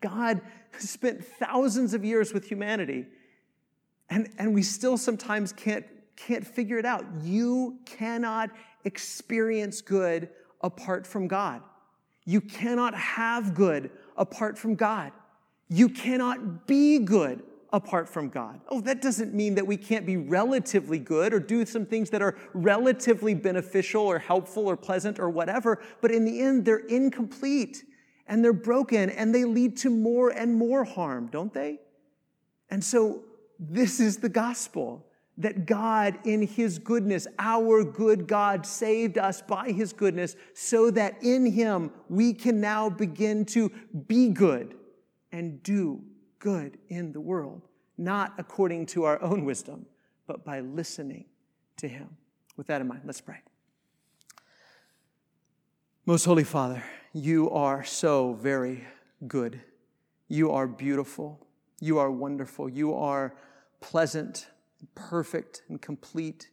God 0.01 0.41
spent 0.79 1.25
thousands 1.25 1.95
of 1.95 2.05
years 2.05 2.33
with 2.33 2.45
humanity, 2.45 3.07
and, 4.11 4.29
and 4.39 4.55
we 4.55 4.63
still 4.63 4.97
sometimes 4.97 5.53
can't, 5.53 5.87
can't 6.17 6.47
figure 6.47 6.79
it 6.79 6.85
out. 6.85 7.05
You 7.23 7.79
cannot 7.85 8.51
experience 8.85 9.81
good 9.81 10.29
apart 10.61 11.07
from 11.07 11.29
God. 11.29 11.63
You 12.25 12.41
cannot 12.41 12.95
have 12.95 13.55
good 13.55 13.91
apart 14.17 14.59
from 14.59 14.75
God. 14.75 15.13
You 15.69 15.89
cannot 15.89 16.67
be 16.67 16.99
good 16.99 17.43
apart 17.73 18.09
from 18.09 18.29
God. 18.29 18.61
Oh, 18.69 18.81
that 18.83 19.01
doesn't 19.01 19.33
mean 19.33 19.55
that 19.55 19.67
we 19.67 19.77
can't 19.77 20.05
be 20.05 20.19
relatively 20.19 20.99
good 20.99 21.33
or 21.33 21.41
do 21.41 21.65
some 21.65 21.87
things 21.87 22.11
that 22.11 22.21
are 22.21 22.37
relatively 22.53 23.35
beneficial 23.35 24.03
or 24.03 24.19
helpful 24.19 24.67
or 24.67 24.77
pleasant 24.77 25.19
or 25.19 25.31
whatever, 25.31 25.83
but 26.01 26.11
in 26.11 26.25
the 26.25 26.41
end, 26.41 26.65
they're 26.65 26.87
incomplete 26.87 27.85
and 28.27 28.45
they're 28.45 28.53
broken 28.53 29.09
and 29.11 29.35
they 29.35 29.45
lead 29.45 29.77
to 29.79 29.91
more 29.91 30.29
and 30.29 30.55
more 30.55 30.85
harm, 30.85 31.29
don't 31.33 31.55
they? 31.55 31.81
And 32.71 32.85
so, 32.85 33.23
this 33.59 34.01
is 34.01 34.19
the 34.19 34.29
gospel 34.29 35.07
that 35.39 35.67
God, 35.67 36.19
in 36.25 36.47
His 36.47 36.79
goodness, 36.79 37.27
our 37.39 37.85
good 37.85 38.27
God, 38.27 38.67
saved 38.67 39.19
us 39.19 39.41
by 39.43 39.71
His 39.71 39.93
goodness 39.93 40.37
so 40.55 40.91
that 40.91 41.23
in 41.23 41.47
Him 41.47 41.91
we 42.09 42.33
can 42.33 42.61
now 42.61 42.91
begin 42.91 43.45
to 43.47 43.71
be 44.07 44.29
good 44.29 44.75
and 45.33 45.63
do 45.63 46.03
good 46.39 46.79
in 46.89 47.13
the 47.13 47.21
world, 47.21 47.63
not 47.97 48.35
according 48.37 48.87
to 48.87 49.05
our 49.05 49.23
own 49.23 49.45
wisdom, 49.45 49.87
but 50.27 50.45
by 50.45 50.61
listening 50.61 51.25
to 51.79 51.89
Him. 51.89 52.17
With 52.57 52.67
that 52.67 52.81
in 52.81 52.89
mind, 52.89 53.03
let's 53.05 53.21
pray. 53.21 53.39
Most 56.05 56.25
Holy 56.25 56.45
Father, 56.45 56.83
you 57.13 57.49
are 57.51 57.85
so 57.85 58.35
very 58.35 58.85
good. 59.27 59.61
You 60.29 60.51
are 60.51 60.67
beautiful. 60.67 61.47
You 61.81 61.99
are 61.99 62.11
wonderful. 62.11 62.69
You 62.69 62.95
are 62.95 63.35
pleasant, 63.81 64.49
perfect, 64.95 65.63
and 65.69 65.81
complete. 65.81 66.51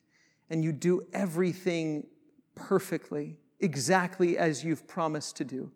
And 0.49 0.63
you 0.63 0.71
do 0.71 1.05
everything 1.13 2.07
perfectly, 2.55 3.37
exactly 3.59 4.37
as 4.37 4.63
you've 4.63 4.87
promised 4.87 5.37
to 5.37 5.45
do. 5.45 5.71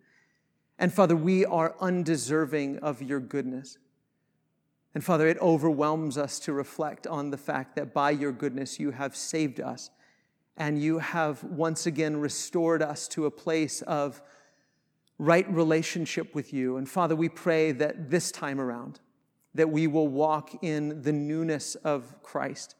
And 0.80 0.93
Father, 0.93 1.16
we 1.16 1.45
are 1.45 1.76
undeserving 1.80 2.80
of 2.80 3.01
your 3.01 3.20
goodness. 3.20 3.78
And 4.93 5.04
Father, 5.04 5.28
it 5.28 5.39
overwhelms 5.39 6.18
us 6.18 6.39
to 6.39 6.54
reflect 6.54 7.08
on 7.08 7.32
the 7.32 7.38
fact 7.38 7.76
that 7.76 7.93
by 7.93 8.12
your 8.12 8.32
goodness 8.32 8.80
you 8.80 8.91
have 8.91 9.16
saved 9.16 9.60
us 9.60 9.89
and 10.56 10.82
you 10.82 10.99
have 10.99 11.43
once 11.43 11.86
again 11.86 12.18
restored 12.18 12.82
us 12.82 13.08
to 13.10 13.26
a 13.26 13.32
place 13.32 13.82
of 13.84 14.22
right 15.18 15.49
relationship 15.51 16.36
with 16.36 16.54
you. 16.54 16.78
And 16.78 16.88
Father, 16.88 17.16
we 17.16 17.30
pray 17.30 17.72
that 17.72 18.10
this 18.10 18.32
time 18.32 18.60
around, 18.60 18.99
that 19.56 19.70
we 19.70 19.88
will 19.88 20.08
walk 20.08 20.64
in 20.64 21.01
the 21.01 21.12
newness 21.12 21.76
of 21.76 22.22
Christ, 22.24 22.76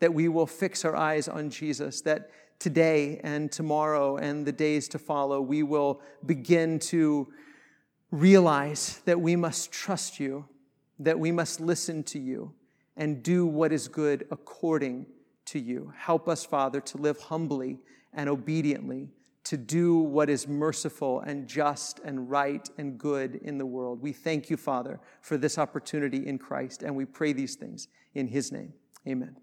that 0.00 0.12
we 0.12 0.28
will 0.28 0.46
fix 0.46 0.84
our 0.84 0.96
eyes 0.96 1.28
on 1.28 1.50
Jesus, 1.50 2.00
that 2.02 2.30
today 2.58 3.20
and 3.22 3.52
tomorrow 3.52 4.16
and 4.16 4.46
the 4.46 4.52
days 4.52 4.88
to 4.88 4.98
follow, 4.98 5.40
we 5.40 5.62
will 5.62 6.00
begin 6.24 6.78
to 6.78 7.28
realize 8.10 9.00
that 9.04 9.20
we 9.20 9.36
must 9.36 9.70
trust 9.72 10.18
you 10.18 10.46
that 10.98 11.18
we 11.18 11.32
must 11.32 11.60
listen 11.60 12.02
to 12.04 12.18
you 12.18 12.52
and 12.96 13.22
do 13.22 13.46
what 13.46 13.72
is 13.72 13.88
good 13.88 14.26
according 14.30 15.06
to 15.46 15.58
you. 15.58 15.92
Help 15.96 16.28
us, 16.28 16.44
Father, 16.44 16.80
to 16.80 16.98
live 16.98 17.18
humbly 17.20 17.78
and 18.12 18.28
obediently, 18.28 19.10
to 19.46 19.56
do 19.56 19.96
what 19.96 20.28
is 20.28 20.48
merciful 20.48 21.20
and 21.20 21.46
just 21.46 22.00
and 22.00 22.28
right 22.28 22.68
and 22.78 22.98
good 22.98 23.36
in 23.36 23.58
the 23.58 23.66
world. 23.66 24.02
We 24.02 24.12
thank 24.12 24.50
you, 24.50 24.56
Father, 24.56 24.98
for 25.20 25.38
this 25.38 25.56
opportunity 25.56 26.26
in 26.26 26.36
Christ, 26.36 26.82
and 26.82 26.96
we 26.96 27.04
pray 27.04 27.32
these 27.32 27.54
things 27.54 27.86
in 28.14 28.26
his 28.26 28.50
name. 28.50 28.72
Amen. 29.06 29.36